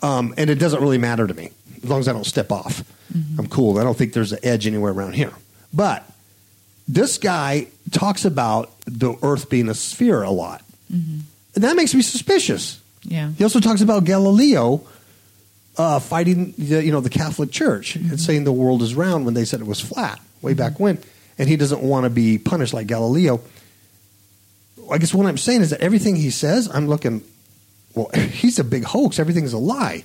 Um, 0.00 0.32
and 0.38 0.48
it 0.48 0.54
doesn't 0.54 0.80
really 0.80 0.96
matter 0.96 1.26
to 1.26 1.34
me 1.34 1.50
as 1.82 1.90
long 1.90 2.00
as 2.00 2.08
I 2.08 2.14
don't 2.14 2.24
step 2.24 2.50
off. 2.50 2.82
I'm 3.38 3.48
cool. 3.48 3.78
I 3.78 3.82
don't 3.82 3.98
think 3.98 4.14
there's 4.14 4.32
an 4.32 4.38
edge 4.42 4.66
anywhere 4.66 4.92
around 4.92 5.12
here. 5.12 5.32
But 5.72 6.04
this 6.88 7.18
guy 7.18 7.68
talks 7.90 8.24
about 8.24 8.70
the 8.86 9.14
Earth 9.22 9.48
being 9.48 9.68
a 9.68 9.74
sphere 9.74 10.22
a 10.22 10.30
lot, 10.30 10.62
mm-hmm. 10.92 11.20
and 11.54 11.64
that 11.64 11.76
makes 11.76 11.94
me 11.94 12.02
suspicious. 12.02 12.80
Yeah. 13.02 13.30
He 13.30 13.44
also 13.44 13.60
talks 13.60 13.80
about 13.80 14.04
Galileo 14.04 14.86
uh, 15.76 15.98
fighting 15.98 16.52
the, 16.58 16.84
you 16.84 16.92
know 16.92 17.00
the 17.00 17.10
Catholic 17.10 17.50
Church 17.50 17.96
and 17.96 18.06
mm-hmm. 18.06 18.16
saying 18.16 18.44
the 18.44 18.52
world 18.52 18.82
is 18.82 18.94
round 18.94 19.24
when 19.24 19.34
they 19.34 19.44
said 19.44 19.60
it 19.60 19.66
was 19.66 19.80
flat 19.80 20.20
way 20.42 20.54
back 20.54 20.74
mm-hmm. 20.74 20.82
when, 20.82 20.98
and 21.38 21.48
he 21.48 21.56
doesn't 21.56 21.82
want 21.82 22.04
to 22.04 22.10
be 22.10 22.38
punished 22.38 22.74
like 22.74 22.86
Galileo. 22.86 23.40
I 24.90 24.98
guess 24.98 25.14
what 25.14 25.26
I'm 25.26 25.38
saying 25.38 25.60
is 25.60 25.70
that 25.70 25.80
everything 25.80 26.16
he 26.16 26.30
says, 26.30 26.68
I'm 26.72 26.88
looking. 26.88 27.22
Well, 27.94 28.08
he's 28.14 28.58
a 28.58 28.64
big 28.64 28.84
hoax. 28.84 29.18
Everything's 29.18 29.52
a 29.52 29.58
lie. 29.58 30.04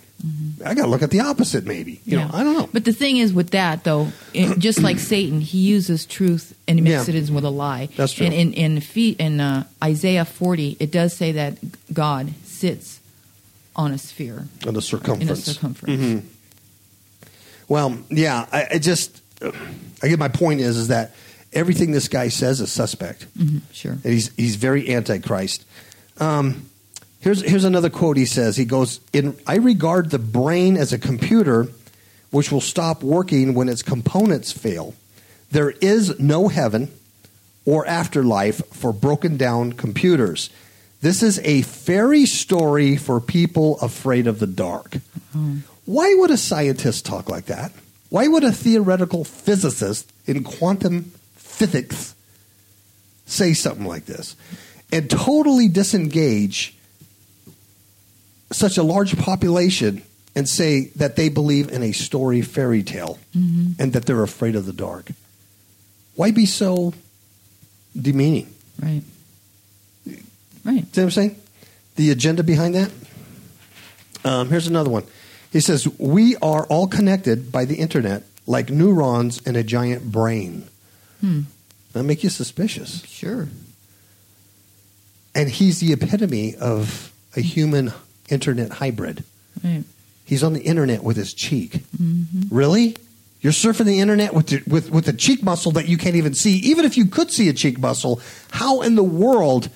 I 0.65 0.74
got 0.74 0.84
to 0.84 0.88
look 0.89 1.04
at 1.04 1.12
the 1.12 1.19
opposite, 1.19 1.65
maybe. 1.65 2.02
You 2.06 2.17
know, 2.17 2.30
I 2.34 2.43
don't 2.43 2.58
know. 2.58 2.67
But 2.74 2.84
the 2.86 2.93
thing 2.93 3.17
is 3.17 3.32
with 3.34 3.52
that, 3.52 3.84
though, 3.84 4.08
it, 4.34 4.58
just 4.60 4.82
like 4.82 4.98
Satan, 4.98 5.39
he 5.39 5.60
uses 5.60 6.06
truth 6.08 6.58
and 6.67 6.82
mixes 6.84 7.10
Yeah. 7.10 7.15
it 7.21 7.28
in 7.30 7.36
with 7.36 7.43
a 7.43 7.50
lie. 7.52 7.89
That's 7.95 8.13
true. 8.13 8.26
And 8.26 8.34
in 8.34 8.54
in, 8.54 8.82
Phe- 8.82 9.15
in 9.19 9.39
uh, 9.39 9.65
Isaiah 9.84 10.26
40, 10.26 10.78
it 10.80 10.89
does 10.91 11.13
say 11.13 11.34
that 11.34 11.58
God 11.93 12.34
sits 12.43 13.00
on 13.76 13.91
a 13.91 13.98
sphere, 14.00 14.48
On 14.65 14.74
the 14.74 14.82
circumference. 14.82 15.21
in 15.24 15.30
a 15.30 15.36
circumference. 15.36 16.02
Mm-hmm. 16.02 16.28
Well, 17.67 17.98
yeah, 18.10 18.48
I, 18.52 18.67
I 18.74 18.78
just, 18.80 19.21
I 19.41 20.08
get 20.08 20.17
my 20.19 20.28
point 20.30 20.62
is 20.62 20.78
is 20.78 20.88
that 20.89 21.13
everything 21.54 21.91
this 21.91 22.08
guy 22.08 22.30
says 22.30 22.62
is 22.62 22.71
suspect. 22.71 23.26
Mhm, 23.38 23.62
sure. 23.71 23.91
And 23.93 24.04
he's 24.06 24.34
he's 24.36 24.56
very 24.56 24.93
antichrist. 24.93 25.65
Um, 26.19 26.69
here's 27.19 27.41
here's 27.41 27.63
another 27.63 27.89
quote. 27.89 28.17
He 28.17 28.25
says 28.25 28.58
he 28.58 28.65
goes 28.65 28.99
in. 29.13 29.38
I 29.47 29.56
regard 29.56 30.10
the 30.10 30.19
brain 30.19 30.78
as 30.78 30.93
a 30.93 30.99
computer, 30.99 31.67
which 32.32 32.51
will 32.51 32.62
stop 32.62 33.04
working 33.04 33.54
when 33.54 33.69
its 33.69 33.82
components 33.82 34.51
fail. 34.51 34.95
There 35.51 35.71
is 35.71 36.19
no 36.19 36.47
heaven 36.47 36.91
or 37.65 37.86
afterlife 37.88 38.65
for 38.67 38.93
broken 38.93 39.38
down 39.38 39.73
computers. 39.73 40.49
This 41.01 41.21
is 41.21 41.39
a 41.39 41.62
fairy 41.63 42.25
story 42.25 42.97
for 42.97 43.19
people 43.19 43.80
afraid 43.80 44.28
of 44.28 44.39
the 44.39 44.47
dark. 44.47 44.91
Mm-hmm. 44.91 45.60
Why 45.86 46.13
would 46.15 46.32
a 46.32 46.38
scientist 46.38 47.06
talk 47.06 47.30
like 47.30 47.45
that? 47.45 47.71
Why 48.10 48.28
would 48.28 48.43
a 48.43 48.51
theoretical 48.51 49.23
physicist 49.23 50.12
in 50.25 50.43
quantum 50.43 51.12
physics 51.36 52.15
say 53.25 53.54
something 53.54 53.86
like 53.86 54.06
this 54.06 54.36
and 54.91 55.10
totally 55.10 55.67
disengage 55.67 56.74
such 58.51 58.77
a 58.77 58.84
large 58.84 59.17
population 59.17 60.01
and 60.36 60.47
say 60.47 60.88
that 60.95 61.15
they 61.15 61.29
believe 61.29 61.71
in 61.71 61.81
a 61.81 61.91
story 61.91 62.41
fairy 62.41 62.84
tale 62.84 63.19
and 63.79 63.93
that 63.93 64.05
they're 64.05 64.23
afraid 64.23 64.55
of 64.55 64.65
the 64.65 64.73
dark? 64.73 65.10
Why 66.15 66.31
be 66.31 66.45
so 66.45 66.93
demeaning? 67.99 68.53
Right. 68.81 69.03
Right. 70.63 70.84
See 70.93 71.01
what 71.01 71.03
I'm 71.03 71.12
saying? 71.12 71.36
The 71.95 72.12
agenda 72.12 72.43
behind 72.43 72.75
that? 72.75 72.91
Um, 74.23 74.49
here's 74.49 74.67
another 74.67 74.89
one. 74.89 75.03
He 75.51 75.60
says, 75.60 75.88
We 75.99 76.36
are 76.38 76.65
all 76.65 76.88
connected 76.88 77.51
by 77.51 77.65
the 77.65 77.75
internet 77.75 78.23
like 78.47 78.69
neurons 78.69 79.41
in 79.45 79.55
a 79.55 79.63
giant 79.63 80.12
brain. 80.12 80.67
Hmm. 81.21 81.41
That 81.93 82.03
make 82.03 82.23
you 82.23 82.29
suspicious. 82.29 83.05
Sure. 83.05 83.47
And 85.34 85.49
he's 85.49 85.79
the 85.79 85.93
epitome 85.93 86.55
of 86.55 87.13
a 87.36 87.41
human 87.41 87.93
internet 88.29 88.71
hybrid. 88.71 89.23
Right. 89.63 89.83
He's 90.25 90.43
on 90.43 90.53
the 90.53 90.61
internet 90.61 91.03
with 91.03 91.17
his 91.17 91.33
cheek. 91.33 91.83
Mm-hmm. 92.01 92.55
Really? 92.55 92.95
You're 93.41 93.53
surfing 93.53 93.85
the 93.85 93.99
internet 93.99 94.33
with, 94.33 94.47
the, 94.47 94.63
with 94.67 94.89
with 94.89 95.07
a 95.07 95.13
cheek 95.13 95.43
muscle 95.43 95.71
that 95.73 95.88
you 95.88 95.97
can't 95.97 96.15
even 96.15 96.33
see. 96.33 96.57
Even 96.57 96.83
if 96.83 96.97
you 96.97 97.05
could 97.05 97.29
see 97.29 97.47
a 97.47 97.53
cheek 97.53 97.77
muscle, 97.77 98.19
how 98.49 98.81
in 98.81 98.95
the 98.95 99.03
world 99.03 99.69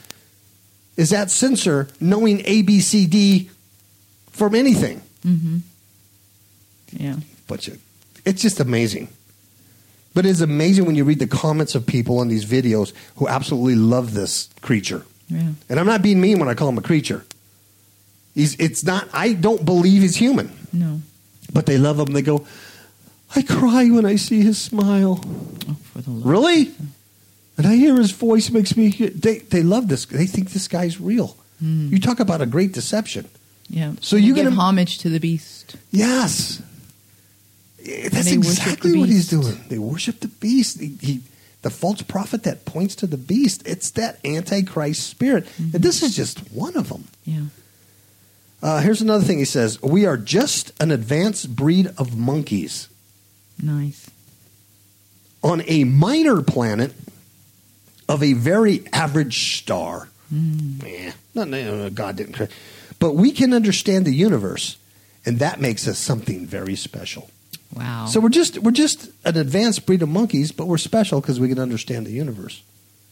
is 0.97 1.12
that 1.12 1.29
sensor 1.29 1.88
knowing 1.99 2.41
A, 2.45 2.63
B, 2.63 2.79
C, 2.79 3.05
D 3.05 3.51
from 4.31 4.55
anything? 4.55 5.01
Mm-hmm. 5.23 5.57
Yeah. 6.93 7.17
But 7.47 7.67
you, 7.67 7.77
it's 8.25 8.41
just 8.41 8.59
amazing. 8.59 9.09
But 10.15 10.25
it's 10.25 10.41
amazing 10.41 10.85
when 10.85 10.95
you 10.95 11.03
read 11.03 11.19
the 11.19 11.27
comments 11.27 11.75
of 11.75 11.85
people 11.85 12.17
on 12.17 12.27
these 12.27 12.45
videos 12.45 12.93
who 13.17 13.27
absolutely 13.27 13.75
love 13.75 14.15
this 14.15 14.49
creature. 14.62 15.05
Yeah. 15.27 15.51
And 15.69 15.79
I'm 15.79 15.85
not 15.85 16.01
being 16.01 16.19
mean 16.19 16.39
when 16.39 16.49
I 16.49 16.55
call 16.55 16.69
him 16.69 16.79
a 16.79 16.81
creature. 16.81 17.23
He's, 18.39 18.56
it's 18.60 18.84
not. 18.84 19.08
I 19.13 19.34
don't 19.34 19.63
believe 19.65 20.02
he's 20.02 20.15
human. 20.15 20.47
No. 20.71 21.02
But 21.52 21.65
they 21.65 21.78
love 21.78 21.99
him. 21.99 22.13
They 22.13 22.21
go, 22.21 22.47
I 23.36 23.41
cry 23.41 23.89
when 23.89 24.06
I 24.06 24.15
see 24.17 24.41
his 24.41 24.58
smile. 24.62 25.19
Oh, 25.67 25.75
for 25.91 26.02
the 26.02 26.12
love. 26.12 26.25
Really? 26.25 26.71
And 27.58 27.67
I 27.67 27.75
hear 27.75 27.95
his 27.97 28.12
voice 28.12 28.49
makes 28.49 28.78
me. 28.78 28.89
Hear, 28.89 29.10
they 29.10 29.39
they 29.39 29.62
love 29.63 29.88
this. 29.89 30.06
They 30.06 30.25
think 30.28 30.52
this 30.52 30.67
guy's 30.67 30.99
real. 31.02 31.36
You 31.62 31.99
talk 31.99 32.19
about 32.21 32.39
a 32.41 32.45
great 32.45 32.71
deception. 32.71 33.28
Yeah. 33.67 33.91
So 34.02 34.15
you 34.15 34.34
give 34.34 34.45
gonna- 34.45 34.56
homage 34.56 34.99
to 34.99 35.10
the 35.10 35.19
beast. 35.19 35.75
Yes, 35.91 36.62
that's 38.12 38.32
exactly 38.32 38.97
what 38.97 39.10
he's 39.10 39.28
doing. 39.30 39.58
They 39.69 39.78
worship 39.78 40.21
the 40.21 40.28
beast. 40.30 40.80
He, 40.80 40.95
he, 41.02 41.21
the 41.62 41.69
false 41.69 42.02
prophet 42.02 42.43
that 42.43 42.63
points 42.65 42.95
to 42.95 43.08
the 43.08 43.17
beast. 43.17 43.67
It's 43.67 43.91
that 43.91 44.19
antichrist 44.23 45.08
spirit, 45.10 45.43
Mm-hmm. 45.45 45.75
and 45.75 45.84
this 45.84 46.02
is 46.04 46.15
just 46.15 46.39
one 46.54 46.78
of 46.78 46.88
them. 46.89 47.04
Yeah. 47.25 47.41
Uh, 48.62 48.82
here's 48.82 49.02
another 49.02 49.24
thing 49.24 49.38
he 49.39 49.45
says: 49.45 49.82
We 49.82 50.06
are 50.06 50.17
just 50.17 50.72
an 50.82 50.91
advanced 50.91 51.56
breed 51.56 51.88
of 51.98 52.17
monkeys. 52.17 52.89
Nice. 53.62 54.10
on 55.43 55.63
a 55.67 55.84
minor 55.84 56.41
planet 56.41 56.93
of 58.08 58.24
a 58.24 58.34
very 58.34 58.84
average 58.93 59.58
star. 59.60 60.10
Yeah, 60.32 61.12
not, 61.34 61.48
no, 61.48 61.89
God 61.89 62.15
didn't 62.15 62.34
create. 62.34 62.52
But 63.00 63.13
we 63.15 63.32
can 63.32 63.54
understand 63.54 64.06
the 64.06 64.13
universe, 64.13 64.78
and 65.26 65.39
that 65.39 65.60
makes 65.60 65.88
us 65.88 65.98
something 65.98 66.45
very 66.45 66.76
special. 66.76 67.30
Wow. 67.76 68.06
So 68.08 68.19
we're 68.19 68.30
just 68.30 68.60
we're 68.60 68.72
just 68.72 69.10
an 69.26 69.38
advanced 69.38 69.86
breed 69.86 70.02
of 70.02 70.10
monkeys, 70.10 70.52
but 70.52 70.67
we're 70.67 70.78
special 70.78 71.22
because 71.22 71.39
we 71.39 71.48
can 71.50 71.60
understand 71.60 72.06
the 72.08 72.12
universe. 72.12 72.62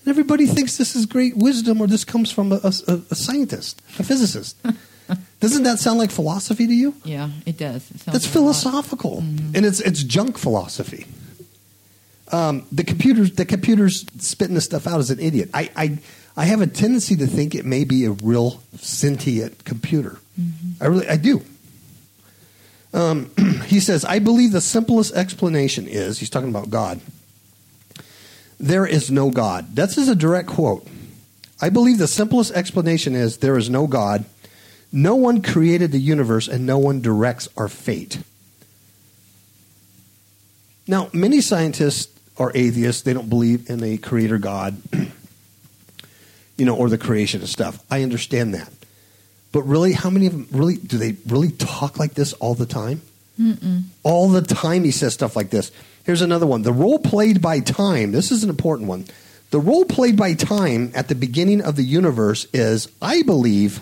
And 0.02 0.10
everybody 0.10 0.46
thinks 0.46 0.78
this 0.78 0.96
is 0.96 1.06
great 1.06 1.36
wisdom, 1.38 1.82
or 1.82 1.88
this 1.88 2.04
comes 2.06 2.32
from 2.32 2.52
a, 2.52 2.56
a- 2.64 3.02
a 3.12 3.16
scientist, 3.16 3.82
a 4.00 4.04
physicist. 4.04 4.56
Doesn't 5.40 5.64
that 5.64 5.80
sound 5.80 6.00
like 6.00 6.12
philosophy 6.12 6.68
to 6.68 6.74
you? 6.74 6.94
yeah, 7.04 7.30
it 7.46 7.58
does. 7.58 7.90
It 7.92 8.00
That's 8.00 8.26
like 8.26 8.34
philosophical, 8.34 9.20
and 9.20 9.66
it's 9.66 9.80
it's 9.80 10.04
junk 10.04 10.38
philosophy. 10.38 11.06
Um, 12.32 12.66
the 12.72 12.84
computers 12.84 13.32
the 13.32 13.46
computers 13.46 14.06
spitting 14.20 14.56
this 14.56 14.66
stuff 14.66 14.88
out 14.88 15.00
as 15.00 15.12
an 15.12 15.20
idiot. 15.20 15.50
I, 15.54 15.70
I 15.76 15.98
I 16.36 16.46
have 16.46 16.62
a 16.62 16.68
tendency 16.68 17.16
to 17.18 17.28
think 17.28 17.56
it 17.56 17.66
may 17.66 17.84
be 17.84 18.06
a 18.06 18.12
real 18.12 18.62
sentient 18.76 19.64
computer. 19.64 20.18
I 20.82 20.86
really 20.88 21.08
I 21.08 21.18
do. 21.18 21.44
Um, 22.94 23.32
he 23.66 23.80
says, 23.80 24.06
I 24.06 24.20
believe 24.20 24.52
the 24.52 24.62
simplest 24.62 25.14
explanation 25.16 25.88
is 25.88 26.20
he's 26.20 26.30
talking 26.30 26.50
about 26.50 26.70
God. 26.70 27.02
There 28.60 28.86
is 28.86 29.12
no 29.12 29.30
God. 29.30 29.76
That's 29.76 29.98
is 29.98 30.10
a 30.10 30.16
direct 30.16 30.48
quote. 30.48 30.88
I 31.62 31.70
believe 31.70 31.98
the 31.98 32.08
simplest 32.08 32.52
explanation 32.54 33.16
is 33.16 33.38
there 33.38 33.58
is 33.58 33.70
no 33.70 33.88
God. 33.88 34.26
No 34.92 35.16
one 35.16 35.42
created 35.42 35.92
the 35.92 36.00
universe 36.00 36.48
and 36.48 36.66
no 36.66 36.78
one 36.78 37.02
directs 37.02 37.48
our 37.58 37.68
fate. 37.68 38.20
Now, 40.88 41.10
many 41.12 41.42
scientists 41.42 42.18
are 42.38 42.52
atheists. 42.56 43.02
They 43.02 43.14
don't 43.14 43.30
believe 43.30 43.70
in 43.70 43.84
a 43.84 43.98
creator 43.98 44.38
God, 44.38 44.82
you 46.58 46.66
know, 46.66 46.76
or 46.76 46.90
the 46.90 46.98
creation 46.98 47.42
of 47.42 47.50
stuff. 47.50 47.84
I 47.92 48.04
understand 48.04 48.54
that. 48.54 48.72
But 49.52 49.64
really, 49.64 49.94
how 49.94 50.10
many 50.10 50.28
of 50.28 50.34
them 50.34 50.48
really 50.52 50.78
do 50.78 50.98
they 50.98 51.16
really 51.28 51.52
talk 51.52 52.00
like 52.00 52.14
this 52.14 52.34
all 52.34 52.54
the 52.54 52.66
time? 52.66 53.02
All 54.04 54.30
the 54.30 54.42
time 54.42 54.84
he 54.84 54.92
says 54.92 55.14
stuff 55.14 55.36
like 55.36 55.50
this. 55.50 55.72
Here's 56.06 56.22
another 56.22 56.48
one. 56.48 56.62
The 56.62 56.74
role 56.74 57.00
played 57.00 57.42
by 57.42 57.60
time, 57.60 58.12
this 58.12 58.32
is 58.32 58.44
an 58.44 58.50
important 58.50 58.88
one. 58.88 59.06
The 59.52 59.60
role 59.60 59.86
played 59.86 60.18
by 60.18 60.34
time 60.34 60.92
at 60.96 61.08
the 61.08 61.16
beginning 61.16 61.62
of 61.62 61.76
the 61.76 61.84
universe 61.84 62.48
is, 62.54 62.90
I 63.02 63.24
believe, 63.24 63.82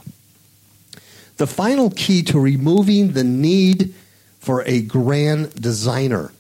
the 1.38 1.48
final 1.48 1.90
key 1.90 2.24
to 2.24 2.40
removing 2.40 3.12
the 3.14 3.24
need 3.24 3.94
for 4.40 4.64
a 4.64 4.82
grand 4.82 5.54
designer 5.60 6.32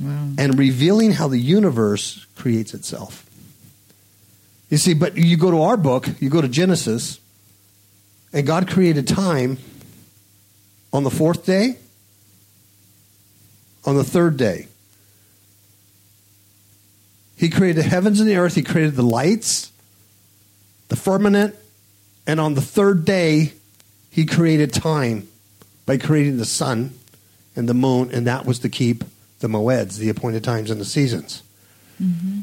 Wow. 0.00 0.28
and 0.38 0.56
revealing 0.58 1.10
how 1.12 1.26
the 1.26 1.38
universe 1.40 2.24
creates 2.36 2.72
itself. 2.74 3.24
You 4.70 4.76
see, 4.76 4.94
but 4.94 5.16
you 5.16 5.36
go 5.36 5.50
to 5.50 5.62
our 5.62 5.76
book, 5.76 6.06
you 6.20 6.28
go 6.30 6.40
to 6.40 6.46
Genesis, 6.48 7.18
and 8.32 8.46
God 8.46 8.68
created 8.68 9.08
time 9.08 9.58
on 10.92 11.02
the 11.02 11.10
fourth 11.10 11.44
day, 11.44 11.78
on 13.84 13.96
the 13.96 14.04
third 14.04 14.36
day. 14.36 14.68
He 17.36 17.48
created 17.48 17.82
the 17.82 17.88
heavens 17.88 18.20
and 18.20 18.28
the 18.28 18.36
earth, 18.36 18.54
He 18.54 18.62
created 18.62 18.94
the 18.94 19.02
lights, 19.02 19.72
the 20.88 20.96
firmament, 20.96 21.54
and 22.26 22.38
on 22.40 22.54
the 22.54 22.60
third 22.62 23.04
day, 23.04 23.52
He 24.10 24.26
created 24.26 24.72
time 24.72 25.28
by 25.86 25.96
creating 25.96 26.38
the 26.38 26.44
sun 26.44 26.94
and 27.56 27.68
the 27.68 27.74
moon, 27.74 28.10
and 28.12 28.26
that 28.26 28.46
was 28.46 28.58
to 28.60 28.68
keep 28.68 29.04
the 29.40 29.48
moeds, 29.48 29.98
the 29.98 30.08
appointed 30.08 30.44
times 30.44 30.70
and 30.70 30.80
the 30.80 30.84
seasons. 30.84 31.42
Mm-hmm. 32.02 32.40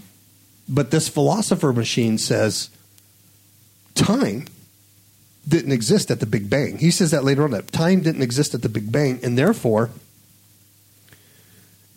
But 0.68 0.92
this 0.92 1.08
philosopher 1.08 1.72
machine 1.74 2.18
says 2.18 2.70
time 3.94 4.48
didn't 5.48 5.72
exist 5.72 6.10
at 6.10 6.20
the 6.20 6.26
Big 6.26 6.50
Bang. 6.50 6.78
He 6.80 6.92
says 6.92 7.12
that 7.12 7.24
later 7.24 7.44
on 7.44 7.52
that 7.52 7.72
time 7.72 8.02
didn't 8.02 8.24
exist 8.24 8.54
at 8.54 8.62
the 8.62 8.70
Big 8.70 8.92
Bang, 8.92 9.20
and 9.24 9.38
therefore 9.38 9.92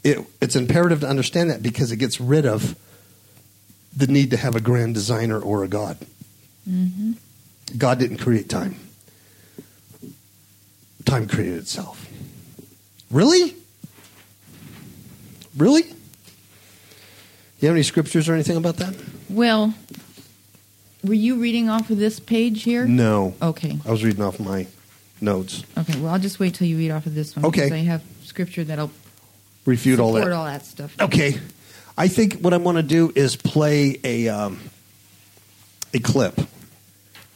it, 0.04 0.18
it's 0.40 0.56
imperative 0.56 1.00
to 1.00 1.08
understand 1.08 1.50
that 1.50 1.62
because 1.62 1.90
it 1.92 1.96
gets 1.96 2.20
rid 2.20 2.46
of 2.46 2.76
the 3.96 4.06
need 4.06 4.30
to 4.30 4.36
have 4.36 4.54
a 4.54 4.60
grand 4.60 4.94
designer 4.94 5.40
or 5.40 5.64
a 5.64 5.68
God. 5.68 5.98
Mm-hmm. 6.68 7.12
God 7.76 7.98
didn't 7.98 8.18
create 8.18 8.48
time. 8.48 8.76
Time 11.08 11.26
created 11.26 11.56
itself. 11.60 12.06
Really? 13.10 13.56
Really? 15.56 15.84
You 17.60 17.68
have 17.68 17.74
any 17.76 17.82
scriptures 17.82 18.28
or 18.28 18.34
anything 18.34 18.58
about 18.58 18.76
that? 18.76 18.94
Well, 19.30 19.72
were 21.02 21.14
you 21.14 21.36
reading 21.40 21.70
off 21.70 21.88
of 21.88 21.96
this 21.96 22.20
page 22.20 22.62
here? 22.62 22.86
No. 22.86 23.34
Okay. 23.40 23.78
I 23.86 23.90
was 23.90 24.04
reading 24.04 24.22
off 24.22 24.38
my 24.38 24.66
notes. 25.22 25.64
Okay. 25.78 25.98
Well, 25.98 26.12
I'll 26.12 26.18
just 26.18 26.38
wait 26.38 26.54
till 26.54 26.66
you 26.66 26.76
read 26.76 26.90
off 26.90 27.06
of 27.06 27.14
this 27.14 27.34
one. 27.34 27.46
Okay. 27.46 27.62
Because 27.62 27.72
I 27.72 27.78
have 27.84 28.02
scripture 28.24 28.64
that'll 28.64 28.90
Refute 29.64 30.00
all 30.00 30.12
that. 30.12 30.30
all 30.30 30.44
that 30.44 30.66
stuff. 30.66 30.94
Okay. 31.00 31.38
I 31.96 32.08
think 32.08 32.40
what 32.40 32.52
I 32.52 32.58
want 32.58 32.76
to 32.76 32.82
do 32.82 33.10
is 33.14 33.34
play 33.34 33.98
a 34.04 34.28
um, 34.28 34.60
a 35.94 36.00
clip. 36.00 36.38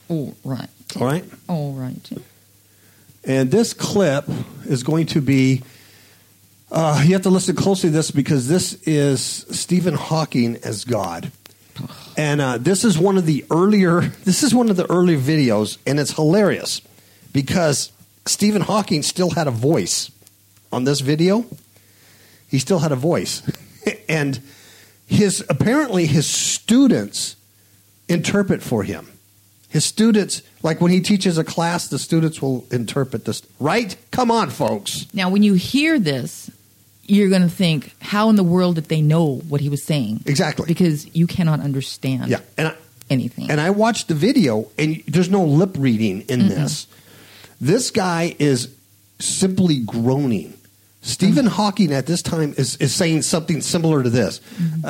All 0.08 0.34
right. 0.44 0.68
All 1.00 1.06
right. 1.06 1.24
All 1.48 1.72
right. 1.72 2.10
And 3.24 3.50
this 3.50 3.72
clip 3.72 4.24
is 4.66 4.82
going 4.82 5.06
to 5.06 5.20
be. 5.20 5.62
Uh, 6.70 7.02
you 7.04 7.12
have 7.12 7.22
to 7.22 7.30
listen 7.30 7.54
closely 7.54 7.90
to 7.90 7.94
this 7.94 8.10
because 8.10 8.48
this 8.48 8.74
is 8.84 9.20
Stephen 9.20 9.94
Hawking 9.94 10.56
as 10.64 10.84
God, 10.84 11.30
and 12.16 12.40
uh, 12.40 12.58
this 12.58 12.82
is 12.84 12.98
one 12.98 13.18
of 13.18 13.26
the 13.26 13.44
earlier. 13.50 14.00
This 14.00 14.42
is 14.42 14.54
one 14.54 14.70
of 14.70 14.76
the 14.76 14.90
earlier 14.90 15.18
videos, 15.18 15.78
and 15.86 16.00
it's 16.00 16.12
hilarious 16.12 16.80
because 17.32 17.92
Stephen 18.26 18.62
Hawking 18.62 19.02
still 19.02 19.30
had 19.30 19.46
a 19.46 19.50
voice 19.50 20.10
on 20.72 20.84
this 20.84 21.00
video. 21.00 21.44
He 22.48 22.58
still 22.58 22.78
had 22.78 22.90
a 22.90 22.96
voice, 22.96 23.42
and 24.08 24.40
his 25.06 25.44
apparently 25.48 26.06
his 26.06 26.26
students 26.26 27.36
interpret 28.08 28.62
for 28.62 28.82
him. 28.82 29.06
His 29.68 29.84
students, 29.84 30.42
like 30.62 30.80
when 30.80 30.90
he 30.92 31.00
teaches 31.00 31.38
a 31.38 31.44
class, 31.44 31.88
the 31.88 31.98
students 31.98 32.40
will 32.40 32.64
interpret 32.70 33.24
this. 33.24 33.42
Right? 33.58 33.96
Come 34.10 34.30
on, 34.30 34.50
folks. 34.50 35.06
Now, 35.12 35.28
when 35.30 35.42
you 35.42 35.54
hear 35.54 35.98
this, 35.98 36.50
you're 37.04 37.28
going 37.28 37.42
to 37.42 37.48
think, 37.48 37.94
how 38.00 38.30
in 38.30 38.36
the 38.36 38.44
world 38.44 38.76
did 38.76 38.84
they 38.84 39.02
know 39.02 39.36
what 39.48 39.60
he 39.60 39.68
was 39.68 39.82
saying? 39.82 40.20
Exactly. 40.26 40.66
Because 40.66 41.14
you 41.14 41.26
cannot 41.26 41.60
understand 41.60 42.28
Yeah, 42.30 42.40
and 42.56 42.68
I, 42.68 42.74
anything. 43.10 43.50
and 43.50 43.60
I 43.60 43.70
watched 43.70 44.08
the 44.08 44.14
video, 44.14 44.68
and 44.78 45.02
there's 45.08 45.28
no 45.28 45.44
lip 45.44 45.74
reading 45.76 46.22
in 46.28 46.48
this. 46.48 46.86
This 47.60 47.90
guy 47.90 48.34
is 48.38 48.68
simply 49.18 49.80
groaning. 49.80 50.54
Stephen 51.04 51.46
Hawking 51.46 51.92
at 51.92 52.06
this 52.06 52.22
time 52.22 52.54
is, 52.56 52.76
is 52.76 52.94
saying 52.94 53.22
something 53.22 53.60
similar 53.60 54.04
to 54.04 54.10
this. 54.10 54.38
Mm-hmm. 54.38 54.86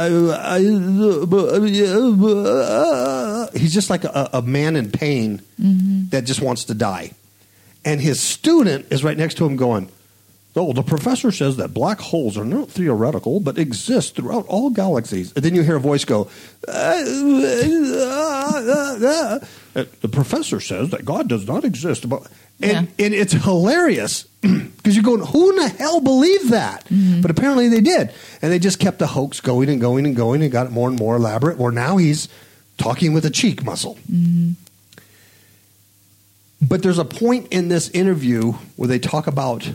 he's 3.57 3.73
just 3.73 3.89
like 3.89 4.05
a, 4.05 4.29
a 4.35 4.43
man 4.43 4.77
in 4.77 4.91
pain 4.91 5.41
mm-hmm. 5.59 6.09
that 6.11 6.25
just 6.25 6.43
wants 6.43 6.65
to 6.67 6.75
die. 6.75 7.13
And 7.85 7.99
his 8.01 8.21
student 8.21 8.87
is 8.91 9.03
right 9.03 9.17
next 9.17 9.37
to 9.39 9.47
him 9.47 9.57
going, 9.57 9.89
Oh, 10.55 10.75
the 10.75 10.83
professor 10.83 11.33
says 11.33 11.57
that 11.57 11.73
black 11.73 11.99
holes 11.99 12.37
are 12.37 12.45
not 12.45 12.69
theoretical, 12.69 13.41
but 13.41 13.57
exist 13.57 14.17
throughout 14.17 14.47
all 14.49 14.69
galaxies. 14.69 15.33
And 15.35 15.43
then 15.43 15.55
you 15.55 15.63
hear 15.63 15.77
a 15.77 15.81
voice 15.81 16.05
go, 16.05 16.29
"Uh, 16.69 16.73
uh, 16.73 18.63
uh, 18.67 19.39
uh. 19.75 19.85
The 20.03 20.09
professor 20.09 20.61
says 20.61 20.91
that 20.91 21.07
God 21.07 21.29
does 21.29 21.47
not 21.47 21.65
exist. 21.65 22.07
But- 22.07 22.27
And, 22.61 22.89
and 22.99 23.15
it's 23.15 23.33
hilarious 23.33 24.25
because 24.43 24.95
you're 24.95 25.03
going, 25.03 25.25
Who 25.27 25.51
in 25.51 25.57
the 25.57 25.69
hell 25.69 26.01
believed 26.01 26.51
that? 26.51 26.85
Mm-hmm. 26.85 27.23
But 27.23 27.31
apparently 27.31 27.69
they 27.69 27.81
did. 27.81 28.13
And 28.43 28.53
they 28.53 28.59
just 28.59 28.79
kept 28.79 28.99
the 28.99 29.07
hoax 29.07 29.41
going 29.41 29.71
and 29.71 29.81
going 29.81 30.05
and 30.05 30.15
going 30.15 30.43
and 30.43 30.53
got 30.53 30.67
it 30.67 30.73
more 30.73 30.89
and 30.91 30.99
more 30.99 31.17
elaborate, 31.17 31.57
where 31.57 31.73
now 31.73 31.97
he's 31.97 32.29
talking 32.77 33.15
with 33.15 33.25
a 33.25 33.31
cheek 33.31 33.65
muscle. 33.65 33.99
Mm-hmm. 34.13 34.51
But 36.61 36.83
there's 36.83 36.99
a 36.99 37.05
point 37.07 37.49
in 37.51 37.69
this 37.69 37.89
interview 37.91 38.53
where 38.77 38.87
they 38.89 38.99
talk 38.99 39.27
about 39.27 39.73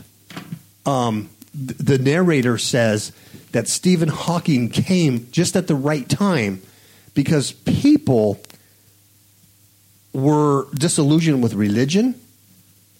um, 0.88 1.30
th- 1.52 1.78
the 1.78 1.98
narrator 1.98 2.58
says 2.58 3.12
that 3.52 3.68
Stephen 3.68 4.08
Hawking 4.08 4.70
came 4.70 5.28
just 5.30 5.56
at 5.56 5.66
the 5.66 5.74
right 5.74 6.08
time 6.08 6.62
because 7.14 7.52
people 7.52 8.40
were 10.12 10.66
disillusioned 10.74 11.42
with 11.42 11.54
religion 11.54 12.14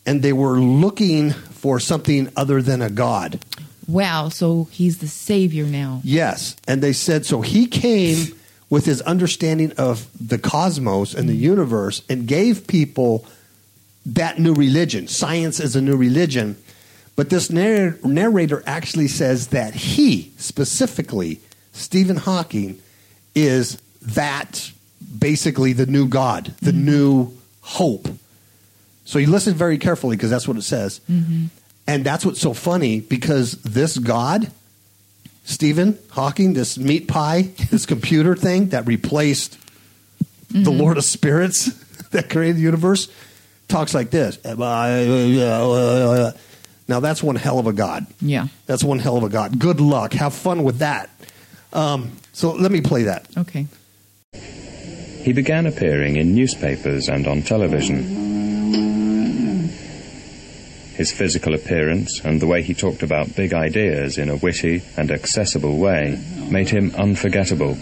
and 0.04 0.22
they 0.22 0.32
were 0.32 0.58
looking 0.58 1.30
for 1.30 1.80
something 1.80 2.30
other 2.36 2.62
than 2.62 2.82
a 2.82 2.90
God. 2.90 3.40
wow. 3.86 4.28
So 4.28 4.68
he's 4.70 4.98
the 4.98 5.08
savior 5.08 5.64
now. 5.64 6.00
Yes. 6.04 6.56
And 6.66 6.82
they 6.82 6.92
said 6.92 7.24
so 7.26 7.40
he 7.40 7.66
came 7.66 8.34
with 8.70 8.84
his 8.84 9.00
understanding 9.02 9.72
of 9.78 10.06
the 10.20 10.38
cosmos 10.38 11.14
and 11.14 11.28
the 11.28 11.34
universe 11.34 12.02
and 12.08 12.26
gave 12.26 12.66
people 12.66 13.26
that 14.04 14.38
new 14.38 14.54
religion. 14.54 15.08
Science 15.08 15.58
is 15.58 15.74
a 15.74 15.80
new 15.80 15.96
religion. 15.96 16.56
But 17.18 17.30
this 17.30 17.50
narr- 17.50 17.98
narrator 18.04 18.62
actually 18.64 19.08
says 19.08 19.48
that 19.48 19.74
he, 19.74 20.30
specifically, 20.36 21.40
Stephen 21.72 22.14
Hawking, 22.14 22.80
is 23.34 23.76
that 24.02 24.70
basically 25.18 25.72
the 25.72 25.86
new 25.86 26.06
God, 26.06 26.54
the 26.62 26.70
mm-hmm. 26.70 26.84
new 26.84 27.32
hope. 27.60 28.06
So 29.04 29.18
you 29.18 29.26
listen 29.26 29.54
very 29.54 29.78
carefully 29.78 30.16
because 30.16 30.30
that's 30.30 30.46
what 30.46 30.56
it 30.58 30.62
says. 30.62 31.00
Mm-hmm. 31.10 31.46
And 31.88 32.04
that's 32.04 32.24
what's 32.24 32.40
so 32.40 32.54
funny 32.54 33.00
because 33.00 33.62
this 33.62 33.98
God, 33.98 34.52
Stephen 35.42 35.98
Hawking, 36.10 36.52
this 36.52 36.78
meat 36.78 37.08
pie, 37.08 37.50
this 37.72 37.84
computer 37.84 38.36
thing 38.36 38.68
that 38.68 38.86
replaced 38.86 39.58
the 40.50 40.58
mm-hmm. 40.60 40.70
Lord 40.70 40.98
of 40.98 41.04
Spirits 41.04 41.64
that 42.10 42.30
created 42.30 42.58
the 42.58 42.62
universe, 42.62 43.08
talks 43.66 43.92
like 43.92 44.10
this. 44.10 44.38
Now 46.88 47.00
that's 47.00 47.22
one 47.22 47.36
hell 47.36 47.58
of 47.58 47.66
a 47.66 47.72
God. 47.72 48.06
Yeah. 48.20 48.48
That's 48.66 48.82
one 48.82 48.98
hell 48.98 49.16
of 49.16 49.22
a 49.22 49.28
God. 49.28 49.58
Good 49.58 49.80
luck. 49.80 50.14
Have 50.14 50.34
fun 50.34 50.64
with 50.64 50.78
that. 50.78 51.10
Um, 51.72 52.12
so 52.32 52.52
let 52.52 52.72
me 52.72 52.80
play 52.80 53.04
that. 53.04 53.26
Okay. 53.36 53.66
He 54.32 55.32
began 55.32 55.66
appearing 55.66 56.16
in 56.16 56.34
newspapers 56.34 57.08
and 57.08 57.26
on 57.26 57.42
television. 57.42 58.16
His 60.94 61.12
physical 61.12 61.54
appearance 61.54 62.20
and 62.24 62.40
the 62.40 62.46
way 62.46 62.62
he 62.62 62.74
talked 62.74 63.02
about 63.02 63.36
big 63.36 63.52
ideas 63.52 64.18
in 64.18 64.30
a 64.30 64.36
witty 64.36 64.82
and 64.96 65.10
accessible 65.10 65.76
way 65.76 66.18
made 66.50 66.70
him 66.70 66.92
unforgettable, 66.96 67.76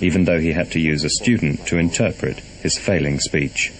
even 0.00 0.24
though 0.24 0.38
he 0.38 0.52
had 0.52 0.70
to 0.72 0.78
use 0.78 1.02
a 1.02 1.10
student 1.10 1.66
to 1.68 1.78
interpret 1.78 2.38
his 2.38 2.78
failing 2.78 3.18
speech. 3.18 3.72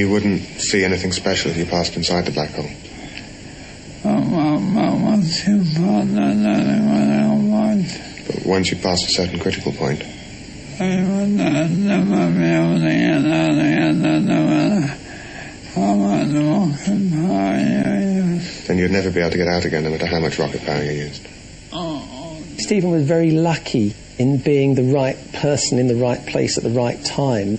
You 0.00 0.08
wouldn't 0.08 0.40
see 0.40 0.82
anything 0.82 1.12
special 1.12 1.50
if 1.50 1.58
you 1.58 1.66
passed 1.66 1.94
inside 1.94 2.24
the 2.24 2.30
black 2.30 2.48
hole. 2.52 2.70
But 8.26 8.46
once 8.46 8.70
you 8.70 8.78
pass 8.78 9.04
a 9.04 9.10
certain 9.10 9.38
critical 9.38 9.72
point, 9.72 10.02
Then 18.66 18.78
you'd 18.78 18.92
never 18.92 19.10
be 19.10 19.20
able 19.20 19.32
to 19.32 19.36
get 19.36 19.48
out 19.48 19.66
again 19.66 19.84
no 19.84 19.90
matter 19.90 20.06
how 20.06 20.20
much 20.20 20.38
rocket 20.38 20.64
power 20.64 20.82
you 20.82 20.92
used. 20.92 21.28
Stephen 22.56 22.90
was 22.90 23.02
very 23.02 23.32
lucky 23.32 23.94
in 24.16 24.38
being 24.38 24.76
the 24.76 24.94
right 24.94 25.18
person 25.34 25.78
in 25.78 25.88
the 25.88 25.96
right 25.96 26.24
place 26.24 26.56
at 26.56 26.64
the 26.64 26.70
right 26.70 27.04
time. 27.04 27.58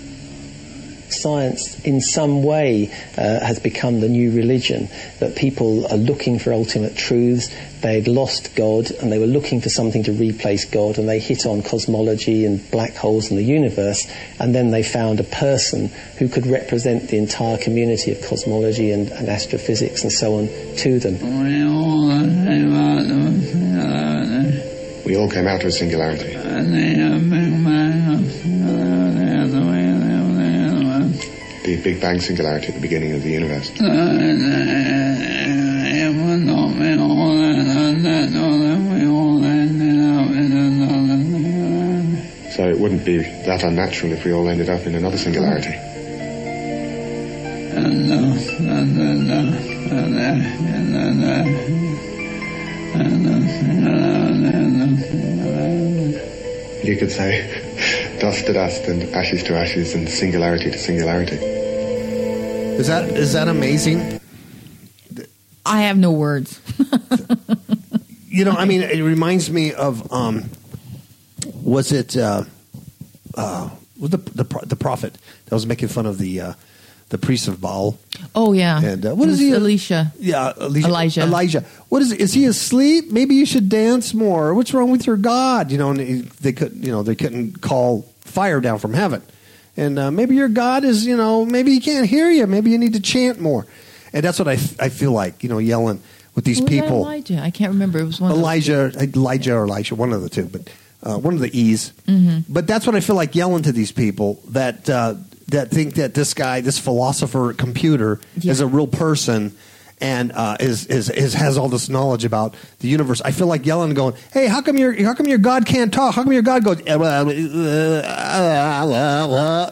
Science, 1.21 1.79
in 1.85 2.01
some 2.01 2.43
way, 2.43 2.91
uh, 3.17 3.39
has 3.39 3.59
become 3.59 3.99
the 3.99 4.09
new 4.09 4.31
religion, 4.31 4.89
that 5.19 5.35
people 5.35 5.85
are 5.87 5.97
looking 5.97 6.39
for 6.39 6.51
ultimate 6.53 6.95
truths. 6.97 7.49
They'd 7.81 8.07
lost 8.07 8.55
God 8.55 8.91
and 8.91 9.11
they 9.11 9.17
were 9.17 9.25
looking 9.25 9.61
for 9.61 9.69
something 9.69 10.03
to 10.03 10.11
replace 10.11 10.65
God, 10.65 10.97
and 10.97 11.07
they 11.07 11.19
hit 11.19 11.45
on 11.45 11.61
cosmology 11.61 12.45
and 12.45 12.69
black 12.71 12.95
holes 12.95 13.29
in 13.31 13.37
the 13.37 13.43
universe, 13.43 14.07
and 14.39 14.53
then 14.53 14.71
they 14.71 14.83
found 14.83 15.19
a 15.19 15.23
person 15.23 15.89
who 16.17 16.27
could 16.27 16.45
represent 16.47 17.09
the 17.09 17.17
entire 17.17 17.57
community 17.57 18.11
of 18.11 18.21
cosmology 18.21 18.91
and, 18.91 19.09
and 19.09 19.29
astrophysics 19.29 20.03
and 20.03 20.11
so 20.11 20.35
on 20.37 20.47
to 20.77 20.99
them. 20.99 21.17
We 25.05 25.15
all 25.17 25.29
came 25.29 25.47
out 25.47 25.61
of 25.61 25.67
a 25.67 25.71
singularity. 25.71 26.35
The 31.71 31.81
Big 31.81 32.01
Bang 32.01 32.19
singularity 32.19 32.67
at 32.67 32.73
the 32.73 32.81
beginning 32.81 33.13
of 33.13 33.23
the 33.23 33.29
universe. 33.29 33.69
So 42.53 42.67
it 42.67 42.77
wouldn't 42.77 43.05
be 43.05 43.19
that 43.45 43.63
unnatural 43.63 44.11
if 44.11 44.25
we 44.25 44.33
all 44.33 44.49
ended 44.49 44.69
up 44.69 44.85
in 44.85 44.95
another 44.95 45.17
singularity. 45.17 45.71
You 56.83 56.97
could 56.97 57.11
say 57.11 58.17
dust 58.19 58.45
to 58.45 58.53
dust 58.53 58.87
and 58.87 59.03
ashes 59.15 59.43
to 59.43 59.55
ashes 59.55 59.95
and 59.95 60.09
singularity 60.09 60.69
to 60.69 60.77
singularity. 60.77 61.50
Is 62.81 62.87
that 62.87 63.09
is 63.11 63.33
that 63.33 63.47
amazing? 63.47 64.19
I 65.63 65.81
have 65.83 65.97
no 65.97 66.11
words. 66.11 66.59
You 68.33 68.45
know, 68.45 68.51
I 68.53 68.63
mean, 68.63 68.81
it 68.81 69.03
reminds 69.03 69.51
me 69.51 69.73
of 69.73 70.09
um, 70.09 70.49
was 71.63 71.91
it 71.91 72.15
uh, 72.15 72.45
uh, 73.35 73.69
was 73.99 74.11
the 74.11 74.17
the 74.19 74.45
the 74.67 74.77
prophet 74.77 75.17
that 75.45 75.51
was 75.53 75.65
making 75.65 75.89
fun 75.89 76.05
of 76.05 76.17
the 76.17 76.39
uh, 76.39 76.53
the 77.09 77.17
priest 77.17 77.49
of 77.49 77.59
Baal? 77.59 77.97
Oh 78.33 78.53
yeah. 78.53 78.79
And 78.81 79.05
uh, 79.05 79.15
what 79.15 79.27
is 79.27 79.37
he? 79.37 79.51
Elisha. 79.51 80.13
Yeah, 80.17 80.53
Elijah. 80.61 80.87
Elijah. 80.87 81.21
Elijah. 81.23 81.65
What 81.89 82.01
is? 82.01 82.13
Is 82.13 82.31
he 82.31 82.45
asleep? 82.45 83.11
Maybe 83.11 83.35
you 83.35 83.45
should 83.45 83.67
dance 83.67 84.13
more. 84.13 84.53
What's 84.53 84.73
wrong 84.73 84.89
with 84.91 85.05
your 85.05 85.17
God? 85.17 85.69
You 85.69 85.77
know, 85.77 85.89
and 85.89 85.99
he- 85.99 86.21
they 86.39 86.53
could. 86.53 86.71
You 86.73 86.93
know, 86.93 87.03
they 87.03 87.15
couldn't 87.15 87.59
call 87.59 88.03
fire 88.21 88.61
down 88.61 88.79
from 88.79 88.93
heaven, 88.93 89.21
and 89.77 89.97
uh, 89.99 90.11
maybe 90.11 90.35
your 90.35 90.49
God 90.49 90.83
is. 90.83 91.05
You 91.05 91.17
know, 91.17 91.45
maybe 91.45 91.71
he 91.71 91.79
can't 91.79 92.05
hear 92.07 92.29
you. 92.29 92.47
Maybe 92.47 92.71
you 92.71 92.77
need 92.77 92.93
to 92.93 92.99
chant 93.01 93.39
more. 93.39 93.65
And 94.13 94.23
that's 94.23 94.39
what 94.39 94.47
I, 94.47 94.53
I 94.79 94.89
feel 94.89 95.11
like. 95.13 95.43
You 95.43 95.49
know, 95.49 95.57
yelling 95.57 96.01
with 96.35 96.45
these 96.45 96.57
Who 96.59 96.65
was 96.65 96.71
that, 96.71 96.81
people. 96.83 96.97
Elijah. 96.99 97.39
I 97.41 97.49
can't 97.51 97.71
remember. 97.73 97.99
It 97.99 98.05
was 98.05 98.19
one. 98.21 98.31
of 98.31 98.37
those- 98.37 98.43
Elijah, 98.43 98.91
Elijah 98.99 99.55
or 99.55 99.63
Elisha, 99.67 99.95
one 99.95 100.13
of 100.13 100.21
the 100.21 100.29
two, 100.29 100.45
but 100.45 100.69
uh, 101.03 101.17
one 101.17 101.33
of 101.33 101.39
the 101.39 101.57
E's. 101.57 101.91
Mm-hmm. 102.07 102.51
But 102.53 102.67
that's 102.67 102.85
what 102.85 102.95
I 102.95 102.99
feel 102.99 103.15
like 103.15 103.33
yelling 103.35 103.63
to 103.63 103.71
these 103.71 103.91
people 103.91 104.41
that 104.49 104.89
uh, 104.89 105.15
that 105.47 105.69
think 105.71 105.95
that 105.95 106.13
this 106.13 106.33
guy, 106.33 106.61
this 106.61 106.77
philosopher 106.79 107.53
computer, 107.53 108.19
Yeah. 108.37 108.51
is 108.51 108.59
a 108.61 108.67
real 108.67 108.87
person 108.87 109.55
and 110.01 110.31
uh, 110.33 110.57
is, 110.59 110.87
is 110.87 111.09
is 111.09 111.33
has 111.35 111.57
all 111.57 111.69
this 111.69 111.87
knowledge 111.89 112.25
about 112.25 112.55
the 112.79 112.87
universe. 112.87 113.21
I 113.21 113.31
feel 113.31 113.47
like 113.47 113.65
yelling, 113.65 113.89
and 113.89 113.95
going, 113.95 114.15
"Hey, 114.33 114.47
how 114.47 114.61
come 114.61 114.77
your 114.77 114.91
how 115.03 115.13
come 115.13 115.27
your 115.27 115.37
God 115.37 115.65
can't 115.65 115.93
talk? 115.93 116.15
How 116.15 116.23
come 116.23 116.33
your 116.33 116.41
God 116.41 116.63
goes? 116.63 116.81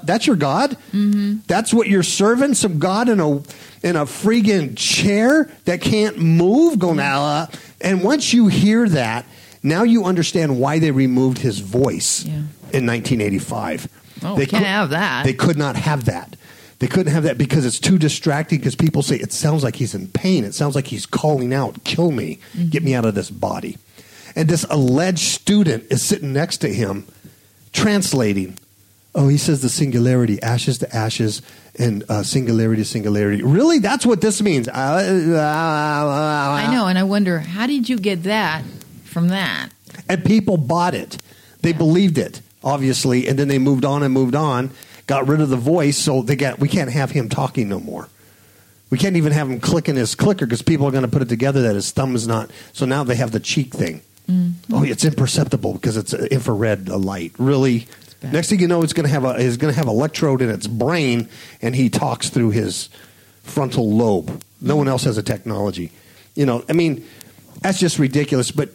That's 0.03 0.27
your 0.27 0.35
God. 0.35 0.77
Mm-hmm. 0.91 1.37
That's 1.47 1.73
what 1.73 1.87
you're 1.87 2.03
serving. 2.03 2.53
Some 2.55 2.79
God 2.79 3.09
in 3.09 3.19
a 3.19 3.37
in 3.81 3.95
a 3.95 4.05
freaking 4.05 4.75
chair 4.77 5.49
that 5.65 5.81
can't 5.81 6.17
move. 6.17 6.79
Going 6.79 6.99
"Ah, 6.99 7.47
ah." 7.51 7.57
and 7.81 8.03
once 8.03 8.33
you 8.33 8.47
hear 8.47 8.87
that, 8.89 9.25
now 9.63 9.83
you 9.83 10.05
understand 10.05 10.59
why 10.59 10.79
they 10.79 10.91
removed 10.91 11.39
his 11.39 11.59
voice 11.59 12.23
Yeah. 12.25 12.33
in 12.73 12.85
1985. 12.85 13.87
Oh, 14.21 14.35
they 14.35 14.45
can't 14.45 14.65
have 14.65 14.89
that. 14.89 15.23
They 15.25 15.33
could 15.33 15.57
not 15.57 15.75
have 15.75 16.05
that. 16.05 16.35
They 16.79 16.87
couldn't 16.87 17.11
have 17.11 17.23
that 17.23 17.37
because 17.37 17.65
it's 17.65 17.79
too 17.79 17.97
distracting. 17.97 18.59
Because 18.59 18.75
people 18.75 19.01
say 19.03 19.17
it 19.17 19.33
sounds 19.33 19.63
like 19.63 19.75
he's 19.75 19.93
in 19.93 20.07
pain. 20.07 20.43
It 20.45 20.53
sounds 20.55 20.75
like 20.75 20.87
he's 20.87 21.05
calling 21.05 21.53
out, 21.53 21.83
"Kill 21.83 22.11
me, 22.11 22.39
get 22.69 22.83
me 22.83 22.93
out 22.95 23.05
of 23.05 23.15
this 23.15 23.29
body." 23.29 23.77
And 24.35 24.47
this 24.47 24.65
alleged 24.69 25.19
student 25.19 25.85
is 25.89 26.01
sitting 26.01 26.31
next 26.33 26.57
to 26.57 26.73
him, 26.73 27.05
translating. 27.73 28.57
Oh, 29.15 29.27
he 29.27 29.37
says 29.37 29.61
the 29.61 29.69
singularity, 29.69 30.41
ashes 30.41 30.77
to 30.77 30.95
ashes, 30.95 31.41
and 31.77 32.03
uh, 32.09 32.21
singularity 32.23 32.83
to 32.83 32.87
singularity. 32.87 33.41
Really, 33.43 33.79
that's 33.79 34.05
what 34.05 34.21
this 34.21 34.41
means. 34.41 34.67
Uh, 34.67 34.71
I 34.73 36.71
know, 36.73 36.85
and 36.87 36.97
I 36.97 37.03
wonder 37.03 37.39
how 37.39 37.67
did 37.67 37.89
you 37.89 37.97
get 37.97 38.23
that 38.23 38.63
from 39.03 39.29
that? 39.29 39.69
and 40.07 40.23
people 40.23 40.57
bought 40.57 40.93
it. 40.95 41.17
They 41.61 41.73
believed 41.73 42.17
it, 42.17 42.41
obviously, 42.63 43.27
and 43.27 43.37
then 43.37 43.47
they 43.47 43.59
moved 43.59 43.83
on 43.83 44.01
and 44.03 44.13
moved 44.13 44.35
on. 44.35 44.71
Got 45.09 45.27
rid 45.27 45.41
of 45.41 45.49
the 45.49 45.57
voice, 45.57 45.97
so 45.97 46.21
they 46.21 46.35
got. 46.35 46.59
We 46.59 46.67
can't 46.67 46.91
have 46.91 47.09
him 47.09 47.29
talking 47.29 47.67
no 47.67 47.79
more. 47.79 48.07
We 48.91 48.99
can't 48.99 49.15
even 49.15 49.31
have 49.31 49.49
him 49.49 49.59
clicking 49.59 49.95
his 49.95 50.13
clicker 50.13 50.45
because 50.45 50.61
people 50.61 50.85
are 50.85 50.91
going 50.91 51.01
to 51.01 51.07
put 51.07 51.23
it 51.23 51.29
together 51.29 51.63
that 51.63 51.73
his 51.73 51.89
thumb 51.89 52.15
is 52.15 52.27
not. 52.27 52.51
So 52.73 52.85
now 52.85 53.03
they 53.03 53.15
have 53.15 53.31
the 53.31 53.39
cheek 53.39 53.73
thing. 53.73 54.01
Mm. 54.27 54.53
Oh, 54.71 54.83
it's 54.83 55.03
imperceptible 55.03 55.73
because 55.73 55.97
it's 55.97 56.13
infrared 56.13 56.89
light. 56.89 57.31
Really, 57.39 57.87
next 58.21 58.51
thing 58.51 58.59
you 58.59 58.67
know, 58.67 58.83
it's 58.83 58.93
going 58.93 59.07
to 59.07 59.11
have 59.11 59.25
a. 59.25 59.41
He's 59.41 59.57
going 59.57 59.73
to 59.73 59.77
have 59.79 59.87
electrode 59.87 60.43
in 60.43 60.51
its 60.51 60.67
brain, 60.67 61.27
and 61.59 61.75
he 61.75 61.89
talks 61.89 62.29
through 62.29 62.51
his 62.51 62.89
frontal 63.41 63.91
lobe. 63.91 64.43
No 64.61 64.75
one 64.75 64.87
else 64.87 65.05
has 65.05 65.17
a 65.17 65.23
technology. 65.23 65.91
You 66.35 66.45
know, 66.45 66.63
I 66.69 66.73
mean, 66.73 67.03
that's 67.61 67.79
just 67.79 67.97
ridiculous. 67.97 68.51
But 68.51 68.69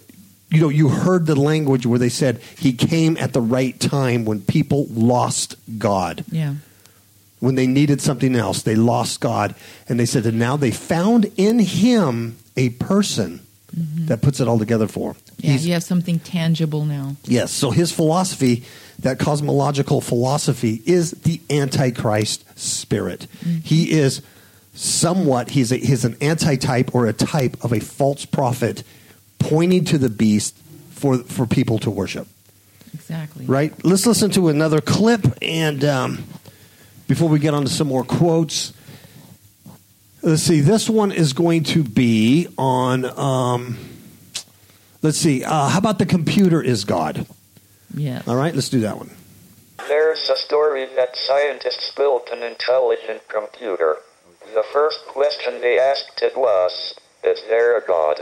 you 0.55 0.61
know, 0.61 0.69
you 0.69 0.89
heard 0.89 1.27
the 1.27 1.35
language 1.35 1.87
where 1.87 1.99
they 1.99 2.09
said 2.09 2.41
he 2.59 2.73
came 2.73 3.17
at 3.19 3.33
the 3.33 3.41
right 3.41 3.79
time 3.81 4.25
when 4.25 4.41
people 4.41 4.87
lost 4.91 5.57
God 5.79 6.25
Yeah. 6.31 6.55
when 7.41 7.55
they 7.55 7.67
needed 7.67 8.01
something 8.01 8.35
else. 8.37 8.63
They 8.63 8.75
lost 8.75 9.21
God. 9.21 9.55
And 9.89 9.99
they 9.99 10.07
said 10.07 10.23
that 10.25 10.35
now 10.35 10.57
they 10.57 10.71
found 10.71 11.31
in 11.37 11.59
him 11.59 12.37
a 12.57 12.71
person 12.71 13.41
mm-hmm. 13.77 14.07
that 14.07 14.23
puts 14.23 14.41
it 14.41 14.49
all 14.49 14.59
together 14.59 14.87
for 14.89 15.13
them. 15.13 15.23
Yeah, 15.39 15.51
He's- 15.51 15.65
you 15.67 15.73
have 15.73 15.85
something 15.85 16.21
tangible 16.21 16.85
now. 16.85 17.17
Yes. 17.25 17.53
So 17.53 17.71
his 17.71 17.93
philosophy, 17.93 18.65
that 19.01 19.19
cosmological 19.19 20.01
philosophy, 20.01 20.83
is 20.87 21.11
the 21.11 21.41
Antichrist 21.51 22.45
spirit. 22.59 23.27
Mm-hmm. 23.45 23.59
He 23.65 23.91
is 23.91 24.23
somewhat, 24.75 25.51
he's, 25.51 25.73
a, 25.73 25.77
he's 25.77 26.05
an 26.05 26.17
antitype 26.21 26.95
or 26.95 27.07
a 27.07 27.13
type 27.13 27.63
of 27.65 27.73
a 27.73 27.81
false 27.81 28.25
prophet 28.25 28.83
pointing 29.49 29.85
to 29.87 29.99
the 29.99 30.09
beast 30.09 30.57
for, 30.91 31.19
for 31.19 31.47
people 31.47 31.79
to 31.81 31.91
worship 31.91 32.27
Exactly. 32.95 33.45
right? 33.47 33.73
Let's 33.85 34.07
listen 34.07 34.31
to 34.33 34.49
another 34.49 34.81
clip, 34.81 35.27
and 35.43 35.85
um, 35.85 36.25
before 37.09 37.29
we 37.29 37.39
get 37.39 37.53
on 37.53 37.65
to 37.65 37.69
some 37.71 37.89
more 37.89 38.05
quotes, 38.05 38.73
let's 40.23 40.43
see. 40.43 40.61
This 40.61 40.89
one 40.89 41.13
is 41.13 41.33
going 41.33 41.65
to 41.65 41.83
be 41.85 42.47
on. 42.57 43.05
Um, 43.19 43.77
let's 45.03 45.19
see. 45.19 45.45
Uh, 45.45 45.69
how 45.69 45.79
about 45.79 45.99
the 45.99 46.07
computer 46.07 46.63
is 46.63 46.85
God? 46.85 47.27
Yeah. 47.95 48.23
All 48.27 48.37
right, 48.37 48.55
let's 48.55 48.71
do 48.71 48.81
that 48.81 48.97
one. 48.97 49.11
There's 49.89 50.31
a 50.31 50.37
story 50.37 50.87
that 50.97 51.17
scientists 51.17 51.93
built 51.95 52.31
an 52.33 52.43
intelligent 52.43 53.29
computer. 53.29 53.97
The 54.55 54.65
first 54.73 55.01
question 55.09 55.61
they 55.61 55.79
asked 55.79 56.23
it 56.23 56.37
was, 56.37 56.95
Is 57.23 57.41
there 57.49 57.77
a 57.77 57.87
God? 57.87 58.21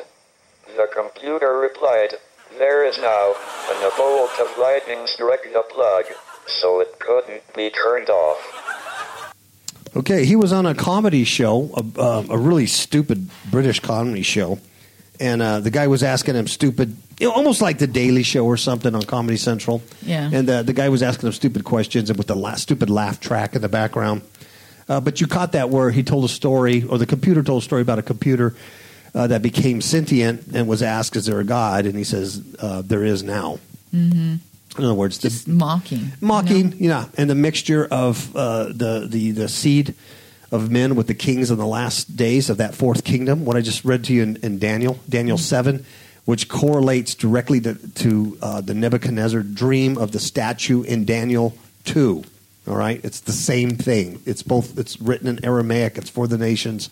The 0.67 0.89
computer 0.95 1.59
replied, 1.59 2.15
There 2.59 2.85
is 2.87 2.99
now, 2.99 3.35
and 3.71 3.85
a 3.85 3.91
bolt 3.97 4.31
of 4.41 4.57
lightning 4.59 5.07
struck 5.07 5.43
the 5.43 5.63
plug, 5.71 6.05
so 6.47 6.81
it 6.81 6.99
couldn't 6.99 7.43
be 7.55 7.71
turned 7.71 8.09
off. 8.09 9.33
Okay, 9.95 10.25
he 10.25 10.37
was 10.37 10.53
on 10.53 10.65
a 10.65 10.75
comedy 10.75 11.25
show, 11.25 11.71
a, 11.75 12.01
uh, 12.01 12.25
a 12.31 12.39
really 12.39 12.67
stupid 12.67 13.29
British 13.51 13.81
comedy 13.81 14.23
show, 14.23 14.59
and 15.21 15.43
uh, 15.43 15.61
the 15.61 15.71
guy 15.71 15.87
was 15.87 16.03
asking 16.03 16.35
him 16.35 16.47
stupid, 16.47 16.97
you 17.21 17.29
know, 17.29 17.35
almost 17.35 17.61
like 17.61 17.79
the 17.79 17.87
Daily 17.87 18.23
Show 18.23 18.47
or 18.47 18.57
something 18.57 18.95
on 18.95 19.03
Comedy 19.03 19.37
Central. 19.37 19.83
Yeah. 20.01 20.31
And 20.33 20.49
uh, 20.49 20.63
the 20.63 20.73
guy 20.73 20.89
was 20.89 21.03
asking 21.03 21.27
him 21.27 21.33
stupid 21.33 21.65
questions, 21.65 22.09
and 22.09 22.17
with 22.17 22.27
the 22.27 22.35
la- 22.35 22.55
stupid 22.55 22.89
laugh 22.89 23.21
track 23.21 23.55
in 23.55 23.63
the 23.63 23.69
background. 23.69 24.23
Uh, 24.89 25.01
but 25.01 25.21
you 25.21 25.27
caught 25.27 25.53
that 25.53 25.69
where 25.71 25.91
he 25.91 26.03
told 26.03 26.25
a 26.25 26.29
story, 26.29 26.85
or 26.85 26.99
the 26.99 27.07
computer 27.07 27.43
told 27.43 27.63
a 27.63 27.65
story 27.65 27.83
about 27.83 27.99
a 27.99 28.03
computer 28.03 28.55
uh, 29.15 29.27
that 29.27 29.43
became 29.43 29.81
sentient 29.81 30.47
and 30.55 30.67
was 30.67 30.83
asked, 30.83 31.17
"Is 31.17 31.27
there 31.27 31.41
a 31.41 31.45
God?" 31.45 31.87
And 31.87 31.97
he 31.97 32.05
says, 32.05 32.43
uh, 32.61 32.83
"There 32.83 33.05
is 33.05 33.23
now." 33.23 33.59
Mm-hmm. 33.95 34.37
In 34.79 34.85
other 34.85 34.95
words, 34.95 35.19
the- 35.19 35.29
Just 35.29 35.47
mocking. 35.49 35.99
you 35.99 36.11
mocking, 36.21 36.71
know? 36.71 36.77
yeah, 36.79 37.05
and 37.19 37.29
the 37.29 37.35
mixture 37.35 37.87
of 37.91 38.35
uh, 38.35 38.65
the 38.73 39.07
the 39.09 39.31
the 39.33 39.49
seed 39.49 39.95
of 40.51 40.71
men 40.71 40.95
with 40.97 41.07
the 41.07 41.15
kings 41.15 41.51
in 41.51 41.59
the 41.59 41.67
last 41.67 42.17
days 42.17 42.51
of 42.51 42.57
that 42.59 42.75
fourth 42.75 43.05
kingdom. 43.05 43.45
What 43.45 43.57
I 43.57 43.61
just 43.61 43.85
read 43.85 44.05
to 44.05 44.13
you 44.15 44.23
in, 44.23 44.37
in 44.43 44.59
Daniel, 44.59 44.99
Daniel 45.09 45.37
Mm-hmm. 45.37 45.45
seven, 45.45 45.87
which 46.25 46.49
correlates 46.49 47.15
directly 47.15 47.61
to, 47.63 47.75
to 47.75 48.39
uh, 48.43 48.61
the 48.61 48.75
Nebuchadnezzar 48.75 49.43
dream 49.43 49.97
of 49.99 50.13
the 50.13 50.19
statue 50.19 50.83
in 50.83 51.05
Daniel 51.05 51.55
two. 51.85 52.25
All 52.69 52.77
right, 52.77 53.01
it's 53.05 53.21
the 53.21 53.33
same 53.33 53.73
thing. 53.73 54.21
It's 54.25 54.43
both. 54.43 54.79
It's 54.79 55.01
written 55.01 55.27
in 55.29 55.45
Aramaic. 55.45 55.99
It's 55.99 56.09
for 56.11 56.27
the 56.27 56.39
nations. 56.39 56.89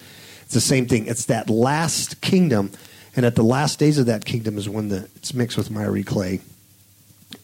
It's 0.51 0.55
the 0.57 0.61
same 0.61 0.87
thing. 0.89 1.07
It's 1.07 1.27
that 1.27 1.49
last 1.49 2.21
kingdom, 2.21 2.73
and 3.15 3.25
at 3.25 3.37
the 3.37 3.45
last 3.45 3.79
days 3.79 3.99
of 3.99 4.07
that 4.07 4.25
kingdom 4.25 4.59
is 4.59 4.69
when 4.69 4.89
the 4.89 5.09
it's 5.15 5.33
mixed 5.33 5.57
with 5.57 5.71
miry 5.71 6.03
clay 6.03 6.41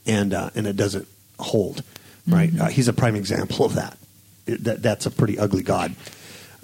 and 0.04 0.34
uh, 0.34 0.50
and 0.57 0.66
it 0.66 0.74
doesn't 0.74 1.07
hold. 1.38 1.84
Right? 2.26 2.50
Uh, 2.59 2.66
he's 2.66 2.88
a 2.88 2.92
prime 2.92 3.14
example 3.14 3.64
of 3.64 3.76
that. 3.76 3.96
It- 4.44 4.64
that. 4.64 4.82
That's 4.82 5.07
a 5.07 5.12
pretty 5.12 5.38
ugly 5.38 5.62
God. 5.62 5.94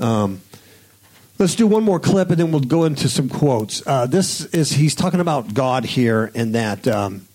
Um, 0.00 0.40
let's 1.38 1.54
do 1.54 1.68
one 1.68 1.84
more 1.84 2.00
clip, 2.00 2.30
and 2.30 2.40
then 2.40 2.50
we'll 2.50 2.60
go 2.60 2.86
into 2.86 3.08
some 3.08 3.28
quotes. 3.28 3.80
Uh, 3.86 4.06
this 4.06 4.44
is 4.46 4.72
he's 4.72 4.96
talking 4.96 5.20
about 5.20 5.54
God 5.54 5.84
here, 5.84 6.32
and 6.34 6.56
that 6.56 6.88
um, 6.88 7.28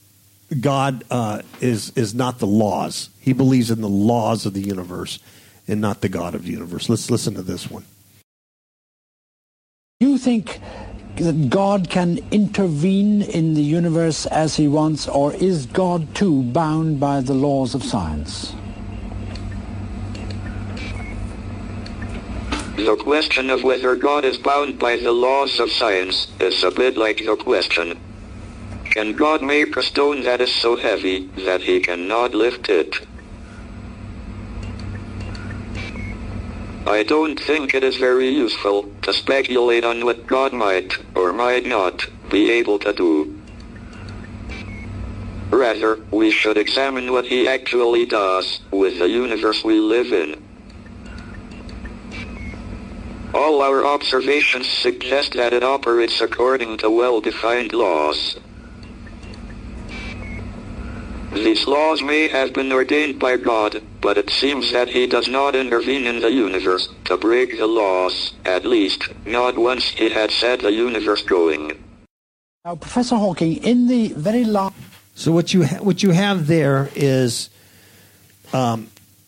God 0.59 1.05
uh, 1.09 1.43
is 1.61 1.93
is 1.95 2.13
not 2.13 2.39
the 2.39 2.47
laws. 2.47 3.09
He 3.21 3.31
believes 3.31 3.71
in 3.71 3.79
the 3.79 3.87
laws 3.87 4.45
of 4.45 4.53
the 4.53 4.59
universe, 4.59 5.19
and 5.65 5.79
not 5.79 6.01
the 6.01 6.09
God 6.09 6.35
of 6.35 6.43
the 6.43 6.51
universe. 6.51 6.89
Let's 6.89 7.09
listen 7.09 7.35
to 7.35 7.41
this 7.41 7.71
one. 7.71 7.85
Do 9.99 10.11
you 10.11 10.19
think 10.19 10.59
that 11.15 11.49
God 11.49 11.89
can 11.89 12.19
intervene 12.29 13.23
in 13.23 13.55
the 13.55 13.63
universe 13.63 14.27
as 14.27 14.55
he 14.55 14.67
wants, 14.67 15.07
or 15.07 15.33
is 15.33 15.65
God 15.65 16.13
too 16.13 16.43
bound 16.43 16.99
by 16.99 17.21
the 17.21 17.33
laws 17.33 17.73
of 17.73 17.83
science? 17.83 18.53
The 22.75 22.95
question 23.01 23.49
of 23.49 23.63
whether 23.63 23.95
God 23.95 24.23
is 24.23 24.37
bound 24.37 24.77
by 24.77 24.97
the 24.97 25.11
laws 25.11 25.59
of 25.59 25.71
science 25.71 26.27
is 26.39 26.63
a 26.63 26.69
bit 26.69 26.95
like 26.95 27.25
the 27.25 27.35
question, 27.35 27.97
can 28.91 29.13
God 29.13 29.41
make 29.41 29.75
a 29.77 29.81
stone 29.81 30.21
that 30.25 30.41
is 30.41 30.53
so 30.53 30.75
heavy 30.75 31.25
that 31.37 31.61
he 31.61 31.79
cannot 31.79 32.35
lift 32.35 32.69
it? 32.69 32.99
I 36.87 37.03
don't 37.03 37.37
think 37.37 37.73
it 37.73 37.83
is 37.83 37.97
very 37.97 38.29
useful 38.29 38.89
to 39.01 39.11
speculate 39.11 39.83
on 39.83 40.05
what 40.05 40.25
God 40.25 40.53
might 40.53 40.93
or 41.15 41.33
might 41.33 41.65
not 41.65 42.07
be 42.29 42.49
able 42.49 42.79
to 42.79 42.93
do. 42.93 43.37
Rather, 45.49 45.99
we 46.11 46.31
should 46.31 46.57
examine 46.57 47.11
what 47.11 47.25
he 47.25 47.45
actually 47.45 48.05
does 48.05 48.61
with 48.71 48.99
the 48.99 49.09
universe 49.09 49.65
we 49.65 49.81
live 49.81 50.13
in. 50.13 50.41
All 53.33 53.61
our 53.61 53.85
observations 53.85 54.69
suggest 54.69 55.33
that 55.33 55.51
it 55.51 55.63
operates 55.63 56.21
according 56.21 56.77
to 56.77 56.89
well-defined 56.89 57.73
laws. 57.73 58.37
These 61.33 61.67
laws 61.67 62.01
may 62.01 62.27
have 62.29 62.53
been 62.53 62.71
ordained 62.71 63.19
by 63.19 63.37
God, 63.37 63.83
but 64.01 64.17
it 64.17 64.29
seems 64.29 64.71
that 64.71 64.87
he 64.87 65.07
does 65.07 65.27
not 65.27 65.55
intervene 65.55 66.07
in 66.07 66.21
the 66.21 66.31
universe 66.31 66.89
to 67.05 67.17
break 67.17 67.57
the 67.57 67.67
laws, 67.67 68.33
at 68.45 68.65
least, 68.65 69.09
not 69.25 69.57
once 69.57 69.83
he 69.89 70.09
had 70.09 70.31
set 70.31 70.61
the 70.61 70.71
universe 70.71 71.21
going. 71.23 71.83
Now, 72.63 72.75
Professor 72.75 73.15
Hawking, 73.15 73.57
in 73.57 73.87
the 73.87 74.09
very 74.09 74.45
last 74.45 74.75
So 75.15 75.31
what 75.31 75.53
you 75.53 75.65
ha- 75.65 75.79
what 75.81 76.03
you 76.03 76.11
have 76.11 76.47
there 76.47 76.89
is, 76.95 77.49
um, 78.53 78.87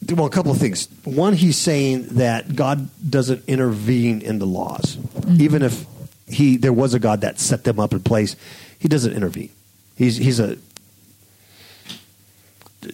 well, 0.09 0.25
a 0.25 0.29
couple 0.29 0.51
of 0.51 0.57
things. 0.57 0.87
One, 1.03 1.33
he's 1.33 1.57
saying 1.57 2.07
that 2.11 2.55
God 2.55 2.89
doesn't 3.09 3.43
intervene 3.47 4.21
in 4.21 4.39
the 4.39 4.45
laws, 4.45 4.97
even 5.27 5.63
if 5.63 5.85
he 6.27 6.57
there 6.57 6.73
was 6.73 6.93
a 6.93 6.99
God 6.99 7.21
that 7.21 7.39
set 7.39 7.63
them 7.63 7.79
up 7.79 7.91
in 7.91 8.01
place. 8.01 8.35
He 8.77 8.87
doesn't 8.87 9.13
intervene. 9.13 9.49
He's 9.95 10.17
he's 10.17 10.39
a 10.39 10.57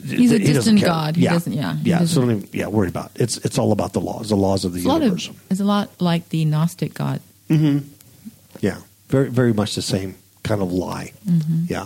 He's 0.04 0.32
a 0.32 0.38
he 0.38 0.46
distant. 0.54 0.82
God. 0.82 1.16
He 1.16 1.26
doesn't- 1.26 1.54
yeah, 1.54 1.76
he 1.78 1.90
yeah. 1.90 2.00
doesn't- 2.00 2.14
So 2.16 2.22
don't 2.22 2.38
even, 2.38 2.50
yeah, 2.52 2.68
worried 2.68 2.90
about 2.90 3.12
it. 3.16 3.22
it's 3.22 3.38
it's 3.38 3.58
all 3.58 3.72
about 3.72 3.94
the 3.94 4.02
laws, 4.02 4.30
the 4.30 4.36
laws 4.36 4.66
of 4.66 4.72
the 4.74 4.78
It's 4.80 4.86
a 4.86 4.90
lot 4.90 5.02
universe. 5.02 5.30
of. 5.30 5.36
It's 5.50 5.60
a 5.60 5.66
lot 5.66 5.90
like 6.00 6.30
the 6.30 6.46
Gnostic 6.46 6.94
God. 6.94 7.20
Yeah, 8.62 8.78
very 9.10 9.30
very 9.30 9.54
much 9.54 9.76
the 9.76 9.82
same 9.82 10.16
kind 10.44 10.62
of 10.62 10.72
lie. 10.72 11.12
Yeah, 11.68 11.86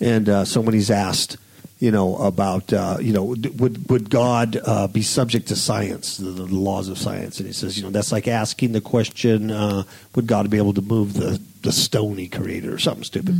and 0.00 0.28
uh, 0.28 0.44
so 0.44 0.60
when 0.60 0.74
he's 0.74 0.90
asked, 0.90 1.36
you 1.80 1.90
know, 1.90 2.16
about 2.16 2.72
uh, 2.72 2.98
you 3.00 3.12
know, 3.12 3.24
would 3.24 3.90
would 3.90 4.10
God 4.10 4.58
uh, 4.64 4.86
be 4.86 5.02
subject 5.02 5.48
to 5.48 5.56
science, 5.56 6.16
the, 6.16 6.30
the 6.30 6.44
laws 6.46 6.88
of 6.88 6.98
science, 6.98 7.38
and 7.38 7.46
he 7.46 7.52
says, 7.52 7.76
you 7.76 7.82
know, 7.82 7.90
that's 7.90 8.12
like 8.12 8.28
asking 8.28 8.72
the 8.72 8.80
question, 8.80 9.50
uh, 9.50 9.82
would 10.14 10.26
God 10.26 10.48
be 10.50 10.56
able 10.56 10.72
to 10.74 10.82
move 10.82 11.14
the 11.14 11.40
the 11.62 11.72
stone 11.72 12.16
he 12.16 12.28
created 12.28 12.70
or 12.70 12.78
something 12.78 13.04
stupid? 13.04 13.34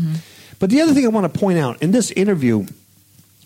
But 0.59 0.71
the 0.71 0.81
other 0.83 0.95
thing 0.95 1.05
I 1.05 1.09
want 1.09 1.33
to 1.33 1.39
point 1.39 1.59
out 1.59 1.83
in 1.83 1.93
this 1.93 2.11
interview. 2.11 2.67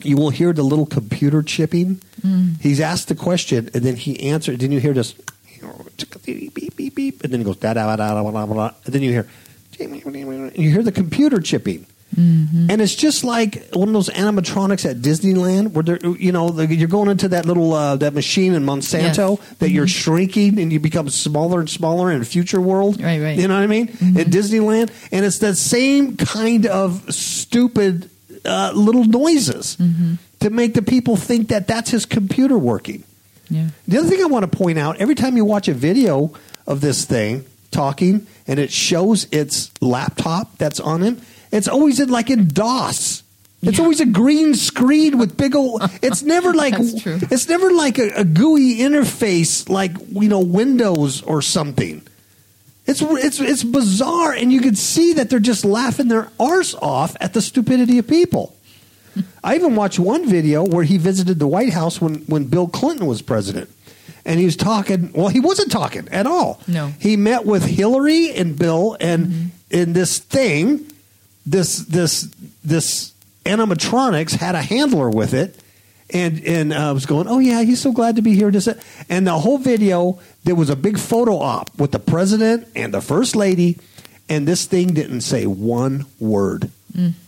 You 0.03 0.17
will 0.17 0.31
hear 0.31 0.53
the 0.53 0.63
little 0.63 0.87
computer 0.87 1.43
chipping. 1.43 2.01
Mm. 2.23 2.61
He's 2.61 2.81
asked 2.81 3.09
the 3.09 3.15
question, 3.15 3.71
and 3.75 3.83
then 3.85 3.97
he 3.97 4.31
answered. 4.31 4.61
Then 4.61 4.73
you 4.73 4.81
hear 4.81 4.93
this 4.93 5.15
beep 6.25 6.77
beep 6.77 6.95
beep 6.95 7.25
and 7.25 7.33
then 7.33 7.41
he 7.41 7.45
goes 7.45 7.57
da 7.57 7.75
da 7.75 7.97
da 7.97 7.97
da 7.97 8.23
da 8.23 8.31
da 8.31 8.47
da, 8.47 8.71
and 8.85 8.95
then 8.95 9.03
you 9.03 9.11
hear 9.11 9.29
and 9.81 10.57
you 10.57 10.71
hear 10.71 10.83
the 10.83 10.93
computer 10.93 11.41
chipping. 11.41 11.87
Mm-hmm. 12.17 12.71
And 12.71 12.81
it's 12.81 12.95
just 12.95 13.23
like 13.23 13.69
one 13.75 13.89
of 13.89 13.95
those 13.95 14.09
animatronics 14.09 14.89
at 14.89 14.97
Disneyland, 14.97 15.73
where 15.73 15.83
they're, 15.83 15.99
you 16.17 16.33
know 16.33 16.49
the, 16.49 16.67
you're 16.67 16.89
going 16.89 17.11
into 17.11 17.29
that 17.29 17.45
little 17.45 17.75
uh, 17.75 17.97
that 17.97 18.15
machine 18.15 18.55
in 18.55 18.65
Monsanto 18.65 19.37
Yes. 19.39 19.55
that 19.59 19.71
you're 19.71 19.85
mm-hmm. 19.85 20.11
shrinking 20.11 20.59
and 20.59 20.73
you 20.73 20.81
become 20.81 21.11
smaller 21.11 21.61
and 21.61 21.69
smaller 21.69 22.11
in 22.11 22.23
a 22.23 22.25
future 22.25 22.61
world. 22.61 23.01
Right, 23.01 23.21
right. 23.21 23.39
You 23.39 23.47
know 23.47 23.55
what 23.55 23.63
I 23.63 23.67
mean? 23.67 23.89
Mm-hmm. 23.89 24.21
At 24.21 24.27
Disneyland, 24.29 24.91
and 25.13 25.25
it's 25.25 25.39
that 25.41 25.57
same 25.57 26.17
kind 26.17 26.67
of 26.67 27.13
stupid 27.15 28.11
uh, 28.45 28.73
little 28.75 29.05
noises 29.05 29.77
to 30.41 30.51
make 30.51 30.75
the 30.75 30.83
people 30.83 31.17
think 31.17 31.49
that 31.49 31.67
that's 31.67 31.91
his 31.91 32.07
computer 32.07 32.59
working. 32.59 33.05
Yeah. 33.51 33.69
The 33.87 33.99
other 33.99 34.09
thing 34.09 34.23
I 34.23 34.27
want 34.27 34.51
to 34.51 34.57
point 34.59 34.79
out 34.79 34.97
every 34.99 35.15
time 35.15 35.37
you 35.37 35.45
watch 35.45 35.69
a 35.69 35.75
video 35.75 36.33
of 36.67 36.81
this 36.81 37.05
thing 37.05 37.45
talking 37.71 38.27
and 38.47 38.59
it 38.59 38.71
shows 38.71 39.27
its 39.33 39.71
laptop 39.81 40.57
that's 40.59 40.81
on 40.81 41.03
him, 41.03 41.21
it's 41.51 41.69
always 41.69 41.99
in 42.01 42.09
like 42.11 42.29
in 42.31 42.49
DOS. 42.49 43.23
It's 43.63 43.79
Yeah. 43.79 43.83
always 43.83 44.01
a 44.01 44.07
green 44.07 44.55
screen 44.55 45.19
with 45.19 45.37
big 45.37 45.57
old. 45.57 45.83
It's 46.03 46.23
never 46.23 46.53
like 46.63 46.75
it's 46.79 47.49
never 47.49 47.73
like 47.73 47.99
a, 47.99 48.11
a 48.21 48.25
GUI 48.25 48.79
interface 48.79 49.69
like 49.69 49.93
you 50.13 50.29
know 50.29 50.41
Windows 50.41 51.23
or 51.23 51.43
something. 51.43 52.03
It's 52.89 53.03
it's 53.03 53.39
it's 53.39 53.63
bizarre, 53.63 54.33
and 54.33 54.51
you 54.51 54.61
can 54.61 54.75
see 54.75 55.13
that 55.13 55.29
they're 55.29 55.39
just 55.39 55.65
laughing 55.65 56.09
their 56.09 56.31
arse 56.41 56.75
off 56.75 57.17
at 57.21 57.35
the 57.35 57.43
stupidity 57.43 57.99
of 57.99 58.09
people. 58.09 58.57
I 59.43 59.57
even 59.57 59.77
watched 59.77 59.99
one 59.99 60.29
video 60.29 60.65
where 60.65 60.85
he 60.85 60.97
visited 60.97 61.39
the 61.39 61.47
White 61.47 61.73
House 61.73 62.01
when, 62.01 62.17
when 62.27 62.45
Bill 62.45 62.69
Clinton 62.69 63.07
was 63.07 63.23
president. 63.23 63.71
And 64.25 64.39
he 64.39 64.45
was 64.45 64.57
talking, 64.57 65.13
well, 65.13 65.29
he 65.29 65.41
wasn't 65.41 65.73
talking 65.73 66.09
at 66.11 66.27
all. 66.27 66.61
No. 66.67 66.89
He 66.99 67.17
met 67.17 67.47
with 67.47 67.65
Hillary 67.65 68.33
and 68.33 68.59
Bill 68.59 68.97
and 69.01 69.27
mm-hmm. 69.27 69.47
in 69.71 69.93
this 69.93 70.19
thing, 70.19 70.91
this 71.47 71.79
this 71.79 72.29
this 72.65 73.13
animatronics 73.45 74.33
had 74.33 74.55
a 74.55 74.63
handler 74.63 75.09
with 75.09 75.33
it 75.33 75.59
and 76.13 76.43
and 76.45 76.73
uh, 76.73 76.91
was 76.95 77.07
going, 77.07 77.27
"Oh 77.29 77.39
yeah, 77.39 77.63
he's 77.63 77.81
so 77.81 77.93
glad 77.93 78.17
to 78.17 78.23
be 78.23 78.35
here." 78.35 78.51
Just 78.51 78.69
and 79.09 79.27
the 79.27 79.39
whole 79.39 79.59
video, 79.59 80.19
there 80.45 80.55
was 80.55 80.71
a 80.71 80.77
big 80.77 80.99
photo 80.99 81.39
op 81.39 81.71
with 81.79 81.93
the 81.93 81.99
president 81.99 82.67
and 82.75 82.93
the 82.95 83.01
first 83.01 83.37
lady, 83.37 83.79
and 84.29 84.47
this 84.49 84.65
thing 84.67 84.95
didn't 84.95 85.21
say 85.23 85.47
one 85.47 86.07
word, 86.19 86.71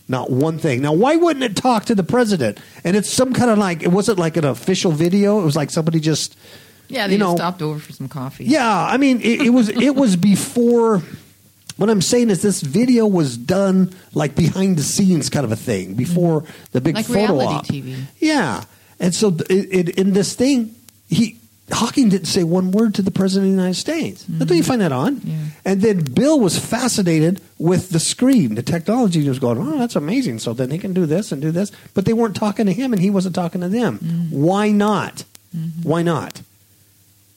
not 0.08 0.30
one 0.30 0.58
thing. 0.58 0.82
Now, 0.82 0.92
why 0.94 1.16
wouldn't 1.16 1.44
it 1.44 1.56
talk 1.56 1.84
to 1.86 1.94
the 1.94 2.02
president? 2.04 2.58
And 2.84 2.96
it's 2.96 3.10
some 3.10 3.32
kind 3.32 3.50
of 3.50 3.58
like 3.58 3.82
it 3.82 3.88
wasn't 3.88 4.18
like 4.18 4.36
an 4.36 4.44
official 4.44 4.92
video. 4.92 5.40
It 5.40 5.44
was 5.44 5.56
like 5.56 5.70
somebody 5.70 6.00
just, 6.00 6.36
Yeah, 6.88 7.06
they 7.06 7.14
you 7.14 7.18
just 7.18 7.30
know, 7.30 7.36
stopped 7.36 7.62
over 7.62 7.78
for 7.78 7.92
some 7.92 8.08
coffee. 8.08 8.44
yeah, 8.46 8.86
I 8.86 8.96
mean, 8.96 9.20
it, 9.20 9.42
it 9.42 9.50
was 9.50 9.68
it 9.68 9.94
was 9.94 10.16
before. 10.16 11.02
What 11.80 11.88
I'm 11.88 12.02
saying 12.02 12.28
is, 12.28 12.42
this 12.42 12.60
video 12.60 13.06
was 13.06 13.38
done 13.38 13.94
like 14.12 14.34
behind 14.34 14.76
the 14.76 14.82
scenes 14.82 15.30
kind 15.30 15.46
of 15.46 15.50
a 15.50 15.56
thing 15.56 15.88
mm-hmm. 15.88 15.96
before 15.96 16.44
the 16.72 16.82
big 16.82 16.94
Like 16.94 17.06
photo 17.06 17.38
reality 17.38 17.54
op. 17.54 17.64
TV. 17.64 18.02
Yeah, 18.18 18.64
and 18.98 19.14
so 19.14 19.28
it, 19.48 19.88
it, 19.88 19.88
in 19.98 20.12
this 20.12 20.34
thing, 20.34 20.74
he 21.08 21.38
Hawking 21.72 22.10
didn't 22.10 22.26
say 22.26 22.44
one 22.44 22.70
word 22.70 22.96
to 22.96 23.02
the 23.02 23.10
president 23.10 23.46
of 23.46 23.56
the 23.56 23.62
United 23.62 23.80
States. 23.80 24.24
Don't 24.24 24.40
you 24.50 24.56
mm-hmm. 24.56 24.68
find 24.68 24.80
that 24.82 24.92
odd? 24.92 25.24
Yeah. 25.24 25.36
And 25.64 25.80
then 25.80 26.04
Bill 26.04 26.38
was 26.38 26.58
fascinated 26.58 27.40
with 27.58 27.88
the 27.88 28.00
screen, 28.00 28.56
the 28.56 28.62
technology. 28.62 29.22
He 29.22 29.28
was 29.30 29.38
going, 29.38 29.56
"Oh, 29.56 29.78
that's 29.78 29.96
amazing!" 29.96 30.40
So 30.40 30.52
then 30.52 30.68
they 30.68 30.76
can 30.76 30.92
do 30.92 31.06
this 31.06 31.32
and 31.32 31.40
do 31.40 31.50
this, 31.50 31.72
but 31.94 32.04
they 32.04 32.12
weren't 32.12 32.36
talking 32.36 32.66
to 32.66 32.74
him, 32.74 32.92
and 32.92 33.00
he 33.00 33.08
wasn't 33.08 33.34
talking 33.34 33.62
to 33.62 33.70
them. 33.70 34.00
Mm-hmm. 34.00 34.42
Why 34.42 34.70
not? 34.70 35.24
Why 35.82 36.02
not? 36.02 36.42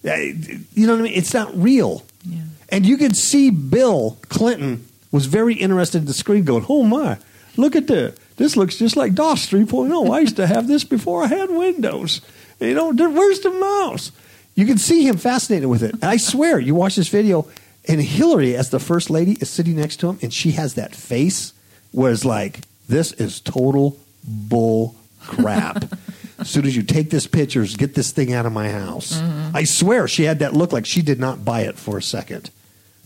You 0.03 0.85
know 0.85 0.95
what 0.95 0.99
I 0.99 1.03
mean? 1.03 1.13
It's 1.13 1.33
not 1.33 1.55
real. 1.55 2.03
Yeah. 2.25 2.41
And 2.73 2.85
you 2.85 2.97
could 2.97 3.15
see 3.15 3.51
Bill 3.51 4.17
Clinton 4.29 4.87
was 5.11 5.27
very 5.27 5.53
interested 5.53 5.99
in 5.99 6.05
the 6.05 6.13
screen, 6.13 6.43
going, 6.43 6.65
"Oh 6.67 6.83
my, 6.83 7.17
look 7.55 7.75
at 7.75 7.87
the 7.87 8.15
this 8.37 8.57
looks 8.57 8.77
just 8.77 8.95
like 8.95 9.13
DOS 9.13 9.47
3.0. 9.47 10.11
I 10.11 10.19
used 10.19 10.37
to 10.37 10.47
have 10.47 10.67
this 10.67 10.83
before 10.83 11.23
I 11.23 11.27
had 11.27 11.49
Windows. 11.49 12.21
You 12.59 12.73
know, 12.73 12.91
where's 12.91 13.41
the 13.41 13.51
mouse? 13.51 14.11
You 14.55 14.65
can 14.65 14.77
see 14.77 15.07
him 15.07 15.17
fascinated 15.17 15.69
with 15.69 15.83
it. 15.83 15.93
And 15.93 16.05
I 16.05 16.17
swear, 16.17 16.59
you 16.59 16.75
watch 16.75 16.95
this 16.95 17.09
video, 17.09 17.47
and 17.87 18.01
Hillary, 18.01 18.55
as 18.55 18.69
the 18.69 18.79
first 18.79 19.09
lady, 19.09 19.33
is 19.33 19.49
sitting 19.49 19.75
next 19.75 19.97
to 19.97 20.09
him, 20.09 20.19
and 20.21 20.33
she 20.33 20.51
has 20.51 20.75
that 20.75 20.95
face 20.95 21.53
where 21.91 22.11
it's 22.11 22.25
like, 22.25 22.61
this 22.87 23.11
is 23.13 23.39
total 23.39 23.99
bull 24.23 24.95
crap. 25.21 25.85
as 26.39 26.49
soon 26.49 26.65
as 26.65 26.75
you 26.75 26.83
take 26.83 27.09
this 27.09 27.27
pictures, 27.27 27.75
get 27.75 27.95
this 27.95 28.11
thing 28.11 28.33
out 28.33 28.45
of 28.45 28.53
my 28.53 28.69
house. 28.69 29.13
Mm-hmm. 29.13 29.55
I 29.57 29.63
swear, 29.63 30.07
she 30.07 30.23
had 30.23 30.39
that 30.39 30.53
look 30.53 30.71
like 30.71 30.85
she 30.85 31.01
did 31.01 31.19
not 31.19 31.43
buy 31.45 31.61
it 31.61 31.77
for 31.77 31.97
a 31.97 32.03
second. 32.03 32.49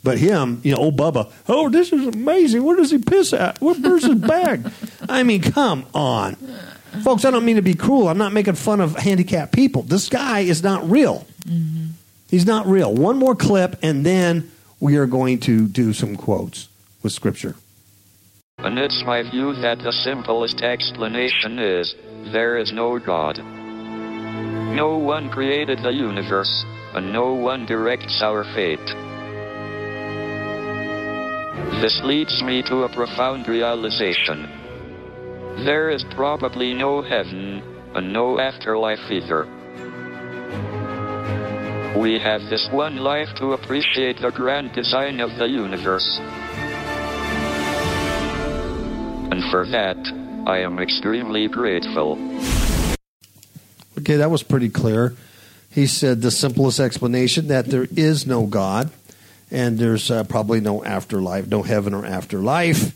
But 0.08 0.20
him, 0.20 0.62
you 0.64 0.72
know, 0.72 0.78
old 0.78 0.96
Bubba, 0.96 1.30
oh, 1.50 1.68
this 1.68 1.92
is 1.92 2.08
amazing. 2.08 2.64
Where 2.64 2.78
does 2.78 2.92
he 2.92 2.98
piss 2.98 3.34
at? 3.34 3.60
Where, 3.60 3.76
where's 3.76 4.06
his 4.06 4.16
bag? 4.16 4.72
I 5.10 5.24
mean, 5.24 5.42
come 5.42 5.86
on. 5.94 6.36
Folks, 7.04 7.26
I 7.26 7.32
don't 7.32 7.44
mean 7.44 7.58
to 7.58 7.62
be 7.62 7.74
cruel. 7.74 8.08
I'm 8.08 8.18
not 8.18 8.32
making 8.32 8.56
fun 8.56 8.80
of 8.80 8.96
handicapped 8.96 9.52
people. 9.52 9.82
This 9.82 10.08
guy 10.08 10.40
is 10.40 10.64
not 10.64 10.90
real. 10.90 11.28
Mm-hmm. 11.46 11.88
He's 12.30 12.46
not 12.46 12.68
real. 12.68 12.96
One 12.96 13.18
more 13.18 13.36
clip, 13.36 13.80
and 13.84 14.06
then 14.06 14.50
we 14.80 14.96
are 14.96 15.08
going 15.08 15.42
to 15.42 15.68
do 15.68 15.92
some 15.92 16.16
quotes 16.16 16.70
with 17.04 17.12
Scripture. 17.12 17.56
And 18.60 18.80
it's 18.80 19.04
my 19.06 19.30
view 19.30 19.56
that 19.56 19.80
the 19.80 19.92
simplest 19.92 20.62
explanation 20.62 21.60
is 21.60 21.94
there 22.32 22.58
is 22.58 22.72
no 22.72 22.98
God. 22.98 23.40
No 23.40 25.00
one 25.00 25.30
created 25.30 25.80
the 25.80 25.92
universe, 25.92 26.64
and 26.94 27.12
no 27.12 27.34
one 27.34 27.66
directs 27.66 28.22
our 28.24 28.46
fate. 28.56 29.07
This 31.82 32.02
leads 32.04 32.42
me 32.44 32.64
to 32.64 32.84
a 32.84 32.90
profound 32.90 33.48
realization. 33.48 34.50
There 35.66 35.90
is 35.90 36.04
probably 36.16 36.74
no 36.74 37.02
heaven, 37.02 37.62
and 37.94 38.12
no 38.12 38.40
afterlife 38.40 39.12
either. 39.12 39.46
We 42.00 42.20
have 42.20 42.42
this 42.50 42.68
one 42.72 42.98
life 42.98 43.30
to 43.38 43.54
appreciate 43.54 44.20
the 44.22 44.32
grand 44.32 44.74
design 44.74 45.20
of 45.20 45.36
the 45.38 45.48
universe. 45.48 46.20
And 49.32 49.44
for 49.52 49.66
that, 49.72 49.98
I 50.48 50.60
am 50.60 50.80
extremely 50.80 51.48
grateful. 51.48 52.18
Okay, 53.98 54.18
that 54.18 54.30
was 54.30 54.44
pretty 54.44 54.70
clear. 54.70 55.16
He 55.72 55.88
said 55.88 56.22
the 56.22 56.32
simplest 56.32 56.80
explanation 56.80 57.48
that 57.48 57.66
there 57.66 57.88
is 57.96 58.26
no 58.28 58.46
God, 58.46 58.92
and 59.52 59.78
there's 59.80 60.12
uh, 60.12 60.24
probably 60.24 60.60
no 60.60 60.84
afterlife, 60.84 61.48
no 61.48 61.64
heaven 61.64 61.94
or 61.94 62.06
afterlife, 62.06 62.96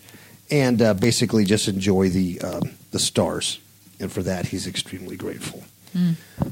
and 0.52 0.82
uh, 0.82 0.94
basically 0.94 1.46
just 1.46 1.68
enjoy 1.68 2.10
the 2.10 2.42
uh, 2.42 2.62
the 2.92 3.00
stars. 3.00 3.60
And 4.00 4.12
for 4.12 4.24
that, 4.24 4.48
he's 4.48 4.68
extremely 4.68 5.16
grateful. 5.16 5.64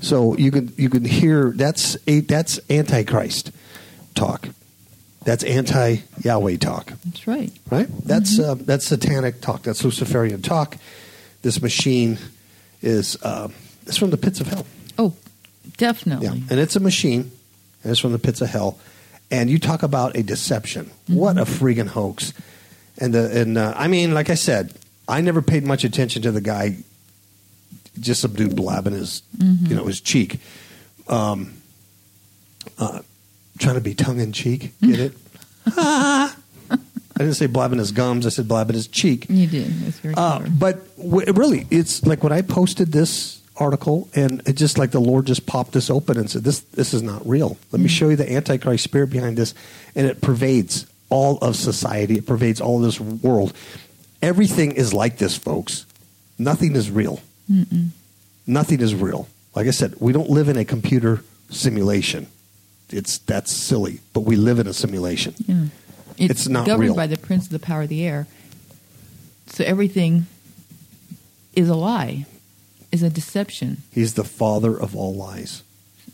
So 0.02 0.36
you 0.38 0.52
can 0.52 0.74
you 0.76 0.90
can 0.90 1.06
hear 1.06 1.54
that's 1.56 1.96
a, 2.08 2.20
that's 2.20 2.60
antichrist 2.70 3.52
talk. 4.14 4.50
That's 5.24 5.44
anti 5.44 5.98
Yahweh 6.24 6.58
talk 6.58 6.94
That's 7.06 7.28
right. 7.28 7.52
right? 7.70 7.88
That's 8.06 8.40
uh, 8.40 8.56
that's 8.56 8.86
satanic 8.88 9.42
talk. 9.42 9.64
That's 9.64 9.84
Luciferian 9.84 10.42
talk. 10.42 10.78
This 11.42 11.62
machine 11.62 12.18
is 12.82 13.18
uh, 13.24 13.48
it's 13.86 13.98
from 13.98 14.10
the 14.10 14.18
pits 14.18 14.42
of 14.42 14.48
hell. 14.48 14.66
Oh, 14.98 15.14
definitely. 15.78 16.28
Yeah, 16.28 16.34
and 16.34 16.60
it's 16.60 16.76
a 16.76 16.80
machine, 16.82 17.32
and 17.84 17.92
it's 17.92 18.00
from 18.00 18.12
the 18.12 18.20
pits 18.20 18.42
of 18.42 18.50
hell. 18.50 18.78
And 19.32 19.50
you 19.50 19.60
talk 19.60 19.84
about 19.84 20.16
a 20.18 20.24
deception. 20.24 20.90
What 21.08 21.38
a 21.38 21.44
freaking 21.44 21.88
hoax! 21.88 22.34
And 22.98 23.14
the 23.14 23.42
and 23.42 23.58
uh, 23.58 23.74
I 23.76 23.88
mean, 23.88 24.14
like 24.14 24.30
I 24.30 24.36
said, 24.36 24.74
I 25.08 25.22
never 25.22 25.42
paid 25.42 25.64
much 25.66 25.84
attention 25.84 26.22
to 26.24 26.32
the 26.32 26.42
guy. 26.42 26.78
Just 28.00 28.22
some 28.22 28.34
dude 28.34 28.56
blabbing 28.56 28.94
his, 28.94 29.22
you 29.40 29.76
know, 29.76 29.86
his 29.86 30.00
cheek. 30.02 30.40
Um, 31.08 31.54
uh, 32.78 33.02
trying 33.60 33.76
to 33.76 33.82
be 33.82 33.94
tongue 33.94 34.20
in 34.20 34.32
cheek. 34.32 34.72
Get 34.82 35.00
it? 35.00 35.14
I 35.78 36.34
didn't 37.18 37.34
say 37.36 37.48
blabbing 37.48 37.80
his 37.80 37.92
gums. 37.92 38.26
I 38.26 38.30
said 38.30 38.48
blabbing 38.48 38.76
his 38.76 38.88
cheek. 38.88 39.26
You 39.30 39.48
did. 39.48 39.72
Uh, 40.16 40.40
but 40.58 40.96
w- 40.98 41.32
really, 41.34 41.68
it's 41.70 42.06
like 42.06 42.24
when 42.24 42.32
I 42.32 42.42
posted 42.42 42.92
this 42.94 43.39
article, 43.60 44.10
and 44.16 44.42
it 44.48 44.54
just 44.54 44.78
like 44.78 44.92
the 44.92 45.00
Lord 45.02 45.26
just 45.26 45.46
popped 45.46 45.74
this 45.74 45.90
open 45.90 46.18
and 46.18 46.30
said, 46.30 46.44
"This 46.44 46.60
this 46.60 46.94
is 46.94 47.04
not 47.04 47.28
real. 47.28 47.58
Let 47.72 47.80
me 47.80 47.88
hmm. 47.88 47.94
show 47.94 48.10
you 48.10 48.16
the 48.16 48.32
Antichrist 48.32 48.84
spirit 48.84 49.10
behind 49.10 49.38
this," 49.38 49.54
and 49.96 50.08
it 50.08 50.22
pervades 50.22 50.86
all 51.10 51.38
of 51.40 51.56
society. 51.56 52.18
It 52.18 52.26
pervades 52.26 52.62
all 52.62 52.78
of 52.78 52.84
this 52.84 53.00
world. 53.00 53.54
Everything 54.22 54.72
is 54.74 54.94
like 54.94 55.18
this, 55.18 55.38
folks. 55.38 55.86
Nothing 56.38 56.76
is 56.76 56.90
real. 56.90 57.22
Nothing 58.46 58.82
is 58.82 58.96
real. 58.96 59.28
Like 59.56 59.68
I 59.68 59.72
said, 59.72 59.96
we 60.00 60.14
don't 60.14 60.30
live 60.30 60.50
in 60.50 60.58
a 60.58 60.66
computer 60.66 61.24
simulation. 61.50 62.28
It's 62.90 63.18
that's 63.20 63.52
silly, 63.52 64.00
but 64.14 64.22
we 64.22 64.36
live 64.36 64.60
in 64.60 64.68
a 64.68 64.74
simulation. 64.74 65.36
Yeah. 65.46 65.66
It's, 66.18 66.32
It's 66.32 66.48
not 66.48 66.66
governed 66.66 66.90
real. 66.90 66.96
by 66.96 67.08
the 67.08 67.18
prince 67.18 67.46
of 67.46 67.52
the 67.52 67.60
power 67.60 67.84
of 67.84 67.90
the 67.90 68.06
air. 68.06 68.28
So 69.48 69.64
everything 69.64 70.28
is 71.56 71.70
a 71.70 71.76
lie, 71.76 72.26
is 72.92 73.04
a 73.04 73.10
deception. 73.10 73.84
He's 73.92 74.14
the 74.16 74.24
father 74.24 74.78
of 74.78 74.96
all 74.96 75.14
lies. 75.16 75.64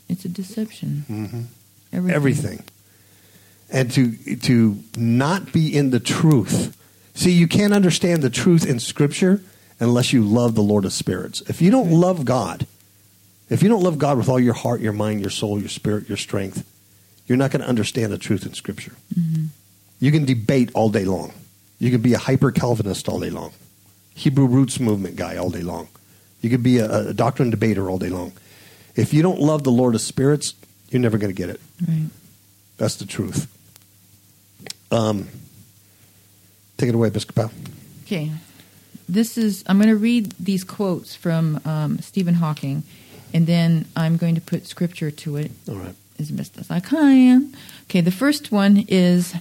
It's 0.10 0.26
a 0.26 0.30
deception. 0.30 1.06
Mm-hmm. 1.10 1.42
Everything. 1.94 2.16
everything 2.16 2.64
and 3.72 3.92
to 3.92 4.36
to 4.36 4.78
not 4.98 5.54
be 5.54 5.76
in 5.76 5.92
the 5.92 6.00
truth 6.00 6.76
see 7.14 7.32
you 7.32 7.48
can't 7.48 7.74
understand 7.74 8.22
the 8.22 8.30
truth 8.30 8.66
in 8.66 8.80
scripture 8.80 9.42
unless 9.80 10.12
you 10.12 10.22
love 10.22 10.56
the 10.56 10.62
lord 10.62 10.84
of 10.84 10.92
spirits 10.92 11.42
if 11.48 11.62
you 11.62 11.72
don't 11.72 11.90
love 11.90 12.26
god 12.26 12.68
if 13.50 13.64
you 13.64 13.70
don't 13.70 13.82
love 13.82 13.98
god 13.98 14.18
with 14.18 14.28
all 14.28 14.40
your 14.40 14.54
heart 14.54 14.82
your 14.82 14.92
mind 14.92 15.22
your 15.22 15.30
soul 15.30 15.58
your 15.60 15.70
spirit 15.70 16.10
your 16.10 16.18
strength 16.18 16.70
you're 17.28 17.38
not 17.38 17.50
going 17.52 17.62
to 17.62 17.68
understand 17.68 18.12
the 18.12 18.18
truth 18.18 18.46
in 18.46 18.54
scripture 18.54 18.94
you 20.00 20.12
can 20.12 20.26
debate 20.26 20.70
all 20.74 20.90
day 20.90 21.06
long 21.06 21.32
you 21.80 21.92
can 21.92 22.02
be 22.02 22.14
a 22.14 22.20
hyper 22.20 22.52
calvinist 22.52 23.08
all 23.08 23.20
day 23.22 23.30
long 23.30 23.54
hebrew 24.16 24.46
roots 24.48 24.80
movement 24.82 25.16
guy 25.16 25.38
all 25.38 25.50
day 25.50 25.62
long 25.62 25.88
you 26.46 26.52
could 26.52 26.64
be 26.64 26.78
a, 26.78 27.10
a 27.10 27.14
doctrine 27.14 27.50
debater 27.50 27.90
all 27.90 27.98
day 27.98 28.10
long 28.10 28.32
if 28.96 29.14
you 29.14 29.22
don't 29.22 29.40
love 29.40 29.64
the 29.64 29.72
lord 29.72 29.96
of 29.96 30.02
spirits 30.02 30.54
you're 30.90 31.02
never 31.02 31.18
going 31.18 31.34
to 31.34 31.36
get 31.44 31.50
it 31.50 31.60
Right. 31.88 32.06
that's 32.78 32.96
the 32.96 33.06
truth. 33.06 33.48
Um, 34.92 35.28
take 36.78 36.90
it 36.90 36.96
away, 36.96 37.08
Episcopal. 37.10 37.52
Okay. 38.06 38.32
This 39.10 39.38
is, 39.38 39.64
I'm 39.68 39.78
going 39.78 39.90
to 39.90 39.96
read 39.98 40.32
these 40.40 40.64
quotes 40.64 41.16
from 41.16 41.60
um, 41.66 42.00
Stephen 42.00 42.36
Hawking, 42.36 42.84
and 43.34 43.46
then 43.46 43.86
I'm 43.96 44.16
going 44.18 44.36
to 44.36 44.42
put 44.42 44.68
scripture 44.68 45.12
to 45.12 45.36
it 45.38 45.52
All 45.68 45.76
right. 45.76 45.96
as 46.20 46.32
best 46.32 46.58
as 46.58 46.72
I 46.72 46.80
can. 46.80 47.54
Okay, 47.90 48.02
the 48.02 48.12
first 48.12 48.52
one 48.52 48.86
is 48.88 49.34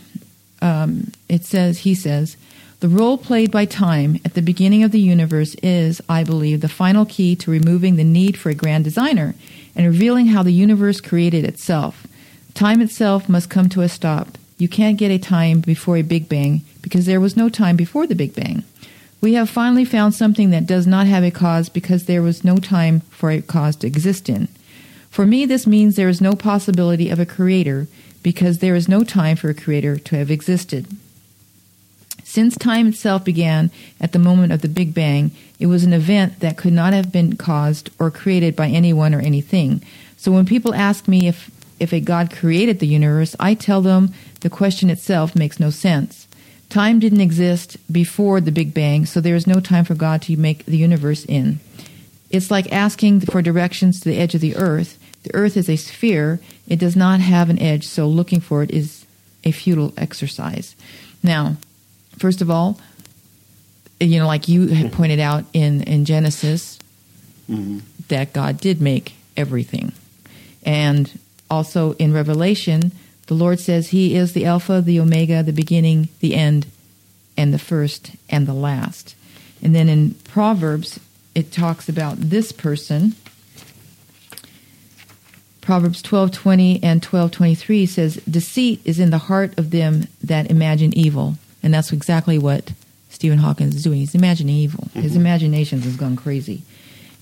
um, 0.61 1.13
it 1.29 1.45
says, 1.45 1.79
he 1.81 1.95
says, 1.95 2.37
the 2.85 2.91
role 2.91 3.17
played 3.17 3.51
by 3.51 3.65
time 3.65 4.21
at 4.27 4.35
the 4.35 4.43
beginning 4.43 4.83
of 4.83 4.91
the 4.91 5.01
universe 5.01 5.55
is, 5.63 6.03
I 6.07 6.23
believe, 6.23 6.61
the 6.61 6.69
final 6.69 7.07
key 7.07 7.35
to 7.37 7.51
removing 7.51 7.97
the 7.97 8.05
need 8.05 8.37
for 8.37 8.51
a 8.51 8.55
grand 8.55 8.85
designer 8.85 9.35
and 9.75 9.87
revealing 9.87 10.27
how 10.27 10.43
the 10.43 10.53
universe 10.53 11.01
created 11.01 11.47
itself. 11.47 12.07
Time 12.53 12.83
itself 12.83 13.27
must 13.27 13.49
come 13.49 13.71
to 13.71 13.81
a 13.81 13.89
stop. 13.89 14.37
You 14.59 14.69
can't 14.69 14.99
get 14.99 15.11
a 15.11 15.17
time 15.19 15.61
before 15.61 15.97
a 15.97 16.03
Big 16.03 16.29
Bang 16.29 16.61
because 16.83 17.07
there 17.07 17.23
was 17.23 17.39
no 17.39 17.49
time 17.49 17.75
before 17.75 18.07
the 18.07 18.15
Big 18.15 18.35
Bang. 18.35 18.65
We 19.23 19.33
have 19.33 19.49
finally 19.49 19.87
found 19.87 20.13
something 20.13 20.51
that 20.51 20.67
does 20.67 20.87
not 20.87 21.07
have 21.07 21.25
a 21.25 21.31
cause 21.31 21.71
because 21.71 22.05
there 22.05 22.21
was 22.21 22.45
no 22.45 22.59
time 22.59 23.01
for 23.09 23.31
a 23.31 23.41
cause 23.41 23.77
to 23.77 23.87
exist 23.87 24.29
in. 24.29 24.47
For 25.09 25.25
me, 25.25 25.47
this 25.47 25.67
means 25.67 25.97
there 25.97 26.11
is 26.11 26.21
no 26.21 26.35
possibility 26.35 27.09
of 27.09 27.19
a 27.19 27.25
creator 27.25 27.87
because 28.23 28.59
there 28.59 28.75
is 28.75 28.91
no 28.91 29.05
time 29.05 29.39
for 29.39 29.49
a 29.49 29.55
creator 29.55 29.97
to 29.97 30.17
have 30.17 30.31
existed. 30.31 30.87
Since 32.35 32.57
time 32.57 32.89
itself 32.89 33.25
began 33.25 33.71
at 34.01 34.11
the 34.11 34.19
moment 34.19 34.53
of 34.53 34.61
the 34.61 34.69
Big 34.69 34.93
Bang, 34.93 35.31
it 35.61 35.67
was 35.67 35.85
an 35.85 35.93
event 35.93 36.41
that 36.41 36.57
could 36.57 36.73
not 36.73 36.93
have 36.93 37.13
been 37.13 37.37
caused 37.37 37.91
or 38.01 38.11
created 38.11 38.57
by 38.57 38.67
anyone 38.67 39.15
or 39.15 39.21
anything. 39.21 39.85
So 40.17 40.33
when 40.33 40.45
people 40.45 40.75
ask 40.75 41.07
me 41.07 41.29
if, 41.29 41.49
if 41.79 41.93
a 41.93 42.01
God 42.01 42.35
created 42.35 42.81
the 42.81 42.89
universe, 42.89 43.37
I 43.39 43.55
tell 43.55 43.83
them 43.83 44.13
the 44.41 44.51
question 44.51 44.91
itself 44.91 45.37
makes 45.37 45.61
no 45.61 45.71
sense. 45.71 46.27
Time 46.69 46.99
didn't 46.99 47.21
exist 47.21 47.77
before 47.93 48.41
the 48.41 48.51
Big 48.51 48.75
Bang, 48.75 49.07
so 49.07 49.21
there 49.21 49.37
is 49.37 49.47
no 49.47 49.61
time 49.61 49.85
for 49.85 49.95
God 49.95 50.21
to 50.23 50.37
make 50.37 50.65
the 50.65 50.77
universe 50.77 51.25
in. 51.27 51.61
It's 52.31 52.51
like 52.51 52.73
asking 52.73 53.21
for 53.21 53.43
directions 53.43 54.01
to 54.01 54.09
the 54.09 54.19
edge 54.19 54.35
of 54.35 54.41
the 54.41 54.57
earth. 54.57 54.99
The 55.23 55.35
earth 55.37 55.57
is 55.57 55.71
a 55.71 55.77
sphere, 55.77 56.41
it 56.67 56.81
does 56.81 56.97
not 56.97 57.21
have 57.21 57.49
an 57.49 57.61
edge, 57.61 57.87
so 57.87 58.09
looking 58.09 58.41
for 58.41 58.65
it 58.65 58.73
is 58.73 59.07
a 59.45 59.53
futile 59.53 59.95
exercise. 59.97 60.75
Now, 61.23 61.59
first 62.19 62.41
of 62.41 62.51
all, 62.51 62.79
you 64.01 64.19
know, 64.19 64.27
like 64.27 64.49
you 64.49 64.69
had 64.69 64.87
mm-hmm. 64.87 64.97
pointed 64.97 65.21
out 65.21 65.45
in, 65.53 65.83
in 65.83 66.05
Genesis, 66.05 66.79
mm-hmm. 67.49 67.79
that 68.09 68.33
God 68.33 68.59
did 68.59 68.81
make 68.81 69.15
everything. 69.37 69.93
And 70.65 71.19
also 71.51 71.93
in 71.95 72.13
Revelation, 72.13 72.93
the 73.27 73.35
Lord 73.35 73.61
says 73.61 73.89
He 73.89 74.17
is 74.17 74.33
the 74.33 74.47
Alpha, 74.47 74.81
the 74.81 75.01
Omega, 75.01 75.43
the 75.43 75.53
beginning, 75.53 76.09
the 76.21 76.35
end, 76.35 76.67
and 77.37 77.53
the 77.53 77.59
first 77.59 78.13
and 78.29 78.47
the 78.47 78.55
last. 78.55 79.15
And 79.63 79.75
then 79.75 79.89
in 79.89 80.15
Proverbs, 80.25 81.01
it 81.35 81.53
talks 81.53 81.89
about 81.89 82.19
this 82.19 82.53
person. 82.53 83.15
Proverbs 85.61 86.03
12:20 86.03 86.81
and 86.83 87.03
12:23 87.03 87.87
says 87.87 88.21
deceit 88.29 88.81
is 88.85 89.01
in 89.01 89.11
the 89.11 89.19
heart 89.19 89.59
of 89.59 89.71
them 89.71 90.07
that 90.23 90.51
imagine 90.51 90.97
evil. 90.97 91.39
And 91.65 91.73
that's 91.73 91.93
exactly 91.93 92.39
what 92.39 92.73
Stephen 93.09 93.39
Hawkins 93.39 93.75
is 93.75 93.83
doing. 93.83 93.99
He's 93.99 94.15
imagining 94.15 94.55
evil. 94.55 94.89
His 94.93 95.13
mm-hmm. 95.13 95.21
imagination 95.23 95.81
has 95.81 95.97
gone 95.97 96.15
crazy. 96.15 96.63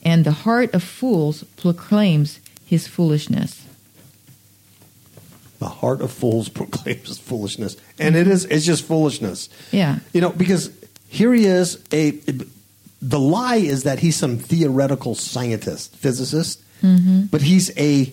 And 0.04 0.24
the 0.24 0.32
heart 0.32 0.74
of 0.74 0.82
fools 0.82 1.44
proclaims 1.56 2.40
his 2.66 2.88
foolishness. 2.88 3.64
The 5.60 5.68
heart 5.68 6.00
of 6.00 6.10
fools 6.10 6.48
proclaims 6.60 7.18
foolishness, 7.18 7.76
and 8.00 8.16
it 8.16 8.26
is 8.26 8.44
it's 8.46 8.66
just 8.66 8.84
foolishness. 8.84 9.48
Yeah. 9.70 10.00
You 10.12 10.20
know, 10.20 10.30
because 10.30 10.72
here 11.08 11.32
he 11.32 11.46
is 11.46 11.80
a 11.92 12.10
the 13.00 13.20
lie 13.20 13.56
is 13.56 13.84
that 13.84 14.00
he's 14.00 14.16
some 14.16 14.38
theoretical 14.38 15.14
scientist, 15.14 15.94
physicist, 15.94 16.60
mm-hmm. 16.82 17.26
but 17.26 17.42
he's 17.42 17.70
a 17.78 18.12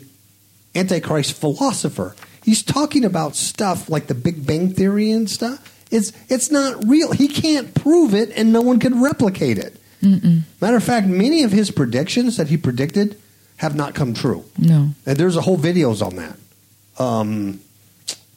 antichrist 0.76 1.34
philosopher. 1.34 2.16
He's 2.44 2.62
talking 2.62 3.04
about 3.04 3.36
stuff 3.36 3.90
like 3.90 4.08
the 4.08 4.14
Big 4.14 4.46
Bang 4.46 4.74
theory 4.74 5.10
and 5.10 5.28
stuff. 5.28 5.79
It's 5.92 6.12
it's 6.30 6.52
not 6.52 6.88
real. 6.88 7.12
He 7.14 7.28
can't 7.28 7.74
prove 7.74 8.14
it, 8.14 8.32
and 8.36 8.54
no 8.54 8.62
one 8.62 8.80
can 8.80 9.02
replicate 9.02 9.58
it. 9.58 9.76
Matter 10.62 10.78
of 10.78 10.84
fact, 10.84 11.08
many 11.08 11.44
of 11.44 11.52
his 11.52 11.72
predictions 11.72 12.38
that 12.38 12.48
he 12.48 12.56
predicted 12.58 13.18
have 13.58 13.76
not 13.76 13.96
come 13.96 14.14
true. 14.14 14.46
No. 14.58 14.90
And 15.06 15.18
there's 15.18 15.36
a 15.36 15.42
whole 15.42 15.58
videos 15.58 16.02
on 16.06 16.16
that. 16.16 16.38
Um, 17.04 17.60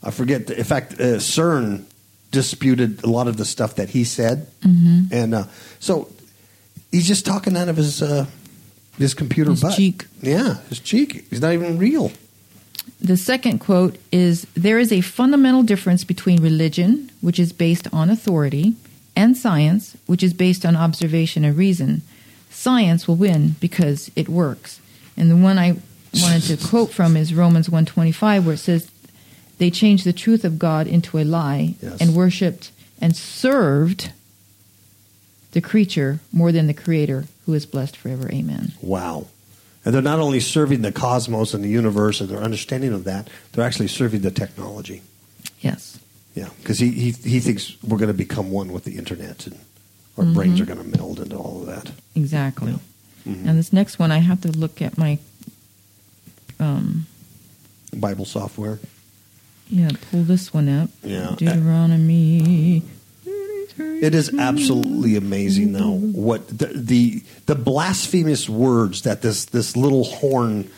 I 0.02 0.10
forget. 0.10 0.50
In 0.50 0.64
fact, 0.64 0.94
uh, 0.94 1.18
CERN 1.20 1.84
disputed 2.32 3.04
a 3.04 3.08
lot 3.08 3.28
of 3.28 3.36
the 3.36 3.44
stuff 3.44 3.76
that 3.76 3.90
he 3.90 4.04
said, 4.04 4.46
Mm-hmm. 4.62 5.14
and 5.14 5.34
uh, 5.34 5.44
so 5.78 6.08
he's 6.90 7.06
just 7.06 7.24
talking 7.26 7.56
out 7.56 7.68
of 7.68 7.76
his 7.76 8.02
uh, 8.02 8.26
his 8.98 9.14
computer 9.14 9.50
His 9.50 9.60
butt. 9.62 9.74
cheek. 9.76 10.06
Yeah, 10.20 10.56
his 10.68 10.80
cheek. 10.80 11.26
He's 11.30 11.40
not 11.40 11.52
even 11.52 11.78
real. 11.78 12.10
The 13.00 13.16
second 13.16 13.58
quote 13.58 13.96
is 14.12 14.46
There 14.54 14.78
is 14.78 14.92
a 14.92 15.00
fundamental 15.00 15.62
difference 15.62 16.04
between 16.04 16.42
religion, 16.42 17.10
which 17.20 17.38
is 17.38 17.52
based 17.52 17.88
on 17.92 18.10
authority, 18.10 18.74
and 19.16 19.36
science, 19.36 19.96
which 20.06 20.22
is 20.22 20.32
based 20.32 20.64
on 20.64 20.76
observation 20.76 21.44
and 21.44 21.56
reason. 21.56 22.02
Science 22.50 23.08
will 23.08 23.16
win 23.16 23.56
because 23.60 24.10
it 24.16 24.28
works. 24.28 24.80
And 25.16 25.30
the 25.30 25.36
one 25.36 25.58
I 25.58 25.76
wanted 26.20 26.42
to 26.44 26.56
quote 26.68 26.90
from 26.92 27.16
is 27.16 27.34
Romans 27.34 27.68
125 27.68 28.44
where 28.46 28.54
it 28.54 28.58
says 28.58 28.90
they 29.58 29.70
changed 29.70 30.04
the 30.04 30.12
truth 30.12 30.44
of 30.44 30.58
God 30.58 30.86
into 30.86 31.18
a 31.18 31.24
lie 31.24 31.74
Yes. 31.82 32.00
and 32.00 32.14
worshiped 32.14 32.70
and 33.00 33.16
served 33.16 34.12
the 35.52 35.60
creature 35.60 36.20
more 36.32 36.52
than 36.52 36.66
the 36.66 36.74
creator 36.74 37.24
who 37.46 37.54
is 37.54 37.66
blessed 37.66 37.96
forever. 37.96 38.30
Amen. 38.32 38.72
Wow. 38.80 39.26
And 39.84 39.92
they're 39.94 40.02
not 40.02 40.20
only 40.20 40.38
serving 40.40 40.82
the 40.82 40.92
cosmos 40.92 41.54
and 41.54 41.64
the 41.64 41.68
universe 41.68 42.20
and 42.20 42.28
their 42.30 42.38
understanding 42.38 42.92
of 42.92 43.04
that, 43.04 43.28
they're 43.52 43.64
actually 43.64 43.88
serving 43.88 44.20
the 44.20 44.30
technology. 44.30 45.02
Yes. 45.60 45.98
Yeah, 46.34 46.48
because 46.60 46.78
he, 46.78 46.90
he 46.90 47.10
he 47.10 47.40
thinks 47.40 47.76
we're 47.82 47.98
going 47.98 48.08
to 48.08 48.14
become 48.14 48.50
one 48.50 48.72
with 48.72 48.84
the 48.84 48.96
internet 48.96 49.46
and 49.46 49.56
our 50.16 50.24
Mm-hmm. 50.24 50.34
brains 50.34 50.60
are 50.60 50.66
going 50.66 50.78
to 50.78 50.96
meld 50.98 51.20
into 51.20 51.36
all 51.36 51.60
of 51.62 51.66
that. 51.66 51.90
Exactly. 52.14 52.74
Mm-hmm. 53.26 53.48
And 53.48 53.58
this 53.58 53.72
next 53.72 53.98
one, 53.98 54.12
I 54.12 54.18
have 54.18 54.40
to 54.42 54.48
look 54.52 54.82
at 54.82 54.96
my, 54.98 55.18
um, 56.60 57.06
Bible 57.94 58.24
software. 58.24 58.78
yeah, 59.70 59.90
pull 60.10 60.22
this 60.22 60.52
one 60.54 60.68
up. 60.68 60.90
Yeah. 61.02 61.34
Deuteronomy. 61.36 62.82
It 63.78 64.14
is 64.14 64.34
absolutely 64.38 65.16
amazing, 65.16 65.72
though, 65.72 65.96
what 65.96 66.46
the, 66.48 66.66
the 66.66 67.22
the 67.46 67.54
blasphemous 67.54 68.48
words 68.48 69.02
that 69.02 69.22
this 69.22 69.44
this 69.46 69.76
little 69.76 70.04
horn 70.04 70.70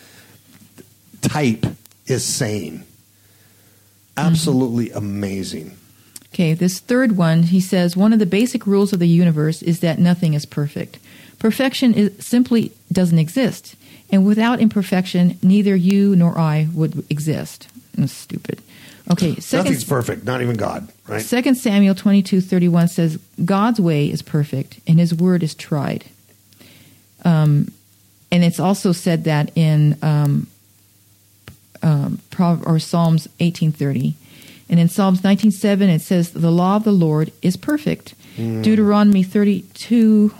type 1.20 1.66
is 2.06 2.24
saying. 2.24 2.84
Absolutely 4.16 4.90
amazing. 4.90 5.76
Okay, 6.34 6.52
this 6.54 6.80
third 6.80 7.16
one, 7.16 7.44
he 7.44 7.60
says 7.60 7.96
one 7.96 8.12
of 8.12 8.18
the 8.18 8.26
basic 8.26 8.66
rules 8.66 8.92
of 8.92 8.98
the 8.98 9.08
universe 9.08 9.62
is 9.62 9.80
that 9.80 9.98
nothing 9.98 10.34
is 10.34 10.44
perfect. 10.44 10.98
Perfection 11.38 11.94
is, 11.94 12.12
simply 12.24 12.72
doesn't 12.92 13.18
exist, 13.18 13.76
and 14.10 14.26
without 14.26 14.60
imperfection, 14.60 15.38
neither 15.42 15.76
you 15.76 16.16
nor 16.16 16.36
I 16.38 16.68
would 16.74 17.04
exist. 17.10 17.68
That's 17.94 18.12
stupid. 18.12 18.60
Okay, 19.10 19.36
second, 19.36 19.66
Nothing's 19.66 19.84
perfect, 19.84 20.24
not 20.24 20.40
even 20.40 20.56
God, 20.56 20.88
right? 21.06 21.20
Second 21.20 21.56
Samuel 21.56 21.94
twenty 21.94 22.22
two 22.22 22.40
thirty 22.40 22.68
one 22.68 22.88
says 22.88 23.18
God's 23.44 23.78
way 23.78 24.10
is 24.10 24.22
perfect 24.22 24.80
and 24.86 24.98
His 24.98 25.14
word 25.14 25.42
is 25.42 25.54
tried. 25.54 26.06
Um, 27.24 27.70
and 28.30 28.42
it's 28.42 28.58
also 28.58 28.92
said 28.92 29.24
that 29.24 29.50
in 29.54 29.98
um, 30.02 30.46
um, 31.82 32.18
or 32.38 32.78
Psalms 32.78 33.28
eighteen 33.40 33.72
thirty, 33.72 34.14
and 34.70 34.80
in 34.80 34.88
Psalms 34.88 35.22
nineteen 35.22 35.50
seven 35.50 35.90
it 35.90 36.00
says 36.00 36.30
the 36.30 36.50
law 36.50 36.76
of 36.76 36.84
the 36.84 36.92
Lord 36.92 37.30
is 37.42 37.56
perfect. 37.56 38.14
Deuteronomy 38.36 39.22
thirty 39.22 39.62
two 39.74 40.34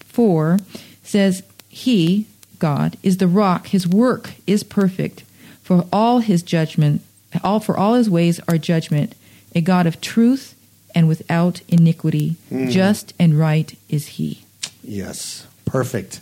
four 0.00 0.58
says 1.04 1.42
He 1.68 2.26
God 2.58 2.98
is 3.04 3.18
the 3.18 3.28
rock; 3.28 3.68
His 3.68 3.86
work 3.86 4.32
is 4.46 4.64
perfect. 4.64 5.22
For 5.62 5.86
all 5.92 6.18
His 6.18 6.42
judgment, 6.42 7.02
all 7.42 7.60
for 7.60 7.76
all 7.76 7.94
His 7.94 8.08
ways 8.10 8.40
are 8.48 8.58
judgment. 8.58 9.14
A 9.54 9.60
God 9.60 9.86
of 9.86 10.00
truth 10.00 10.54
and 10.94 11.08
without 11.08 11.60
iniquity, 11.68 12.36
just 12.68 13.14
and 13.18 13.38
right 13.38 13.76
is 13.88 14.06
He. 14.08 14.42
Yes, 14.82 15.46
perfect. 15.64 16.20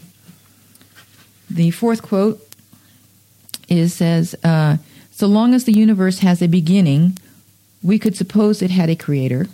The 1.49 1.71
fourth 1.71 2.03
quote 2.03 2.43
is 3.69 3.95
says, 3.95 4.35
uh, 4.43 4.79
"So 5.13 5.27
long 5.27 5.55
as 5.55 5.65
the 5.65 5.73
universe 5.73 6.21
has 6.21 6.43
a 6.43 6.49
beginning, 6.49 7.19
we 7.83 7.99
could 7.99 8.17
suppose 8.17 8.63
it 8.63 8.71
had 8.71 8.91
a 8.91 8.97
creator." 8.97 9.49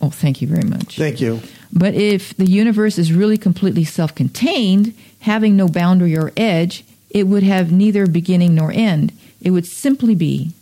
Oh, 0.00 0.10
thank 0.10 0.42
you 0.42 0.48
very 0.48 0.68
much. 0.68 0.96
Thank 0.96 1.20
you. 1.20 1.40
But 1.72 1.94
if 1.94 2.36
the 2.36 2.48
universe 2.48 2.98
is 2.98 3.12
really 3.12 3.38
completely 3.38 3.84
self-contained, 3.84 4.92
having 5.20 5.56
no 5.56 5.68
boundary 5.68 6.16
or 6.16 6.32
edge, 6.36 6.84
it 7.10 7.26
would 7.26 7.42
have 7.42 7.72
neither 7.72 8.06
beginning 8.06 8.54
nor 8.54 8.70
end. 8.72 9.12
It 9.40 9.50
would 9.52 9.66
simply 9.66 10.14
be. 10.14 10.52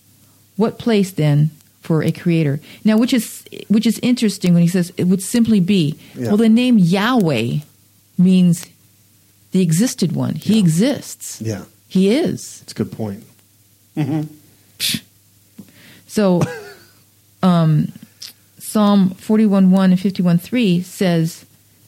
What 0.57 0.79
place 0.79 1.11
then 1.13 1.51
for 1.83 2.03
a 2.03 2.13
creator? 2.13 2.61
Now, 2.85 2.97
which 2.97 3.13
is 3.13 3.45
which 3.69 3.87
is 3.87 3.99
interesting 4.03 4.53
when 4.55 4.63
he 4.63 4.69
says 4.69 4.93
it 4.97 5.05
would 5.05 5.23
simply 5.23 5.61
be. 5.61 5.99
Yeah. 6.15 6.29
Well, 6.29 6.37
the 6.37 6.49
name 6.49 6.79
Yahweh 6.79 7.59
means 8.19 8.67
the 9.53 9.61
existed 9.63 10.13
one. 10.13 10.35
He 10.37 10.55
Yeah. 10.55 10.61
exists. 10.61 11.41
Yeah, 11.41 11.65
He 11.89 12.11
is. 12.11 12.61
it's 12.63 12.73
a 12.73 12.75
good 12.75 12.93
point. 12.93 13.25
So, 16.07 16.43
um, 17.43 17.93
Psalm 18.59 19.11
41 19.11 19.71
1 19.71 19.91
and 19.93 20.01
51 20.01 20.39
3 20.39 20.83
says, 20.83 21.45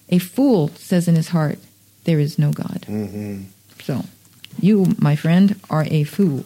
A 0.09 0.19
fool 0.19 0.69
says 0.77 1.09
in 1.09 1.15
his 1.15 1.29
heart, 1.29 1.59
There 2.05 2.19
is 2.21 2.39
no 2.39 2.53
God. 2.53 2.85
Mm-hmm. 2.89 3.43
So, 3.83 4.05
you, 4.61 4.95
my 4.99 5.17
friend, 5.17 5.59
are 5.71 5.87
a 5.91 6.05
fool. 6.05 6.45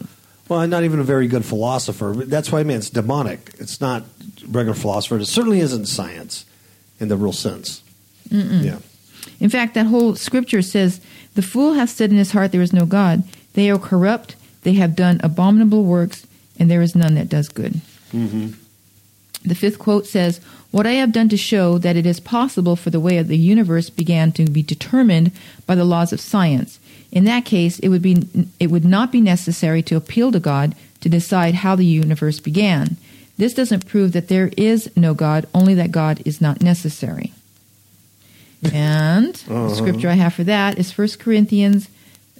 Well, 0.50 0.58
I'm 0.58 0.68
not 0.68 0.82
even 0.82 0.98
a 0.98 1.04
very 1.04 1.28
good 1.28 1.44
philosopher. 1.44 2.12
But 2.12 2.28
that's 2.28 2.50
why 2.50 2.58
I 2.58 2.64
mean 2.64 2.78
it's 2.78 2.90
demonic. 2.90 3.52
It's 3.60 3.80
not 3.80 4.02
regular 4.48 4.74
philosopher. 4.74 5.18
It 5.18 5.26
certainly 5.26 5.60
isn't 5.60 5.86
science 5.86 6.44
in 6.98 7.06
the 7.06 7.16
real 7.16 7.32
sense. 7.32 7.82
Yeah. 8.30 8.78
In 9.38 9.48
fact, 9.48 9.74
that 9.74 9.86
whole 9.86 10.16
scripture 10.16 10.60
says, 10.60 11.00
The 11.36 11.42
fool 11.42 11.74
hath 11.74 11.90
said 11.90 12.10
in 12.10 12.16
his 12.16 12.32
heart, 12.32 12.50
There 12.50 12.62
is 12.62 12.72
no 12.72 12.84
God. 12.84 13.22
They 13.54 13.70
are 13.70 13.78
corrupt, 13.78 14.34
they 14.62 14.72
have 14.74 14.96
done 14.96 15.20
abominable 15.22 15.84
works, 15.84 16.26
and 16.58 16.68
there 16.68 16.82
is 16.82 16.96
none 16.96 17.14
that 17.14 17.28
does 17.28 17.48
good. 17.48 17.80
Mm-hmm. 18.12 18.50
The 19.44 19.54
fifth 19.54 19.78
quote 19.78 20.08
says, 20.08 20.40
What 20.72 20.86
I 20.86 20.92
have 20.92 21.12
done 21.12 21.28
to 21.28 21.36
show 21.36 21.78
that 21.78 21.96
it 21.96 22.06
is 22.06 22.18
possible 22.18 22.74
for 22.74 22.90
the 22.90 23.00
way 23.00 23.18
of 23.18 23.28
the 23.28 23.38
universe 23.38 23.88
began 23.88 24.32
to 24.32 24.46
be 24.46 24.64
determined 24.64 25.30
by 25.64 25.76
the 25.76 25.84
laws 25.84 26.12
of 26.12 26.20
science. 26.20 26.79
In 27.12 27.24
that 27.24 27.44
case, 27.44 27.78
it 27.80 27.88
would, 27.88 28.02
be, 28.02 28.48
it 28.58 28.68
would 28.68 28.84
not 28.84 29.10
be 29.10 29.20
necessary 29.20 29.82
to 29.84 29.96
appeal 29.96 30.30
to 30.32 30.40
God 30.40 30.74
to 31.00 31.08
decide 31.08 31.56
how 31.56 31.74
the 31.74 31.84
universe 31.84 32.40
began. 32.40 32.96
This 33.36 33.54
doesn't 33.54 33.86
prove 33.86 34.12
that 34.12 34.28
there 34.28 34.50
is 34.56 34.94
no 34.96 35.14
God, 35.14 35.46
only 35.54 35.74
that 35.74 35.90
God 35.90 36.22
is 36.24 36.40
not 36.40 36.62
necessary. 36.62 37.32
And 38.72 39.34
the 39.34 39.54
uh-huh. 39.54 39.74
scripture 39.74 40.10
I 40.10 40.14
have 40.14 40.34
for 40.34 40.44
that 40.44 40.78
is 40.78 40.96
1 40.96 41.08
Corinthians 41.18 41.88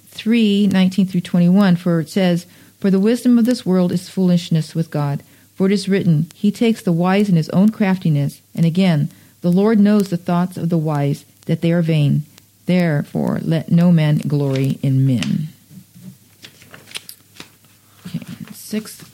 3 0.09 0.67
19 0.67 1.07
through 1.07 1.21
21, 1.21 1.75
for 1.77 1.99
it 1.99 2.09
says, 2.09 2.45
For 2.79 2.91
the 2.91 2.99
wisdom 2.99 3.39
of 3.39 3.45
this 3.45 3.65
world 3.65 3.91
is 3.91 4.09
foolishness 4.09 4.75
with 4.75 4.91
God. 4.91 5.23
For 5.55 5.65
it 5.65 5.71
is 5.71 5.89
written, 5.89 6.27
He 6.33 6.51
takes 6.51 6.81
the 6.81 6.91
wise 6.91 7.29
in 7.29 7.35
his 7.35 7.49
own 7.49 7.69
craftiness. 7.69 8.41
And 8.55 8.65
again, 8.65 9.09
the 9.41 9.51
Lord 9.51 9.79
knows 9.79 10.09
the 10.09 10.17
thoughts 10.17 10.57
of 10.57 10.69
the 10.69 10.77
wise, 10.77 11.25
that 11.45 11.61
they 11.61 11.71
are 11.71 11.81
vain. 11.81 12.23
Therefore, 12.71 13.41
let 13.43 13.69
no 13.69 13.91
man 13.91 14.19
glory 14.19 14.79
in 14.81 15.05
men. 15.05 15.49
Okay, 18.07 18.19
sixth 18.53 19.09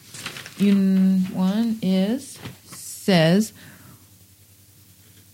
one 1.34 1.80
is 1.82 2.38
says, 2.66 3.54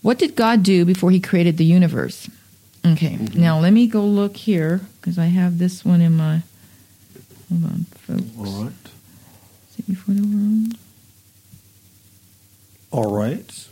What 0.00 0.16
did 0.18 0.36
God 0.36 0.62
do 0.62 0.86
before 0.86 1.10
he 1.10 1.20
created 1.20 1.58
the 1.58 1.66
universe? 1.66 2.30
Okay, 2.86 3.16
Mm-hmm. 3.16 3.38
now 3.38 3.58
let 3.60 3.74
me 3.74 3.86
go 3.86 4.02
look 4.02 4.38
here 4.38 4.80
because 5.00 5.18
I 5.18 5.26
have 5.26 5.58
this 5.58 5.84
one 5.84 6.00
in 6.00 6.16
my. 6.16 6.40
Hold 7.50 7.64
on, 7.64 7.84
folks. 8.06 8.22
All 8.38 8.64
right. 8.64 8.72
Is 9.70 9.78
it 9.80 9.86
before 9.86 10.14
the 10.14 10.22
world? 10.22 10.78
All 12.90 13.14
right. 13.14 13.68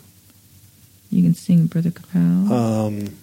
You 1.11 1.23
can 1.23 1.35
sing, 1.35 1.67
Brother 1.69 1.91
Kapow. 1.91 2.51
Um, 2.51 3.17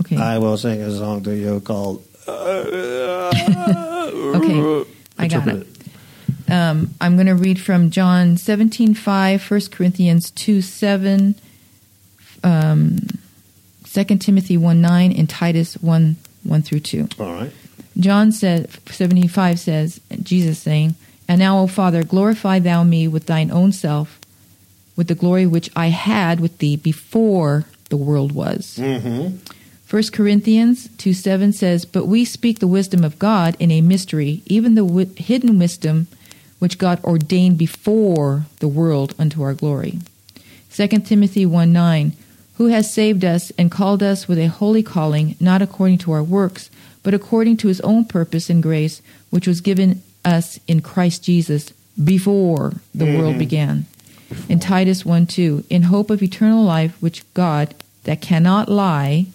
okay. 0.00 0.16
I 0.16 0.38
will 0.38 0.56
sing 0.56 0.80
a 0.82 0.90
song 0.90 1.22
to 1.24 1.34
you 1.34 1.60
called. 1.60 2.02
Okay, 4.36 4.90
I 5.18 5.28
got 5.28 5.48
it. 5.48 5.66
Um, 6.48 6.94
I'm 7.00 7.16
going 7.16 7.26
to 7.26 7.34
read 7.34 7.60
from 7.60 7.90
John 7.90 8.36
17, 8.36 8.94
5, 8.94 9.50
1 9.50 9.60
Corinthians 9.72 10.30
2, 10.30 10.62
7, 10.62 11.34
um, 12.44 12.98
2 13.84 14.04
Timothy 14.18 14.56
1, 14.56 14.80
9, 14.80 15.12
and 15.12 15.28
Titus 15.28 15.74
1, 15.74 16.16
1 16.44 16.62
through 16.62 16.80
2. 16.80 17.08
All 17.18 17.32
right. 17.32 17.52
John 17.98 18.30
said, 18.30 18.70
75 18.86 19.58
says, 19.58 20.00
Jesus 20.22 20.58
saying, 20.58 20.94
And 21.26 21.38
now, 21.38 21.58
O 21.60 21.66
Father, 21.66 22.04
glorify 22.04 22.58
thou 22.58 22.84
me 22.84 23.08
with 23.08 23.26
thine 23.26 23.50
own 23.50 23.72
self, 23.72 24.20
with 24.94 25.08
the 25.08 25.14
glory 25.14 25.46
which 25.46 25.70
I 25.74 25.88
had 25.88 26.40
with 26.40 26.58
thee 26.58 26.76
before 26.76 27.64
the 27.88 27.96
world 27.96 28.32
was. 28.32 28.78
Mm-hmm. 28.80 29.36
1 29.88 30.02
Corinthians 30.12 30.88
2 30.98 31.12
7 31.12 31.52
says, 31.52 31.84
But 31.84 32.06
we 32.06 32.24
speak 32.24 32.58
the 32.58 32.66
wisdom 32.66 33.04
of 33.04 33.20
God 33.20 33.56
in 33.60 33.70
a 33.70 33.80
mystery, 33.80 34.42
even 34.46 34.74
the 34.74 34.84
wi- 34.84 35.14
hidden 35.16 35.58
wisdom 35.58 36.08
which 36.58 36.78
God 36.78 37.02
ordained 37.04 37.58
before 37.58 38.46
the 38.58 38.68
world 38.68 39.14
unto 39.18 39.42
our 39.42 39.54
glory. 39.54 40.00
2 40.72 40.88
Timothy 40.88 41.46
1 41.46 41.72
9, 41.72 42.12
Who 42.56 42.66
has 42.66 42.92
saved 42.92 43.24
us 43.24 43.52
and 43.56 43.70
called 43.70 44.02
us 44.02 44.26
with 44.26 44.38
a 44.38 44.46
holy 44.46 44.82
calling, 44.82 45.36
not 45.38 45.62
according 45.62 45.98
to 45.98 46.12
our 46.12 46.22
works, 46.22 46.68
but 47.04 47.14
according 47.14 47.56
to 47.58 47.68
his 47.68 47.80
own 47.82 48.04
purpose 48.04 48.50
and 48.50 48.62
grace, 48.62 49.00
which 49.30 49.46
was 49.46 49.60
given 49.60 50.02
us 50.24 50.58
in 50.66 50.80
Christ 50.80 51.22
Jesus 51.22 51.72
before 52.02 52.74
the 52.92 53.04
mm-hmm. 53.04 53.18
world 53.18 53.38
began. 53.38 53.86
In 54.48 54.58
Titus 54.58 55.06
1 55.06 55.26
2, 55.26 55.64
in 55.70 55.82
hope 55.82 56.10
of 56.10 56.24
eternal 56.24 56.64
life, 56.64 57.00
which 57.00 57.22
God, 57.34 57.72
that 58.02 58.20
cannot 58.20 58.68
lie, 58.68 59.26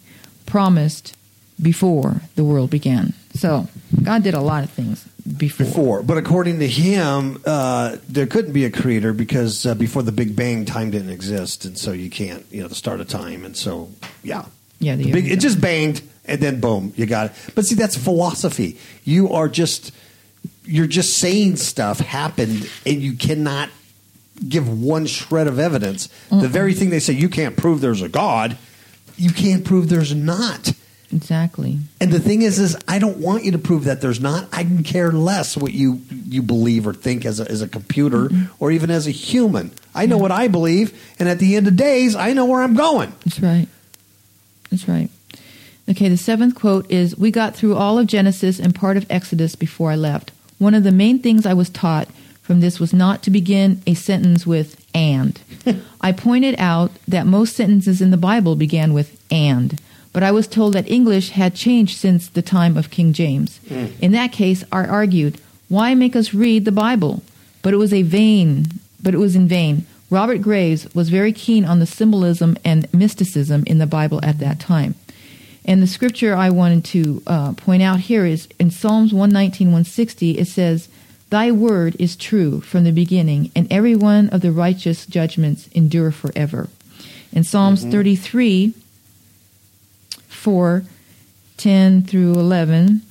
promised 0.51 1.15
before 1.61 2.21
the 2.35 2.43
world 2.43 2.69
began. 2.69 3.13
So, 3.33 3.67
God 4.03 4.23
did 4.23 4.33
a 4.33 4.41
lot 4.41 4.65
of 4.65 4.69
things 4.69 5.07
before. 5.37 5.65
Before, 5.65 6.03
but 6.03 6.17
according 6.17 6.59
to 6.59 6.67
him, 6.67 7.41
uh, 7.45 7.95
there 8.09 8.27
couldn't 8.27 8.51
be 8.51 8.65
a 8.65 8.69
creator 8.69 9.13
because 9.13 9.65
uh, 9.65 9.73
before 9.75 10.03
the 10.03 10.11
Big 10.11 10.35
Bang, 10.35 10.65
time 10.65 10.91
didn't 10.91 11.11
exist, 11.11 11.63
and 11.63 11.77
so 11.77 11.93
you 11.93 12.09
can't, 12.09 12.45
you 12.51 12.61
know, 12.61 12.67
the 12.67 12.75
start 12.75 12.99
of 12.99 13.07
time, 13.07 13.45
and 13.45 13.55
so 13.55 13.89
yeah, 14.23 14.45
Yeah, 14.79 14.97
the 14.97 15.05
The 15.05 15.11
big, 15.13 15.31
it 15.31 15.39
just 15.39 15.61
banged, 15.61 16.01
and 16.25 16.41
then 16.41 16.59
boom, 16.59 16.93
you 16.97 17.05
got 17.05 17.27
it. 17.27 17.31
But 17.55 17.65
see, 17.65 17.75
that's 17.75 17.95
philosophy. 17.95 18.77
You 19.05 19.29
are 19.31 19.47
just 19.47 19.93
you're 20.65 20.87
just 20.87 21.17
saying 21.17 21.55
stuff 21.55 21.99
happened, 21.99 22.69
and 22.85 23.01
you 23.01 23.13
cannot 23.13 23.69
give 24.47 24.67
one 24.81 25.05
shred 25.05 25.47
of 25.47 25.59
evidence. 25.59 26.09
The 26.29 26.49
very 26.49 26.73
thing 26.73 26.89
they 26.89 26.99
say 26.99 27.13
you 27.13 27.29
can't 27.29 27.55
prove 27.55 27.79
there's 27.79 28.01
a 28.01 28.09
God, 28.09 28.57
you 29.17 29.31
can't 29.31 29.65
prove 29.65 29.89
there's 29.89 30.13
not. 30.13 30.73
Exactly. 31.13 31.77
And 31.99 32.11
the 32.11 32.19
thing 32.19 32.41
is, 32.41 32.57
is 32.57 32.77
I 32.87 32.99
don't 32.99 33.17
want 33.17 33.43
you 33.43 33.51
to 33.51 33.57
prove 33.57 33.83
that 33.83 33.99
there's 33.99 34.21
not. 34.21 34.47
I 34.53 34.63
can 34.63 34.83
care 34.83 35.11
less 35.11 35.57
what 35.57 35.73
you 35.73 36.01
you 36.09 36.41
believe 36.41 36.87
or 36.87 36.93
think 36.93 37.25
as 37.25 37.39
a, 37.39 37.51
as 37.51 37.61
a 37.61 37.67
computer 37.67 38.29
mm-hmm. 38.29 38.63
or 38.63 38.71
even 38.71 38.89
as 38.89 39.07
a 39.07 39.11
human. 39.11 39.71
I 39.93 40.05
know 40.05 40.17
what 40.17 40.31
I 40.31 40.47
believe, 40.47 41.13
and 41.19 41.27
at 41.27 41.39
the 41.39 41.57
end 41.57 41.67
of 41.67 41.75
days, 41.75 42.15
I 42.15 42.33
know 42.33 42.45
where 42.45 42.61
I'm 42.61 42.75
going. 42.75 43.13
That's 43.25 43.41
right. 43.41 43.67
That's 44.69 44.87
right. 44.87 45.09
Okay, 45.89 46.07
the 46.07 46.17
seventh 46.17 46.55
quote 46.55 46.89
is 46.89 47.17
We 47.17 47.31
got 47.31 47.55
through 47.55 47.75
all 47.75 47.99
of 47.99 48.07
Genesis 48.07 48.59
and 48.59 48.73
part 48.73 48.95
of 48.95 49.05
Exodus 49.09 49.55
before 49.55 49.91
I 49.91 49.95
left. 49.95 50.31
One 50.59 50.73
of 50.73 50.83
the 50.83 50.91
main 50.91 51.19
things 51.19 51.45
I 51.45 51.53
was 51.53 51.69
taught 51.69 52.07
from 52.51 52.59
this 52.59 52.81
was 52.81 52.91
not 52.91 53.23
to 53.23 53.31
begin 53.31 53.81
a 53.87 53.93
sentence 53.93 54.45
with 54.45 54.85
and. 54.93 55.39
I 56.01 56.11
pointed 56.11 56.53
out 56.57 56.91
that 57.07 57.25
most 57.25 57.55
sentences 57.55 58.01
in 58.01 58.11
the 58.11 58.17
Bible 58.17 58.57
began 58.57 58.91
with 58.91 59.17
and, 59.31 59.79
but 60.11 60.21
I 60.21 60.33
was 60.33 60.49
told 60.49 60.73
that 60.73 60.91
English 60.91 61.29
had 61.29 61.55
changed 61.55 61.97
since 61.97 62.27
the 62.27 62.41
time 62.41 62.75
of 62.75 62.89
King 62.89 63.13
James. 63.13 63.61
In 64.01 64.11
that 64.11 64.33
case, 64.33 64.65
I 64.69 64.83
argued, 64.83 65.39
why 65.69 65.95
make 65.95 66.13
us 66.13 66.33
read 66.33 66.65
the 66.65 66.73
Bible? 66.73 67.23
But 67.61 67.73
it 67.73 67.77
was 67.77 67.93
a 67.93 68.01
vain, 68.01 68.65
but 69.01 69.13
it 69.13 69.17
was 69.17 69.37
in 69.37 69.47
vain. 69.47 69.85
Robert 70.09 70.41
Graves 70.41 70.93
was 70.93 71.07
very 71.07 71.31
keen 71.31 71.63
on 71.63 71.79
the 71.79 71.85
symbolism 71.85 72.57
and 72.65 72.93
mysticism 72.93 73.63
in 73.65 73.77
the 73.77 73.87
Bible 73.87 74.19
at 74.23 74.39
that 74.39 74.59
time. 74.59 74.95
And 75.63 75.81
the 75.81 75.87
scripture 75.87 76.35
I 76.35 76.49
wanted 76.49 76.83
to 76.83 77.23
uh, 77.27 77.53
point 77.53 77.81
out 77.81 78.01
here 78.01 78.25
is 78.25 78.49
in 78.59 78.71
Psalms 78.71 79.13
119, 79.13 79.67
160, 79.67 80.37
it 80.37 80.49
says, 80.49 80.89
Thy 81.31 81.49
word 81.49 81.95
is 81.97 82.17
true 82.17 82.59
from 82.59 82.83
the 82.83 82.91
beginning, 82.91 83.51
and 83.55 83.65
every 83.71 83.95
one 83.95 84.27
of 84.29 84.41
the 84.41 84.51
righteous 84.51 85.05
judgments 85.05 85.69
endure 85.69 86.11
forever. 86.11 86.67
In 87.31 87.45
Psalms 87.45 87.83
mm-hmm. 87.83 87.91
33, 87.91 88.73
4, 90.27 90.83
10 91.55 92.01
through 92.03 92.33
11, 92.33 93.01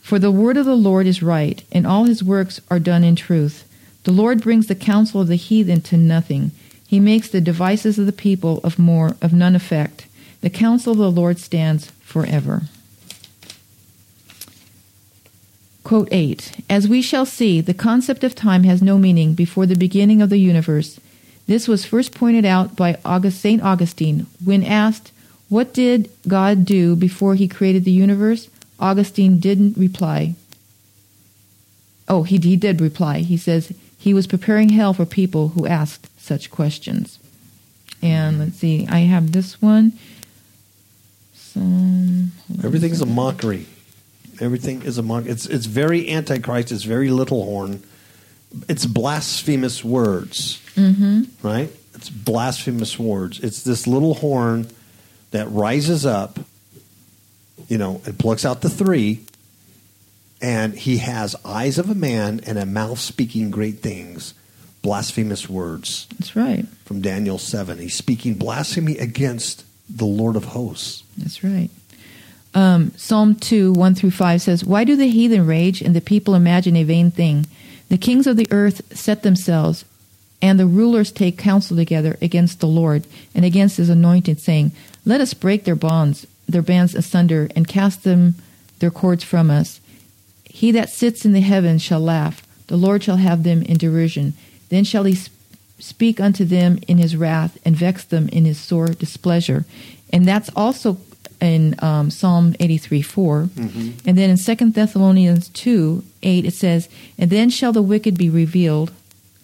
For 0.00 0.18
the 0.18 0.30
word 0.30 0.56
of 0.56 0.64
the 0.64 0.74
Lord 0.74 1.06
is 1.06 1.22
right, 1.22 1.62
and 1.70 1.86
all 1.86 2.04
his 2.04 2.24
works 2.24 2.62
are 2.70 2.78
done 2.78 3.04
in 3.04 3.14
truth. 3.14 3.68
The 4.04 4.10
Lord 4.10 4.40
brings 4.40 4.68
the 4.68 4.74
counsel 4.74 5.20
of 5.20 5.28
the 5.28 5.36
heathen 5.36 5.82
to 5.82 5.98
nothing. 5.98 6.52
He 6.86 6.98
makes 6.98 7.28
the 7.28 7.42
devices 7.42 7.98
of 7.98 8.06
the 8.06 8.12
people 8.12 8.58
of 8.64 8.78
more 8.78 9.18
of 9.20 9.34
none 9.34 9.54
effect. 9.54 10.06
The 10.40 10.48
counsel 10.48 10.92
of 10.92 10.98
the 10.98 11.10
Lord 11.10 11.38
stands 11.38 11.90
forever. 12.00 12.62
Quote 15.86 16.08
8 16.10 16.64
As 16.68 16.88
we 16.88 17.00
shall 17.00 17.24
see, 17.24 17.60
the 17.60 17.72
concept 17.72 18.24
of 18.24 18.34
time 18.34 18.64
has 18.64 18.82
no 18.82 18.98
meaning 18.98 19.34
before 19.34 19.66
the 19.66 19.76
beginning 19.76 20.20
of 20.20 20.30
the 20.30 20.38
universe. 20.38 20.98
This 21.46 21.68
was 21.68 21.84
first 21.84 22.12
pointed 22.12 22.44
out 22.44 22.74
by 22.74 22.98
August, 23.04 23.40
St. 23.40 23.62
Augustine 23.62 24.26
when 24.44 24.64
asked, 24.64 25.12
What 25.48 25.72
did 25.72 26.10
God 26.26 26.64
do 26.64 26.96
before 26.96 27.36
he 27.36 27.46
created 27.46 27.84
the 27.84 27.92
universe? 27.92 28.50
Augustine 28.80 29.38
didn't 29.38 29.78
reply. 29.78 30.34
Oh, 32.08 32.24
he, 32.24 32.38
he 32.38 32.56
did 32.56 32.80
reply. 32.80 33.20
He 33.20 33.36
says 33.36 33.72
he 33.96 34.12
was 34.12 34.26
preparing 34.26 34.70
hell 34.70 34.92
for 34.92 35.06
people 35.06 35.50
who 35.50 35.68
asked 35.68 36.08
such 36.20 36.50
questions. 36.50 37.20
And 38.02 38.40
let's 38.40 38.56
see, 38.56 38.88
I 38.88 39.00
have 39.02 39.30
this 39.30 39.62
one. 39.62 39.92
Some, 41.32 42.32
hold 42.48 42.64
Everything's 42.64 43.00
a 43.00 43.06
mockery. 43.06 43.68
Everything 44.40 44.82
is 44.82 44.98
a 44.98 45.02
mock. 45.02 45.26
It's 45.26 45.46
it's 45.46 45.66
very 45.66 46.10
antichrist. 46.10 46.72
It's 46.72 46.84
very 46.84 47.10
little 47.10 47.44
horn. 47.44 47.82
It's 48.68 48.86
blasphemous 48.86 49.84
words, 49.84 50.62
mm-hmm. 50.74 51.24
right? 51.46 51.70
It's 51.94 52.10
blasphemous 52.10 52.98
words. 52.98 53.40
It's 53.40 53.62
this 53.62 53.86
little 53.86 54.14
horn 54.14 54.68
that 55.30 55.50
rises 55.50 56.06
up, 56.06 56.38
you 57.68 57.78
know, 57.78 58.00
and 58.04 58.18
plucks 58.18 58.44
out 58.44 58.60
the 58.60 58.70
three, 58.70 59.24
and 60.40 60.74
he 60.74 60.98
has 60.98 61.34
eyes 61.44 61.78
of 61.78 61.90
a 61.90 61.94
man 61.94 62.40
and 62.46 62.58
a 62.58 62.66
mouth 62.66 62.98
speaking 62.98 63.50
great 63.50 63.80
things. 63.80 64.34
Blasphemous 64.82 65.48
words 65.48 66.06
That's 66.18 66.36
right. 66.36 66.64
from 66.84 67.00
Daniel 67.00 67.38
seven. 67.38 67.78
He's 67.78 67.96
speaking 67.96 68.34
blasphemy 68.34 68.96
against 68.98 69.64
the 69.90 70.04
Lord 70.04 70.36
of 70.36 70.44
hosts. 70.44 71.02
That's 71.18 71.42
right. 71.42 71.70
Um, 72.56 72.92
Psalm 72.96 73.34
2, 73.34 73.74
1 73.74 73.94
through 73.94 74.12
5 74.12 74.40
says, 74.40 74.64
Why 74.64 74.84
do 74.84 74.96
the 74.96 75.08
heathen 75.08 75.46
rage 75.46 75.82
and 75.82 75.94
the 75.94 76.00
people 76.00 76.34
imagine 76.34 76.74
a 76.74 76.84
vain 76.84 77.10
thing? 77.10 77.44
The 77.90 77.98
kings 77.98 78.26
of 78.26 78.38
the 78.38 78.48
earth 78.50 78.96
set 78.96 79.22
themselves, 79.22 79.84
and 80.40 80.58
the 80.58 80.64
rulers 80.64 81.12
take 81.12 81.36
counsel 81.36 81.76
together 81.76 82.16
against 82.22 82.60
the 82.60 82.66
Lord 82.66 83.06
and 83.34 83.44
against 83.44 83.76
his 83.76 83.90
anointed, 83.90 84.40
saying, 84.40 84.72
Let 85.04 85.20
us 85.20 85.34
break 85.34 85.64
their 85.64 85.76
bonds, 85.76 86.26
their 86.48 86.62
bands 86.62 86.94
asunder, 86.94 87.50
and 87.54 87.68
cast 87.68 88.04
them 88.04 88.36
their 88.78 88.90
cords 88.90 89.22
from 89.22 89.50
us. 89.50 89.78
He 90.44 90.72
that 90.72 90.88
sits 90.88 91.26
in 91.26 91.32
the 91.32 91.40
heavens 91.40 91.82
shall 91.82 92.00
laugh, 92.00 92.42
the 92.68 92.78
Lord 92.78 93.04
shall 93.04 93.18
have 93.18 93.42
them 93.42 93.60
in 93.64 93.76
derision. 93.76 94.32
Then 94.70 94.84
shall 94.84 95.04
he 95.04 95.14
sp- 95.14 95.36
speak 95.78 96.20
unto 96.20 96.46
them 96.46 96.78
in 96.88 96.96
his 96.96 97.18
wrath, 97.18 97.58
and 97.66 97.76
vex 97.76 98.02
them 98.02 98.30
in 98.30 98.46
his 98.46 98.58
sore 98.58 98.88
displeasure. 98.88 99.66
And 100.10 100.26
that's 100.26 100.48
also 100.56 100.96
in 101.40 101.74
um, 101.82 102.10
Psalm 102.10 102.54
83 102.60 103.02
4. 103.02 103.48
And 103.56 104.18
then 104.18 104.30
in 104.30 104.36
2 104.38 104.54
Thessalonians 104.70 105.48
2 105.50 106.02
8, 106.22 106.44
it 106.44 106.54
says, 106.54 106.88
And 107.18 107.30
then 107.30 107.50
shall 107.50 107.72
the 107.72 107.82
wicked 107.82 108.16
be 108.16 108.30
revealed, 108.30 108.92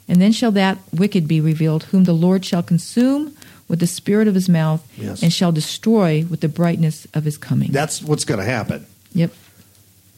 and 0.08 0.20
then 0.20 0.32
shall 0.32 0.52
that 0.52 0.78
wicked 0.92 1.26
be 1.28 1.40
revealed, 1.40 1.84
whom 1.84 2.04
the 2.04 2.12
Lord 2.14 2.44
shall 2.44 2.62
consume 2.62 3.36
with 3.68 3.78
the 3.80 3.86
spirit 3.86 4.28
of 4.28 4.34
his 4.34 4.48
mouth, 4.48 4.86
Yes. 4.98 5.22
and 5.22 5.32
shall 5.32 5.52
destroy 5.52 6.26
with 6.28 6.40
the 6.40 6.48
brightness 6.48 7.06
of 7.14 7.24
his 7.24 7.38
coming. 7.38 7.70
That's 7.72 8.02
what's 8.02 8.24
going 8.24 8.40
to 8.40 8.44
happen. 8.46 8.86
yep. 9.14 9.32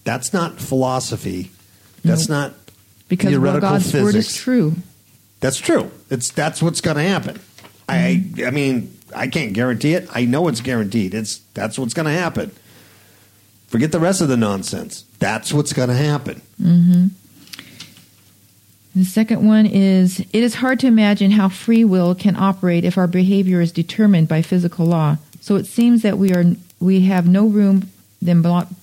That's 0.05 0.33
not 0.33 0.61
philosophy. 0.61 1.51
That's 2.05 2.29
not 2.29 2.53
Because 3.09 3.33
well, 3.33 3.41
theoretical 3.41 3.71
God's 3.71 3.95
word 3.95 4.15
is 4.15 4.37
true. 4.37 4.75
That's 5.41 5.59
true. 5.59 5.91
It's 6.11 6.31
that's 6.31 6.63
what's 6.63 6.81
going 6.83 6.97
to 6.99 7.03
happen. 7.03 7.41
I 7.89 8.25
I 8.47 8.51
mean 8.51 8.94
I 9.15 9.29
can't 9.29 9.53
guarantee 9.53 9.95
it. 9.95 10.09
I 10.13 10.25
know 10.25 10.49
it's 10.49 10.61
guaranteed. 10.61 11.15
It's 11.15 11.39
that's 11.55 11.79
what's 11.79 11.95
going 11.95 12.07
to 12.07 12.13
happen. 12.13 12.51
Forget 13.69 13.93
the 13.93 14.01
rest 14.01 14.21
of 14.21 14.29
the 14.29 14.37
nonsense. 14.37 15.05
That's 15.19 15.53
what's 15.53 15.73
going 15.73 15.89
to 15.89 15.95
happen. 15.95 16.43
Mm-hmm. 16.63 17.07
The 18.95 19.05
second 19.05 19.45
one 19.45 19.67
is 19.67 20.21
it 20.21 20.33
is 20.33 20.57
hard 20.57 20.79
to 20.81 20.87
imagine 20.87 21.33
how 21.33 21.49
free 21.49 21.85
will 21.85 22.15
can 22.15 22.37
operate 22.37 22.85
if 22.85 22.97
our 22.97 23.09
behavior 23.09 23.61
is 23.61 23.73
determined 23.73 24.29
by 24.29 24.43
physical 24.43 24.87
law. 24.87 25.17
So 25.41 25.57
it 25.57 25.67
seems 25.67 26.03
that 26.03 26.19
we 26.19 26.33
are 26.33 26.45
we 26.79 27.01
have 27.07 27.27
no 27.27 27.47
room 27.47 27.91
than 28.23 28.43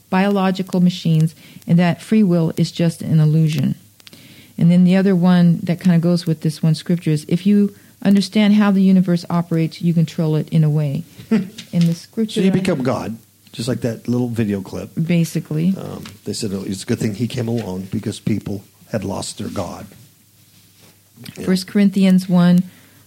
biological 0.09 0.81
machines 0.81 1.33
and 1.65 1.79
that 1.79 2.01
free 2.01 2.23
will 2.23 2.51
is 2.57 2.71
just 2.71 3.01
an 3.01 3.19
illusion. 3.19 3.75
And 4.57 4.69
then 4.69 4.83
the 4.83 4.97
other 4.97 5.15
one 5.15 5.59
that 5.63 5.79
kind 5.79 5.95
of 5.95 6.01
goes 6.01 6.25
with 6.25 6.41
this 6.41 6.61
one 6.61 6.75
scripture 6.75 7.11
is 7.11 7.25
if 7.29 7.45
you 7.45 7.73
understand 8.01 8.55
how 8.55 8.71
the 8.71 8.81
universe 8.81 9.25
operates, 9.29 9.81
you 9.81 9.93
control 9.93 10.35
it 10.35 10.49
in 10.49 10.63
a 10.63 10.69
way. 10.69 11.03
in 11.31 11.85
the 11.85 11.93
scripture 11.93 12.41
So 12.41 12.45
you 12.45 12.51
become 12.51 12.83
God, 12.83 13.17
just 13.51 13.67
like 13.67 13.81
that 13.81 14.07
little 14.07 14.29
video 14.29 14.61
clip. 14.61 14.89
basically. 15.01 15.73
Um, 15.77 16.03
they 16.25 16.33
said 16.33 16.51
oh, 16.53 16.63
it's 16.65 16.83
a 16.83 16.85
good 16.85 16.99
thing 16.99 17.15
he 17.15 17.27
came 17.27 17.47
along 17.47 17.83
because 17.91 18.19
people 18.19 18.63
had 18.91 19.03
lost 19.03 19.37
their 19.37 19.49
God. 19.49 19.87
First 21.45 21.67
Corinthians 21.67 22.27
1 22.27 22.63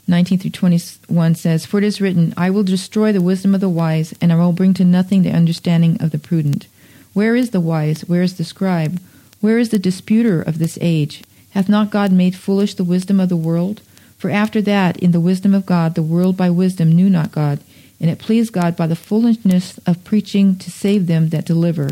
19 0.06 0.38
through 0.38 0.50
21 0.50 1.34
says, 1.34 1.64
For 1.64 1.78
it 1.78 1.84
is 1.84 2.00
written, 2.00 2.34
I 2.36 2.50
will 2.50 2.62
destroy 2.62 3.10
the 3.10 3.22
wisdom 3.22 3.54
of 3.54 3.62
the 3.62 3.70
wise, 3.70 4.14
and 4.20 4.32
I 4.32 4.36
will 4.36 4.52
bring 4.52 4.74
to 4.74 4.84
nothing 4.84 5.22
the 5.22 5.32
understanding 5.32 6.00
of 6.00 6.10
the 6.10 6.18
prudent. 6.18 6.66
Where 7.14 7.34
is 7.34 7.50
the 7.50 7.60
wise? 7.60 8.02
Where 8.02 8.22
is 8.22 8.36
the 8.36 8.44
scribe? 8.44 9.00
Where 9.40 9.58
is 9.58 9.70
the 9.70 9.78
disputer 9.78 10.42
of 10.42 10.58
this 10.58 10.78
age? 10.80 11.22
Hath 11.50 11.68
not 11.68 11.90
God 11.90 12.12
made 12.12 12.34
foolish 12.34 12.74
the 12.74 12.84
wisdom 12.84 13.18
of 13.18 13.28
the 13.28 13.36
world? 13.36 13.80
For 14.24 14.30
after 14.30 14.62
that, 14.62 14.96
in 15.00 15.12
the 15.12 15.20
wisdom 15.20 15.52
of 15.52 15.66
God, 15.66 15.94
the 15.94 16.02
world 16.02 16.34
by 16.34 16.48
wisdom 16.48 16.90
knew 16.90 17.10
not 17.10 17.30
God, 17.30 17.60
and 18.00 18.08
it 18.08 18.18
pleased 18.18 18.54
God 18.54 18.74
by 18.74 18.86
the 18.86 18.96
foolishness 18.96 19.76
of 19.84 20.02
preaching 20.02 20.56
to 20.60 20.70
save 20.70 21.06
them 21.08 21.28
that 21.28 21.44
deliver. 21.44 21.90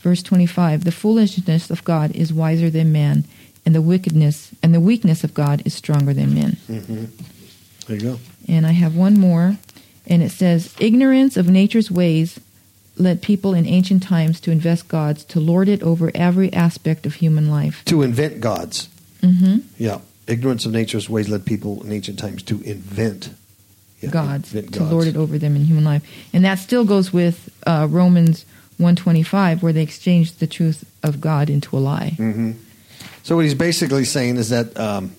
Verse 0.00 0.22
25 0.22 0.84
The 0.84 0.92
foolishness 0.92 1.70
of 1.70 1.82
God 1.82 2.10
is 2.14 2.34
wiser 2.34 2.68
than 2.68 2.92
man, 2.92 3.24
and 3.64 3.74
the 3.74 3.80
wickedness 3.80 4.50
and 4.62 4.74
the 4.74 4.78
weakness 4.80 5.24
of 5.24 5.32
God 5.32 5.62
is 5.64 5.72
stronger 5.72 6.12
than 6.12 6.34
men. 6.34 6.58
There 6.68 7.96
you 7.96 8.00
go. 8.02 8.18
And 8.46 8.66
I 8.66 8.72
have 8.72 8.94
one 8.94 9.18
more, 9.18 9.56
and 10.06 10.22
it 10.22 10.32
says, 10.32 10.74
Ignorance 10.78 11.38
of 11.38 11.48
nature's 11.48 11.90
ways 11.90 12.38
led 12.98 13.22
people 13.22 13.54
in 13.54 13.64
ancient 13.64 14.02
times 14.02 14.38
to 14.40 14.50
invest 14.50 14.86
gods, 14.86 15.24
to 15.24 15.40
lord 15.40 15.66
it 15.66 15.82
over 15.82 16.10
every 16.14 16.52
aspect 16.52 17.06
of 17.06 17.14
human 17.14 17.50
life. 17.50 17.82
To 17.86 18.02
invent 18.02 18.42
gods. 18.42 18.90
hmm 19.22 19.60
Yeah. 19.78 20.00
Ignorance 20.30 20.64
of 20.64 20.72
nature's 20.72 21.10
ways 21.10 21.28
led 21.28 21.44
people 21.44 21.82
in 21.84 21.92
ancient 21.92 22.18
times 22.18 22.42
to 22.44 22.60
invent 22.62 23.30
yeah, 24.00 24.10
Gods, 24.10 24.54
invent 24.54 24.74
to 24.74 24.84
lord 24.84 25.06
it 25.08 25.16
over 25.16 25.36
them 25.38 25.56
in 25.56 25.64
human 25.64 25.84
life. 25.84 26.02
And 26.32 26.44
that 26.44 26.58
still 26.58 26.84
goes 26.84 27.12
with 27.12 27.50
uh, 27.66 27.86
Romans 27.90 28.46
125, 28.78 29.62
where 29.62 29.72
they 29.74 29.82
exchanged 29.82 30.40
the 30.40 30.46
truth 30.46 30.84
of 31.02 31.20
God 31.20 31.50
into 31.50 31.76
a 31.76 31.80
lie. 31.80 32.10
hmm 32.16 32.52
So 33.24 33.36
what 33.36 33.44
he's 33.44 33.54
basically 33.54 34.04
saying 34.04 34.36
is 34.36 34.48
that 34.50 34.78
um, 34.78 35.12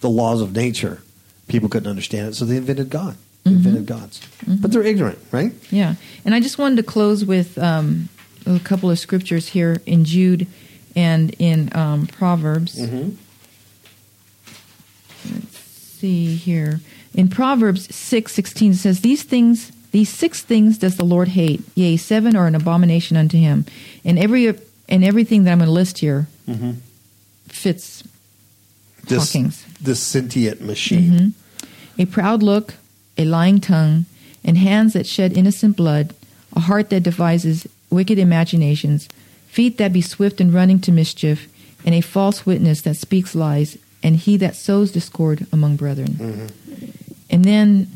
the 0.00 0.08
laws 0.10 0.40
of 0.40 0.54
nature, 0.54 1.02
people 1.48 1.68
couldn't 1.68 1.88
understand 1.90 2.28
it, 2.28 2.34
so 2.36 2.44
they 2.44 2.56
invented 2.56 2.90
God. 2.90 3.16
They 3.44 3.50
Mm-hmm. 3.50 3.56
invented 3.66 3.86
gods, 3.86 4.20
but 4.46 4.70
they're 4.70 4.84
ignorant, 4.84 5.18
right? 5.32 5.52
Yeah. 5.72 5.96
And 6.24 6.32
I 6.32 6.38
just 6.38 6.58
wanted 6.58 6.76
to 6.76 6.84
close 6.84 7.24
with 7.24 7.58
um, 7.58 8.08
a 8.46 8.60
couple 8.60 8.88
of 8.88 9.00
scriptures 9.00 9.48
here 9.48 9.78
in 9.84 10.04
Jude 10.04 10.46
and 10.94 11.34
in 11.40 11.74
um, 11.74 12.06
Proverbs. 12.06 12.78
Mm-hmm. 15.24 15.34
Let's 15.36 15.58
see 15.58 16.34
here. 16.36 16.80
In 17.14 17.28
Proverbs 17.28 17.94
six 17.94 18.32
sixteen 18.32 18.72
it 18.72 18.76
says, 18.76 19.00
These 19.00 19.22
things 19.22 19.72
these 19.92 20.08
six 20.08 20.40
things 20.40 20.78
does 20.78 20.96
the 20.96 21.04
Lord 21.04 21.28
hate, 21.28 21.60
yea, 21.74 21.98
seven 21.98 22.34
are 22.34 22.46
an 22.46 22.54
abomination 22.54 23.16
unto 23.16 23.36
him. 23.36 23.66
And 24.04 24.18
every 24.18 24.48
and 24.88 25.04
everything 25.04 25.44
that 25.44 25.52
I'm 25.52 25.58
gonna 25.58 25.70
list 25.70 25.98
here 25.98 26.26
fits 27.48 28.02
This 29.06 29.32
Hawking's. 29.32 29.64
this 29.80 30.00
sentient 30.00 30.62
machine. 30.62 31.12
Mm-hmm. 31.12 32.00
a 32.00 32.06
proud 32.06 32.42
look, 32.42 32.74
a 33.18 33.24
lying 33.24 33.60
tongue, 33.60 34.06
and 34.42 34.56
hands 34.56 34.94
that 34.94 35.06
shed 35.06 35.36
innocent 35.36 35.76
blood, 35.76 36.14
a 36.56 36.60
heart 36.60 36.88
that 36.90 37.02
devises 37.02 37.68
wicked 37.90 38.18
imaginations, 38.18 39.08
feet 39.46 39.76
that 39.76 39.92
be 39.92 40.00
swift 40.00 40.40
in 40.40 40.52
running 40.52 40.80
to 40.80 40.90
mischief, 40.90 41.48
and 41.84 41.94
a 41.94 42.00
false 42.00 42.46
witness 42.46 42.80
that 42.82 42.96
speaks 42.96 43.34
lies, 43.34 43.76
and 44.02 44.16
he 44.16 44.36
that 44.38 44.56
sows 44.56 44.92
discord 44.92 45.46
among 45.52 45.76
brethren. 45.76 46.12
Mm-hmm. 46.12 46.46
And 47.30 47.44
then 47.44 47.88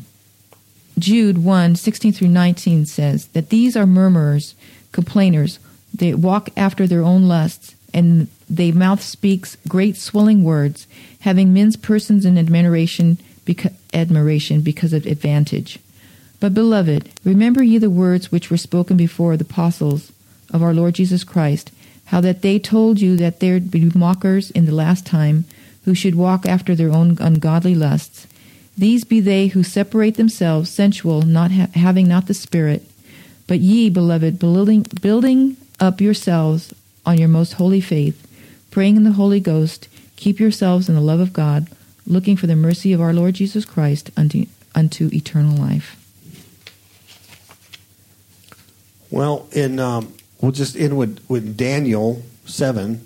Jude 0.99 1.43
1 1.43 1.75
16 1.75 2.13
through 2.13 2.29
19 2.29 2.85
says 2.85 3.27
that 3.27 3.49
these 3.49 3.77
are 3.77 3.85
murmurers, 3.85 4.55
complainers. 4.91 5.59
They 5.93 6.13
walk 6.13 6.49
after 6.57 6.87
their 6.87 7.03
own 7.03 7.27
lusts, 7.27 7.75
and 7.93 8.27
they 8.49 8.71
mouth 8.71 9.01
speaks 9.01 9.57
great 9.67 9.97
swelling 9.97 10.43
words, 10.43 10.87
having 11.21 11.53
men's 11.53 11.75
persons 11.75 12.25
in 12.25 12.37
admiration, 12.37 13.17
beca- 13.45 13.73
admiration 13.93 14.61
because 14.61 14.93
of 14.93 15.05
advantage. 15.05 15.79
But, 16.39 16.53
beloved, 16.53 17.09
remember 17.23 17.63
ye 17.63 17.77
the 17.77 17.89
words 17.89 18.31
which 18.31 18.51
were 18.51 18.57
spoken 18.57 18.97
before 18.97 19.37
the 19.37 19.45
apostles 19.45 20.11
of 20.51 20.61
our 20.61 20.73
Lord 20.73 20.95
Jesus 20.95 21.23
Christ, 21.23 21.71
how 22.05 22.21
that 22.21 22.41
they 22.41 22.59
told 22.59 23.01
you 23.01 23.17
that 23.17 23.39
there'd 23.39 23.71
be 23.71 23.91
mockers 23.95 24.51
in 24.51 24.65
the 24.65 24.71
last 24.71 25.05
time, 25.05 25.45
who 25.87 25.95
should 25.95 26.15
walk 26.15 26.45
after 26.45 26.75
their 26.75 26.91
own 26.91 27.17
ungodly 27.21 27.73
lusts. 27.73 28.27
These 28.77 29.05
be 29.05 29.21
they 29.21 29.47
who 29.47 29.63
separate 29.63 30.17
themselves, 30.17 30.69
sensual, 30.69 31.21
not 31.21 31.51
ha- 31.53 31.69
having 31.75 32.09
not 32.09 32.27
the 32.27 32.33
Spirit. 32.33 32.83
But 33.47 33.61
ye, 33.61 33.89
beloved, 33.89 34.37
building, 34.37 34.85
building 35.01 35.55
up 35.79 36.01
yourselves 36.01 36.73
on 37.05 37.17
your 37.17 37.29
most 37.29 37.53
holy 37.53 37.79
faith, 37.79 38.21
praying 38.69 38.97
in 38.97 39.05
the 39.05 39.13
Holy 39.13 39.39
Ghost, 39.39 39.87
keep 40.17 40.41
yourselves 40.41 40.89
in 40.89 40.95
the 40.95 40.99
love 40.99 41.21
of 41.21 41.31
God, 41.31 41.67
looking 42.05 42.35
for 42.35 42.47
the 42.47 42.55
mercy 42.57 42.91
of 42.91 42.99
our 42.99 43.13
Lord 43.13 43.35
Jesus 43.35 43.63
Christ 43.63 44.11
unto, 44.17 44.45
unto 44.75 45.09
eternal 45.13 45.55
life. 45.55 45.95
Well, 49.09 49.47
in 49.53 49.79
um, 49.79 50.13
we'll 50.41 50.51
just 50.51 50.75
end 50.75 50.97
with, 50.97 51.23
with 51.29 51.55
Daniel 51.55 52.23
seven, 52.45 53.05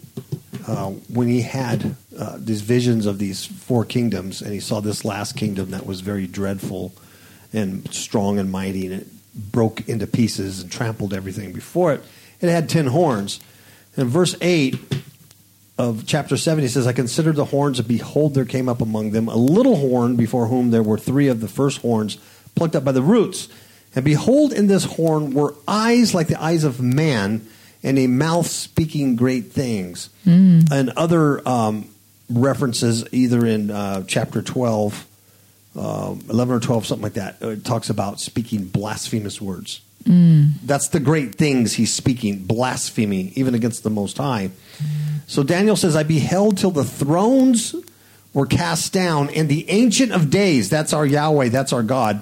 uh, 0.67 0.87
when 1.13 1.27
he 1.27 1.41
had 1.41 1.95
uh, 2.21 2.37
these 2.37 2.61
visions 2.61 3.07
of 3.07 3.17
these 3.17 3.45
four 3.45 3.83
kingdoms, 3.83 4.43
and 4.43 4.53
he 4.53 4.59
saw 4.59 4.79
this 4.79 5.03
last 5.03 5.35
kingdom 5.35 5.71
that 5.71 5.87
was 5.87 6.01
very 6.01 6.27
dreadful 6.27 6.93
and 7.51 7.91
strong 7.91 8.37
and 8.37 8.51
mighty, 8.51 8.85
and 8.85 9.01
it 9.01 9.07
broke 9.33 9.89
into 9.89 10.05
pieces 10.05 10.61
and 10.61 10.71
trampled 10.71 11.15
everything 11.15 11.51
before 11.51 11.93
it. 11.93 12.03
It 12.39 12.49
had 12.49 12.69
ten 12.69 12.85
horns. 12.85 13.39
In 13.97 14.07
verse 14.07 14.35
eight 14.39 14.77
of 15.79 16.05
chapter 16.05 16.37
7, 16.37 16.63
he 16.63 16.67
says, 16.67 16.85
I 16.85 16.93
considered 16.93 17.37
the 17.37 17.45
horns, 17.45 17.79
and 17.79 17.87
behold, 17.87 18.35
there 18.35 18.45
came 18.45 18.69
up 18.69 18.81
among 18.81 19.11
them 19.11 19.27
a 19.27 19.35
little 19.35 19.77
horn, 19.77 20.15
before 20.15 20.45
whom 20.45 20.69
there 20.69 20.83
were 20.83 20.99
three 20.99 21.27
of 21.27 21.41
the 21.41 21.47
first 21.47 21.81
horns 21.81 22.19
plucked 22.53 22.75
up 22.75 22.83
by 22.83 22.91
the 22.91 23.01
roots. 23.01 23.47
And 23.95 24.05
behold, 24.05 24.53
in 24.53 24.67
this 24.67 24.83
horn 24.83 25.33
were 25.33 25.55
eyes 25.67 26.13
like 26.13 26.27
the 26.27 26.39
eyes 26.39 26.63
of 26.63 26.79
man, 26.81 27.47
and 27.81 27.97
a 27.97 28.05
mouth 28.05 28.45
speaking 28.45 29.15
great 29.15 29.51
things. 29.51 30.11
And 30.71 30.91
other 30.91 31.47
um, 31.49 31.89
references, 32.31 33.05
either 33.11 33.45
in 33.45 33.71
uh, 33.71 34.03
chapter 34.07 34.41
12, 34.41 35.07
um, 35.75 36.23
11 36.29 36.55
or 36.55 36.59
12, 36.59 36.85
something 36.85 37.03
like 37.03 37.13
that, 37.13 37.37
it 37.41 37.63
talks 37.65 37.89
about 37.89 38.19
speaking 38.19 38.65
blasphemous 38.65 39.41
words. 39.41 39.81
That's 40.65 40.87
the 40.89 40.99
great 40.99 41.35
things 41.35 41.73
he's 41.73 41.93
speaking, 41.93 42.39
blasphemy, 42.39 43.33
even 43.35 43.53
against 43.53 43.83
the 43.83 43.89
Most 43.89 44.17
High. 44.17 44.51
So 45.27 45.43
Daniel 45.43 45.75
says, 45.75 45.95
I 45.95 46.03
beheld 46.03 46.57
till 46.57 46.71
the 46.71 46.83
thrones 46.83 47.75
were 48.33 48.47
cast 48.47 48.93
down, 48.93 49.29
and 49.29 49.47
the 49.47 49.69
Ancient 49.69 50.11
of 50.11 50.29
Days, 50.29 50.69
that's 50.69 50.93
our 50.93 51.05
Yahweh, 51.05 51.49
that's 51.49 51.73
our 51.73 51.83
God, 51.83 52.21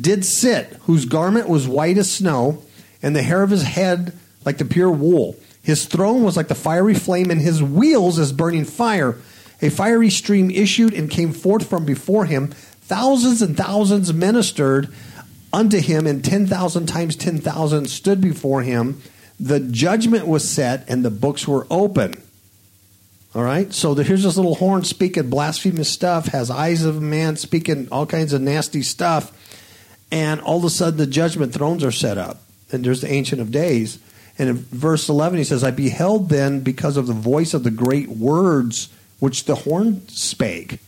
did 0.00 0.24
sit, 0.24 0.74
whose 0.82 1.06
garment 1.06 1.48
was 1.48 1.66
white 1.66 1.98
as 1.98 2.10
snow, 2.10 2.62
and 3.02 3.16
the 3.16 3.22
hair 3.22 3.42
of 3.42 3.50
his 3.50 3.64
head 3.64 4.12
like 4.44 4.58
the 4.58 4.64
pure 4.64 4.90
wool. 4.90 5.36
His 5.62 5.86
throne 5.86 6.22
was 6.22 6.36
like 6.36 6.48
the 6.48 6.54
fiery 6.54 6.94
flame, 6.94 7.30
and 7.30 7.40
his 7.40 7.62
wheels 7.62 8.18
as 8.18 8.32
burning 8.32 8.64
fire. 8.64 9.16
A 9.60 9.70
fiery 9.70 10.10
stream 10.10 10.50
issued 10.50 10.94
and 10.94 11.10
came 11.10 11.32
forth 11.32 11.68
from 11.68 11.84
before 11.84 12.26
him. 12.26 12.48
Thousands 12.82 13.42
and 13.42 13.56
thousands 13.56 14.12
ministered 14.12 14.92
unto 15.52 15.78
him, 15.78 16.06
and 16.06 16.24
10,000 16.24 16.86
times 16.86 17.16
10,000 17.16 17.88
stood 17.88 18.20
before 18.20 18.62
him. 18.62 19.00
The 19.40 19.60
judgment 19.60 20.26
was 20.26 20.48
set, 20.48 20.84
and 20.88 21.04
the 21.04 21.10
books 21.10 21.48
were 21.48 21.66
open. 21.70 22.22
All 23.34 23.42
right, 23.42 23.72
so 23.72 23.94
the, 23.94 24.04
here's 24.04 24.22
this 24.22 24.36
little 24.36 24.54
horn 24.54 24.84
speaking 24.84 25.28
blasphemous 25.28 25.90
stuff, 25.90 26.26
has 26.26 26.50
eyes 26.50 26.84
of 26.84 26.96
a 26.96 27.00
man 27.00 27.36
speaking 27.36 27.88
all 27.92 28.06
kinds 28.06 28.32
of 28.32 28.40
nasty 28.40 28.82
stuff, 28.82 29.32
and 30.10 30.40
all 30.40 30.58
of 30.58 30.64
a 30.64 30.70
sudden 30.70 30.98
the 30.98 31.06
judgment 31.06 31.52
thrones 31.52 31.84
are 31.84 31.92
set 31.92 32.16
up, 32.16 32.42
and 32.72 32.84
there's 32.84 33.00
the 33.00 33.12
Ancient 33.12 33.40
of 33.40 33.50
Days. 33.50 33.98
And 34.38 34.48
in 34.48 34.56
verse 34.56 35.08
11, 35.08 35.38
he 35.38 35.44
says, 35.44 35.64
I 35.64 35.72
beheld 35.72 36.28
then 36.30 36.60
because 36.60 36.96
of 36.96 37.06
the 37.06 37.12
voice 37.12 37.54
of 37.54 37.64
the 37.64 37.70
great 37.70 38.08
words 38.08 38.88
which 39.18 39.44
the 39.44 39.54
horn 39.54 40.06
spake. 40.08 40.78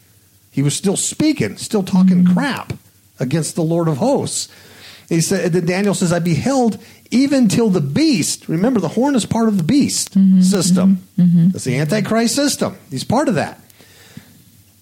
He 0.50 0.62
was 0.62 0.76
still 0.76 0.96
speaking, 0.96 1.56
still 1.56 1.82
talking 1.82 2.24
mm-hmm. 2.24 2.34
crap 2.34 2.72
against 3.18 3.54
the 3.54 3.62
Lord 3.62 3.88
of 3.88 3.98
hosts. 3.98 4.48
He 5.08 5.20
said, 5.20 5.52
then 5.52 5.66
Daniel 5.66 5.94
says, 5.94 6.12
I 6.12 6.20
beheld 6.20 6.78
even 7.10 7.48
till 7.48 7.70
the 7.70 7.80
beast. 7.80 8.48
Remember, 8.48 8.80
the 8.80 8.88
horn 8.88 9.14
is 9.16 9.26
part 9.26 9.48
of 9.48 9.56
the 9.56 9.64
beast 9.64 10.16
mm-hmm, 10.16 10.40
system. 10.40 11.06
Mm-hmm, 11.18 11.48
it's 11.54 11.64
the 11.64 11.76
Antichrist 11.78 12.34
system. 12.34 12.76
He's 12.90 13.04
part 13.04 13.28
of 13.28 13.34
that. 13.34 13.60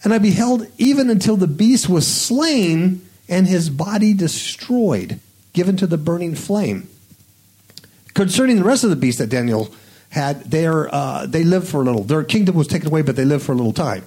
And 0.04 0.12
I 0.12 0.18
beheld 0.18 0.66
even 0.76 1.10
until 1.10 1.36
the 1.36 1.46
beast 1.46 1.88
was 1.88 2.06
slain 2.06 3.06
and 3.28 3.46
his 3.46 3.68
body 3.70 4.14
destroyed, 4.14 5.18
given 5.52 5.76
to 5.78 5.86
the 5.86 5.98
burning 5.98 6.34
flame. 6.34 6.88
Concerning 8.14 8.56
the 8.56 8.64
rest 8.64 8.84
of 8.84 8.90
the 8.90 8.96
beast 8.96 9.18
that 9.18 9.28
Daniel 9.28 9.74
had, 10.10 10.50
their 10.50 10.92
uh, 10.94 11.26
they 11.26 11.44
lived 11.44 11.68
for 11.68 11.80
a 11.80 11.84
little. 11.84 12.02
Their 12.02 12.24
kingdom 12.24 12.54
was 12.54 12.66
taken 12.66 12.88
away, 12.88 13.02
but 13.02 13.16
they 13.16 13.24
lived 13.24 13.44
for 13.44 13.52
a 13.52 13.54
little 13.56 13.72
time. 13.72 14.04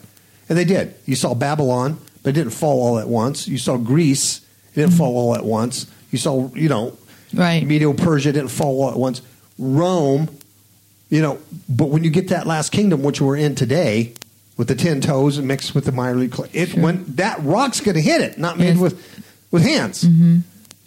And 0.50 0.58
they 0.58 0.66
did. 0.66 0.96
You 1.06 1.16
saw 1.16 1.34
Babylon, 1.36 1.98
but 2.24 2.32
it 2.32 2.34
didn't 2.34 2.54
fall 2.54 2.82
all 2.82 3.00
at 3.00 3.08
once. 3.08 3.48
You 3.48 3.58
saw 3.58 3.78
Greece, 3.78 4.42
it 4.74 4.76
didn't 4.82 4.94
fall 4.94 5.16
all 5.16 5.36
at 5.36 5.46
once. 5.46 5.86
You 6.12 6.18
saw, 6.18 6.50
you 6.56 6.70
know, 6.70 6.98
Right. 7.34 7.66
Medo 7.66 7.94
Persia 7.94 8.34
didn't 8.34 8.50
fall 8.50 8.82
all 8.84 8.92
at 8.92 8.98
once. 8.98 9.22
Rome, 9.58 10.28
you 11.10 11.22
know, 11.22 11.40
but 11.70 11.86
when 11.86 12.04
you 12.04 12.10
get 12.10 12.28
that 12.30 12.46
last 12.46 12.72
kingdom, 12.74 13.04
which 13.04 13.22
we're 13.22 13.38
in 13.38 13.56
today, 13.56 14.14
with 14.58 14.68
the 14.68 14.76
ten 14.76 15.00
toes 15.00 15.38
and 15.38 15.48
mixed 15.48 15.74
with 15.74 15.86
the 15.86 15.92
miry 15.94 16.28
clay, 16.28 16.50
it 16.52 16.70
Sure. 16.70 16.84
when 16.84 17.06
that 17.16 17.42
rock's 17.42 17.80
going 17.80 17.96
to 17.96 18.02
hit 18.02 18.20
it, 18.22 18.38
not 18.38 18.58
made 18.58 18.66
Yes. 18.66 18.74
Mm-hmm. 18.76 18.84
with 18.84 19.26
with 19.52 19.64
hands. 19.64 20.04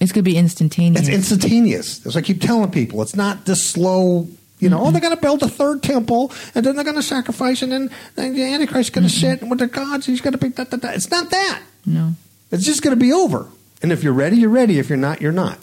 It's 0.01 0.13
going 0.13 0.23
to 0.25 0.31
be 0.31 0.37
instantaneous. 0.37 1.01
It's 1.09 1.09
instantaneous. 1.09 1.99
That's 2.01 2.15
what 2.15 2.25
I 2.25 2.27
keep 2.27 2.41
telling 2.43 2.71
people. 2.71 3.01
It's 3.01 3.17
not 3.17 3.47
this 3.47 3.65
slow. 3.67 4.29
You 4.61 4.69
know, 4.71 4.81
oh, 4.81 4.91
they're 4.91 5.01
going 5.01 5.15
to 5.15 5.21
build 5.21 5.43
a 5.43 5.49
third 5.49 5.83
temple, 5.83 6.33
and 6.55 6.65
then 6.65 6.77
they're 6.77 6.85
going 6.85 6.97
to 6.97 7.03
sacrifice, 7.03 7.61
and 7.61 7.71
then, 7.73 7.91
then 8.15 8.35
the 8.35 8.43
Antichrist 8.45 8.91
is 8.91 8.95
going 8.95 9.07
to 9.07 9.13
sit 9.13 9.43
with 9.43 9.59
the 9.59 9.67
gods. 9.67 10.07
He's 10.07 10.21
going 10.21 10.33
to 10.33 10.39
be. 10.39 10.49
Da, 10.49 10.65
da, 10.65 10.77
da. 10.77 10.91
It's 10.91 11.11
not 11.11 11.31
that. 11.31 11.63
no. 11.85 12.13
It's 12.51 12.65
just 12.65 12.83
going 12.83 12.97
to 12.97 13.01
be 13.01 13.13
over. 13.13 13.49
And 13.83 13.91
if 13.91 14.05
you're 14.05 14.13
ready, 14.13 14.37
you're 14.37 14.49
ready. 14.49 14.79
If 14.79 14.89
you're 14.89 14.97
not, 14.97 15.21
you're 15.21 15.33
not. 15.33 15.59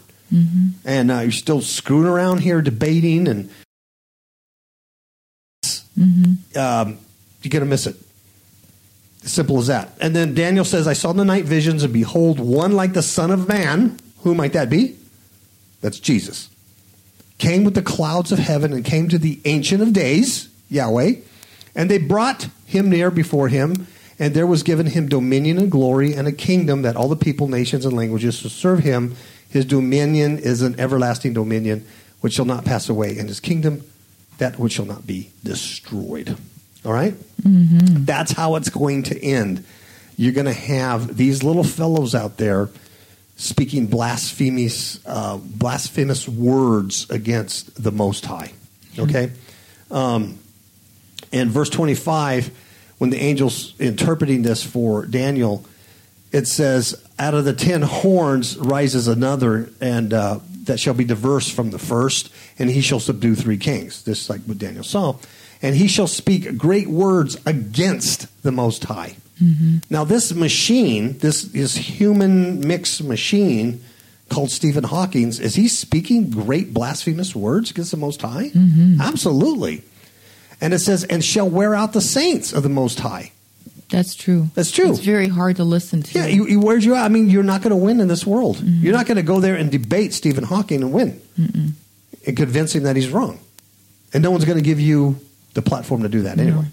And 0.84 1.10
uh, 1.10 1.20
you're 1.20 1.30
still 1.32 1.60
screwing 1.62 2.06
around 2.06 2.38
here 2.40 2.60
debating, 2.62 3.28
and 3.28 3.50
um, 6.56 6.98
you're 7.42 7.50
going 7.50 7.60
to 7.60 7.66
miss 7.66 7.86
it. 7.86 7.96
Simple 9.24 9.58
as 9.58 9.68
that. 9.68 9.90
And 10.00 10.16
then 10.16 10.34
Daniel 10.34 10.64
says, 10.64 10.86
I 10.88 10.94
saw 10.94 11.10
in 11.10 11.16
the 11.16 11.24
night 11.24 11.44
visions, 11.44 11.82
and 11.84 11.92
behold, 11.92 12.40
one 12.40 12.72
like 12.72 12.92
the 12.92 13.02
Son 13.02 13.30
of 13.30 13.46
Man. 13.48 13.98
Who 14.22 14.34
might 14.34 14.52
that 14.52 14.68
be? 14.70 14.96
That's 15.80 15.98
Jesus. 16.00 16.48
Came 17.42 17.64
with 17.64 17.74
the 17.74 17.82
clouds 17.82 18.30
of 18.30 18.38
heaven 18.38 18.72
and 18.72 18.84
came 18.84 19.08
to 19.08 19.18
the 19.18 19.40
Ancient 19.44 19.82
of 19.82 19.92
Days, 19.92 20.48
Yahweh. 20.70 21.14
And 21.74 21.90
they 21.90 21.98
brought 21.98 22.46
him 22.66 22.88
near 22.88 23.10
before 23.10 23.48
him, 23.48 23.88
and 24.16 24.32
there 24.32 24.46
was 24.46 24.62
given 24.62 24.86
him 24.86 25.08
dominion 25.08 25.58
and 25.58 25.68
glory 25.68 26.14
and 26.14 26.28
a 26.28 26.32
kingdom 26.32 26.82
that 26.82 26.94
all 26.94 27.08
the 27.08 27.16
people, 27.16 27.48
nations, 27.48 27.84
and 27.84 27.96
languages 27.96 28.36
should 28.36 28.52
serve 28.52 28.78
him. 28.78 29.16
His 29.48 29.64
dominion 29.64 30.38
is 30.38 30.62
an 30.62 30.78
everlasting 30.78 31.32
dominion 31.32 31.84
which 32.20 32.34
shall 32.34 32.44
not 32.44 32.64
pass 32.64 32.88
away, 32.88 33.18
and 33.18 33.28
his 33.28 33.40
kingdom 33.40 33.82
that 34.38 34.56
which 34.56 34.74
shall 34.74 34.84
not 34.84 35.04
be 35.04 35.32
destroyed. 35.42 36.36
All 36.84 36.92
right? 36.92 37.14
Mm-hmm. 37.42 38.04
That's 38.04 38.30
how 38.30 38.54
it's 38.54 38.70
going 38.70 39.02
to 39.02 39.20
end. 39.20 39.64
You're 40.16 40.32
going 40.32 40.46
to 40.46 40.52
have 40.52 41.16
these 41.16 41.42
little 41.42 41.64
fellows 41.64 42.14
out 42.14 42.36
there 42.36 42.68
speaking 43.36 43.86
blasphemous, 43.86 45.00
uh, 45.06 45.36
blasphemous 45.36 46.28
words 46.28 47.10
against 47.10 47.82
the 47.82 47.92
Most 47.92 48.26
High. 48.26 48.52
Okay? 48.98 49.30
Um, 49.90 50.38
in 51.32 51.50
verse 51.50 51.70
25, 51.70 52.50
when 52.98 53.10
the 53.10 53.20
angel's 53.20 53.74
interpreting 53.80 54.42
this 54.42 54.62
for 54.62 55.06
Daniel, 55.06 55.64
it 56.30 56.46
says, 56.46 57.02
Out 57.18 57.34
of 57.34 57.44
the 57.44 57.52
ten 57.52 57.82
horns 57.82 58.56
rises 58.56 59.08
another, 59.08 59.70
and 59.80 60.12
uh, 60.12 60.40
that 60.64 60.78
shall 60.78 60.94
be 60.94 61.04
diverse 61.04 61.50
from 61.50 61.70
the 61.70 61.78
first, 61.78 62.32
and 62.58 62.70
he 62.70 62.80
shall 62.80 63.00
subdue 63.00 63.34
three 63.34 63.58
kings. 63.58 64.04
This 64.04 64.22
is 64.22 64.30
like 64.30 64.40
what 64.42 64.58
Daniel 64.58 64.84
saw. 64.84 65.16
And 65.60 65.76
he 65.76 65.86
shall 65.86 66.06
speak 66.06 66.56
great 66.56 66.88
words 66.88 67.36
against 67.46 68.42
the 68.42 68.52
Most 68.52 68.84
High. 68.84 69.16
Mm-hmm. 69.42 69.76
Now, 69.90 70.04
this 70.04 70.32
machine, 70.32 71.18
this, 71.18 71.42
this 71.42 71.76
human 71.76 72.66
mixed 72.66 73.02
machine 73.02 73.82
called 74.28 74.50
Stephen 74.50 74.84
Hawking's, 74.84 75.40
is 75.40 75.56
he 75.56 75.68
speaking 75.68 76.30
great 76.30 76.72
blasphemous 76.72 77.34
words 77.34 77.70
against 77.70 77.90
the 77.90 77.96
Most 77.96 78.22
High? 78.22 78.50
Mm-hmm. 78.50 79.00
Absolutely. 79.00 79.82
And 80.60 80.72
it 80.72 80.78
says, 80.78 81.04
and 81.04 81.24
shall 81.24 81.48
wear 81.48 81.74
out 81.74 81.92
the 81.92 82.00
saints 82.00 82.52
of 82.52 82.62
the 82.62 82.68
Most 82.68 83.00
High. 83.00 83.32
That's 83.90 84.14
true. 84.14 84.48
That's 84.54 84.70
true. 84.70 84.88
It's 84.90 85.00
very 85.00 85.28
hard 85.28 85.56
to 85.56 85.64
listen 85.64 86.02
to. 86.02 86.18
Yeah, 86.18 86.26
he, 86.26 86.42
he 86.44 86.56
wears 86.56 86.82
you 86.84 86.94
out. 86.94 87.04
I 87.04 87.08
mean, 87.08 87.28
you're 87.28 87.42
not 87.42 87.60
going 87.60 87.72
to 87.72 87.76
win 87.76 88.00
in 88.00 88.08
this 88.08 88.24
world. 88.24 88.56
Mm-hmm. 88.56 88.82
You're 88.84 88.94
not 88.94 89.06
going 89.06 89.16
to 89.16 89.22
go 89.22 89.40
there 89.40 89.54
and 89.54 89.70
debate 89.70 90.14
Stephen 90.14 90.44
Hawking 90.44 90.82
and 90.82 90.92
win 90.92 91.20
and 91.36 92.36
convince 92.36 92.74
him 92.74 92.84
that 92.84 92.96
he's 92.96 93.10
wrong. 93.10 93.38
And 94.14 94.22
no 94.22 94.30
one's 94.30 94.46
going 94.46 94.56
to 94.56 94.64
give 94.64 94.80
you 94.80 95.20
the 95.52 95.60
platform 95.60 96.02
to 96.04 96.08
do 96.08 96.22
that 96.22 96.38
anyway. 96.38 96.64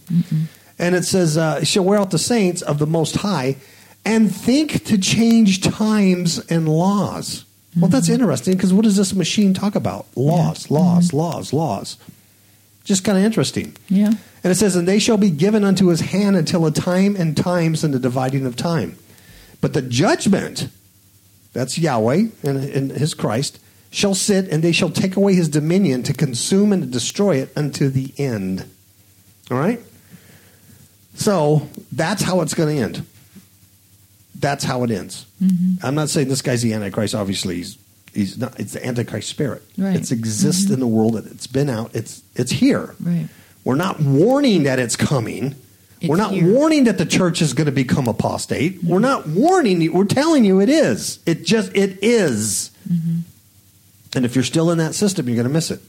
And 0.79 0.95
it 0.95 1.03
says, 1.03 1.37
uh, 1.37 1.63
shall 1.63 1.83
wear 1.83 1.99
out 1.99 2.11
the 2.11 2.17
saints 2.17 2.61
of 2.61 2.79
the 2.79 2.87
Most 2.87 3.17
High 3.17 3.57
and 4.05 4.33
think 4.33 4.85
to 4.85 4.97
change 4.97 5.61
times 5.61 6.39
and 6.47 6.67
laws. 6.69 7.45
Well, 7.77 7.89
that's 7.89 8.09
interesting 8.09 8.55
because 8.55 8.73
what 8.73 8.83
does 8.83 8.95
this 8.95 9.13
machine 9.13 9.53
talk 9.53 9.75
about? 9.75 10.07
Laws, 10.15 10.71
laws, 10.71 11.13
laws, 11.13 11.53
laws. 11.53 11.97
Just 12.83 13.03
kind 13.03 13.17
of 13.17 13.23
interesting. 13.23 13.75
Yeah. 13.89 14.13
And 14.43 14.51
it 14.51 14.55
says, 14.55 14.75
And 14.75 14.87
they 14.87 14.99
shall 14.99 15.17
be 15.17 15.29
given 15.29 15.63
unto 15.63 15.87
his 15.87 15.99
hand 16.01 16.35
until 16.35 16.65
a 16.65 16.71
time 16.71 17.15
and 17.15 17.37
times 17.37 17.83
and 17.83 17.93
the 17.93 17.99
dividing 17.99 18.45
of 18.45 18.55
time. 18.55 18.97
But 19.61 19.73
the 19.73 19.81
judgment, 19.81 20.69
that's 21.53 21.77
Yahweh 21.77 22.27
and, 22.43 22.57
and 22.57 22.91
his 22.91 23.13
Christ, 23.13 23.59
shall 23.91 24.15
sit, 24.15 24.47
and 24.49 24.63
they 24.63 24.71
shall 24.71 24.89
take 24.89 25.15
away 25.15 25.35
his 25.35 25.49
dominion 25.49 26.03
to 26.03 26.13
consume 26.13 26.71
and 26.71 26.81
to 26.83 26.89
destroy 26.89 27.37
it 27.37 27.51
unto 27.55 27.89
the 27.89 28.13
end. 28.17 28.65
All 29.51 29.57
right? 29.57 29.79
So 31.19 31.67
that's 31.91 32.23
how 32.23 32.41
it's 32.41 32.53
going 32.53 32.77
to 32.77 32.81
end. 32.81 33.05
That's 34.39 34.63
how 34.63 34.83
it 34.83 34.91
ends. 34.91 35.25
Mm-hmm. 35.43 35.85
I'm 35.85 35.93
not 35.93 36.09
saying 36.09 36.29
this 36.29 36.41
guy's 36.41 36.61
the 36.61 36.73
Antichrist. 36.73 37.13
Obviously, 37.13 37.57
he's 37.57 37.77
he's 38.13 38.37
not. 38.37 38.57
It's 38.57 38.71
the 38.71 38.85
Antichrist 38.85 39.27
spirit. 39.27 39.61
Right. 39.77 39.97
It 39.97 40.11
exists 40.13 40.65
mm-hmm. 40.65 40.75
in 40.75 40.79
the 40.79 40.87
world. 40.87 41.17
It's 41.17 41.45
been 41.45 41.69
out. 41.69 41.93
It's 41.93 42.23
it's 42.35 42.51
here. 42.51 42.95
Right. 43.01 43.27
We're 43.65 43.75
not 43.75 43.99
warning 43.99 44.63
that 44.63 44.79
it's 44.79 44.95
coming. 44.95 45.55
we're 46.01 46.15
not 46.15 46.31
here. 46.31 46.53
warning 46.53 46.85
that 46.85 46.97
the 46.97 47.05
church 47.05 47.41
is 47.41 47.53
going 47.53 47.65
to 47.65 47.73
become 47.73 48.07
apostate. 48.07 48.77
Mm-hmm. 48.77 48.87
We're 48.87 48.99
not 48.99 49.27
warning 49.27 49.81
you. 49.81 49.91
We're 49.91 50.05
telling 50.05 50.45
you 50.45 50.61
it 50.61 50.69
is. 50.69 51.19
It 51.25 51.43
just 51.43 51.75
it 51.75 51.99
is. 52.01 52.71
And 54.15 54.25
if 54.25 54.35
you're 54.35 54.45
still 54.45 54.71
in 54.71 54.77
that 54.77 54.95
system, 54.95 55.27
you're 55.27 55.35
going 55.35 55.47
to 55.47 55.53
miss 55.53 55.69
it. 55.69 55.81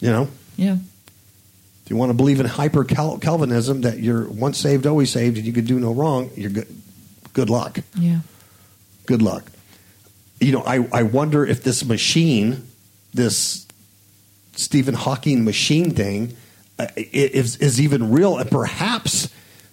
You 0.00 0.10
know, 0.10 0.28
Yeah. 0.56 0.78
If 1.88 1.92
you 1.92 1.96
want 1.96 2.10
to 2.10 2.14
believe 2.14 2.38
in 2.38 2.44
hyper 2.44 2.84
Calvinism 2.84 3.80
that 3.80 3.98
you're 3.98 4.28
once 4.28 4.58
saved, 4.58 4.86
always 4.86 5.10
saved, 5.10 5.38
and 5.38 5.46
you 5.46 5.54
can 5.54 5.64
do 5.64 5.80
no 5.80 5.94
wrong, 5.94 6.28
you're 6.36 6.50
good. 6.50 6.68
Good 7.32 7.48
luck. 7.48 7.78
Yeah. 7.94 8.18
Good 9.06 9.22
luck. 9.22 9.50
You 10.38 10.52
know, 10.52 10.62
I, 10.66 10.86
I 10.92 11.04
wonder 11.04 11.46
if 11.46 11.62
this 11.62 11.86
machine, 11.86 12.68
this 13.14 13.66
Stephen 14.54 14.92
Hawking 14.92 15.46
machine 15.46 15.92
thing, 15.92 16.36
uh, 16.78 16.88
is, 16.94 17.56
is 17.56 17.80
even 17.80 18.12
real. 18.12 18.36
And 18.36 18.50
perhaps 18.50 19.30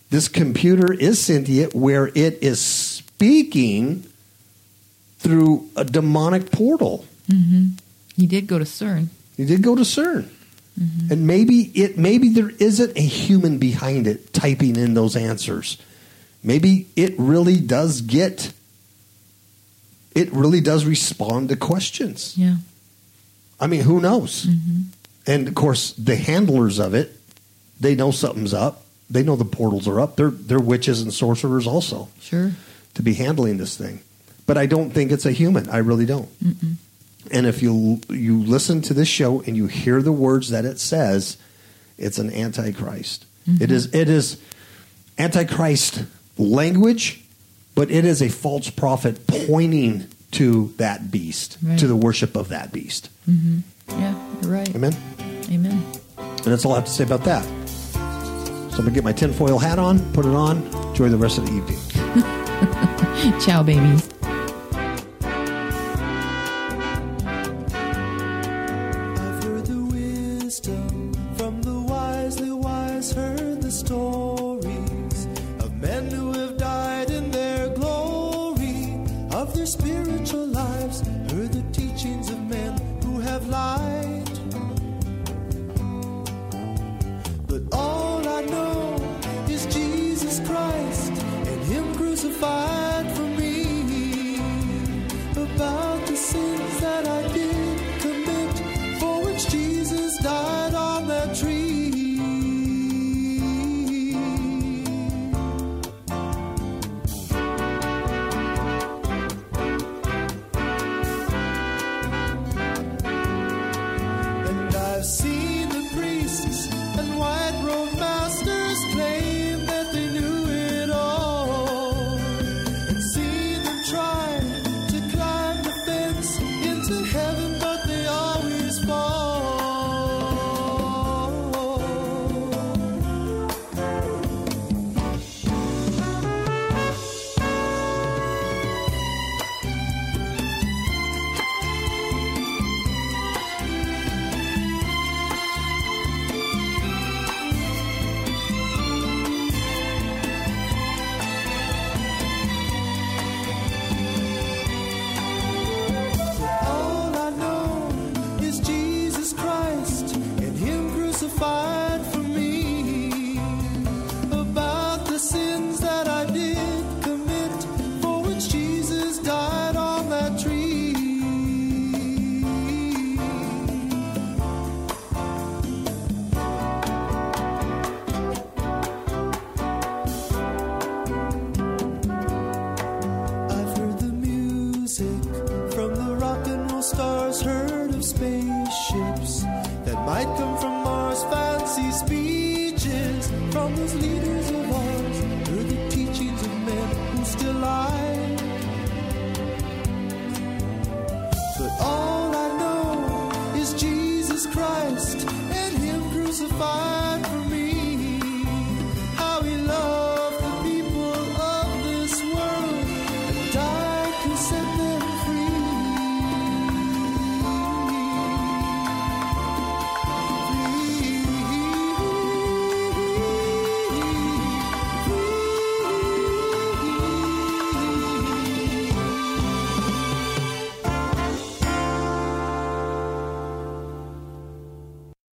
this 0.10 0.30
computer 0.30 0.94
is 0.94 1.22
sentient 1.22 1.76
where 1.76 2.08
it 2.08 2.42
is 2.42 2.62
speaking 2.62 4.06
through 5.20 5.70
a 5.76 5.84
demonic 5.84 6.50
portal. 6.50 7.04
Mm-hmm. 7.28 7.72
He 8.16 8.26
did 8.26 8.48
go 8.48 8.58
to 8.58 8.64
CERN. 8.64 9.08
He 9.36 9.44
did 9.44 9.62
go 9.62 9.76
to 9.76 9.82
CERN. 9.82 10.30
Mm-hmm. 10.80 11.14
And 11.14 11.28
maybe 11.28 11.72
it 11.74 11.98
maybe 11.98 12.30
there 12.30 12.52
isn't 12.60 12.98
a 12.98 13.02
human 13.02 13.58
behind 13.60 14.08
it 14.08 14.34
typing 14.34 14.76
in 14.76 14.94
those 14.94 15.16
answers. 15.16 15.78
Maybe 16.44 16.88
it 16.96 17.14
really 17.18 17.60
does 17.60 18.02
get 18.02 18.52
it 20.14 20.32
really 20.34 20.62
does 20.62 20.86
respond 20.86 21.50
to 21.50 21.56
questions. 21.56 22.38
Yeah. 22.38 22.56
I 23.60 23.68
mean, 23.68 23.82
who 23.82 24.00
knows? 24.02 24.46
Mm-hmm. 24.46 24.82
And 25.28 25.48
of 25.48 25.56
course, 25.56 25.94
the 25.94 26.16
handlers 26.16 26.80
of 26.80 26.94
it, 26.94 27.18
they 27.80 27.96
know 27.96 28.12
something's 28.12 28.54
up. 28.54 28.84
They 29.10 29.24
know 29.24 29.36
the 29.36 29.46
portals 29.46 29.88
are 29.88 30.00
up. 30.00 30.16
They're 30.18 30.30
they're 30.32 30.60
witches 30.60 31.02
and 31.02 31.14
sorcerers 31.14 31.68
also 31.68 32.10
Sure. 32.20 32.52
to 32.96 33.02
be 33.02 33.14
handling 33.14 33.58
this 33.58 33.78
thing. 33.78 34.02
But 34.46 34.58
I 34.58 34.66
don't 34.66 34.92
think 34.92 35.12
it's 35.12 35.26
a 35.26 35.32
human. 35.32 35.70
I 35.70 35.78
really 35.78 36.06
don't. 36.06 36.30
And 37.32 37.46
if 37.46 37.62
you 37.62 38.02
you 38.10 38.44
listen 38.44 38.82
to 38.84 38.94
this 38.94 39.08
show 39.08 39.42
and 39.42 39.58
you 39.58 39.68
hear 39.68 40.02
the 40.02 40.12
words 40.12 40.50
that 40.50 40.66
it 40.66 40.80
says, 40.80 41.38
it's 41.98 42.18
an 42.20 42.32
antichrist. 42.32 43.26
Mm-hmm. 43.48 43.64
It 43.64 43.72
is 43.72 43.94
it 43.94 44.10
is 44.10 44.38
antichrist 45.18 46.04
language, 46.38 47.24
but 47.74 47.90
it 47.92 48.06
is 48.06 48.22
a 48.22 48.30
false 48.30 48.70
prophet 48.70 49.26
pointing 49.28 50.08
to 50.32 50.74
that 50.78 51.12
beast, 51.12 51.58
Right. 51.64 51.80
to 51.80 51.88
the 51.88 51.96
worship 51.96 52.36
of 52.36 52.50
that 52.50 52.72
beast. 52.74 53.10
Mm-hmm. 53.30 53.60
Yeah. 54.00 54.40
You're 54.42 54.52
right. 54.52 54.76
Amen. 54.76 54.96
Amen. 55.50 55.86
And 56.18 56.40
that's 56.54 56.66
all 56.66 56.74
I 56.74 56.76
have 56.76 56.86
to 56.86 56.92
say 56.92 57.04
about 57.04 57.24
that. 57.24 57.44
So 57.94 58.00
I'm 58.00 58.78
gonna 58.80 58.92
get 58.92 59.04
my 59.04 59.14
tinfoil 59.14 59.58
hat 59.58 59.80
on, 59.80 60.00
put 60.12 60.26
it 60.26 60.34
on, 60.36 60.64
enjoy 60.90 61.10
the 61.10 61.18
rest 61.18 61.38
of 61.38 61.46
the 61.46 61.54
evening. 61.54 61.80
Ciao, 63.42 63.64
babies. 63.64 64.10